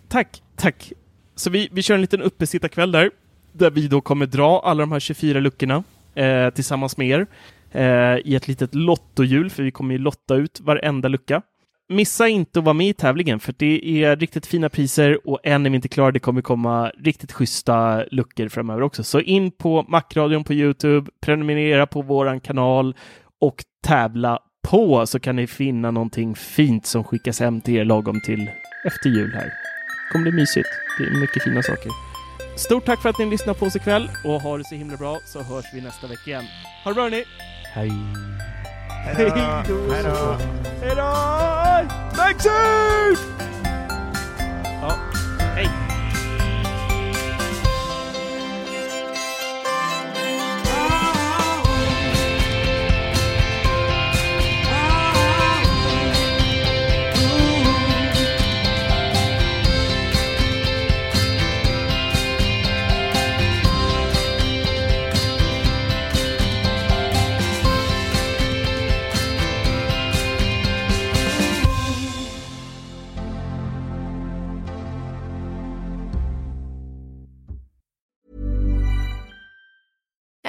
tack, 0.08 0.42
tack. 0.56 0.92
Så 1.34 1.50
vi, 1.50 1.68
vi 1.72 1.82
kör 1.82 1.94
en 1.94 2.00
liten 2.00 2.22
uppesittarkväll 2.22 2.92
där, 2.92 3.10
där 3.52 3.70
vi 3.70 3.88
då 3.88 4.00
kommer 4.00 4.26
dra 4.26 4.60
alla 4.64 4.80
de 4.80 4.92
här 4.92 5.00
24 5.00 5.40
luckorna 5.40 5.84
eh, 6.14 6.50
tillsammans 6.50 6.96
med 6.96 7.08
er 7.08 7.26
eh, 7.72 8.18
i 8.24 8.34
ett 8.34 8.48
litet 8.48 8.74
lottohjul, 8.74 9.50
för 9.50 9.62
vi 9.62 9.70
kommer 9.70 9.94
ju 9.94 9.98
lotta 9.98 10.34
ut 10.34 10.60
varenda 10.60 11.08
lucka. 11.08 11.42
Missa 11.90 12.28
inte 12.28 12.58
att 12.58 12.64
vara 12.64 12.74
med 12.74 12.88
i 12.88 12.92
tävlingen, 12.92 13.40
för 13.40 13.54
det 13.58 14.04
är 14.04 14.16
riktigt 14.16 14.46
fina 14.46 14.68
priser 14.68 15.28
och 15.28 15.40
än 15.44 15.66
är 15.66 15.70
vi 15.70 15.76
inte 15.76 15.88
klara. 15.88 16.12
Det 16.12 16.18
kommer 16.18 16.42
komma 16.42 16.92
riktigt 16.98 17.32
schyssta 17.32 18.04
luckor 18.10 18.48
framöver 18.48 18.82
också. 18.82 19.04
Så 19.04 19.20
in 19.20 19.50
på 19.50 19.84
Macradion 19.88 20.44
på 20.44 20.52
Youtube, 20.54 21.10
prenumerera 21.20 21.86
på 21.86 22.02
våran 22.02 22.40
kanal 22.40 22.94
och 23.40 23.64
tävla 23.86 24.38
på 24.70 25.06
så 25.06 25.20
kan 25.20 25.36
ni 25.36 25.46
finna 25.46 25.90
någonting 25.90 26.34
fint 26.34 26.86
som 26.86 27.04
skickas 27.04 27.40
hem 27.40 27.60
till 27.60 27.76
er 27.76 27.84
lagom 27.84 28.20
till 28.20 28.50
efter 28.84 29.10
jul 29.10 29.34
här. 29.34 29.44
Det 29.44 30.12
kommer 30.12 30.22
bli 30.22 30.32
mysigt. 30.32 30.68
Det 30.98 31.04
är 31.04 31.20
mycket 31.20 31.42
fina 31.42 31.62
saker. 31.62 31.90
Stort 32.56 32.86
tack 32.86 33.02
för 33.02 33.08
att 33.08 33.18
ni 33.18 33.26
lyssnar 33.26 33.54
på 33.54 33.66
oss 33.66 33.76
ikväll 33.76 34.10
och 34.24 34.40
ha 34.40 34.58
det 34.58 34.64
så 34.64 34.74
himla 34.74 34.96
bra 34.96 35.18
så 35.24 35.42
hörs 35.42 35.64
vi 35.74 35.80
nästa 35.80 36.06
vecka 36.06 36.30
igen. 36.30 36.44
Ha 36.84 36.90
det 36.90 36.94
bra 36.94 37.02
hörni! 37.02 37.24
Hej! 37.74 37.92
Hej 39.04 39.14
då! 39.14 39.34
Hej 39.92 40.02
då! 40.04 40.36
Hej 40.82 40.96
då! 40.96 41.12
Maxi! 42.16 42.48
Ja, 44.82 44.92
hej! 45.54 45.87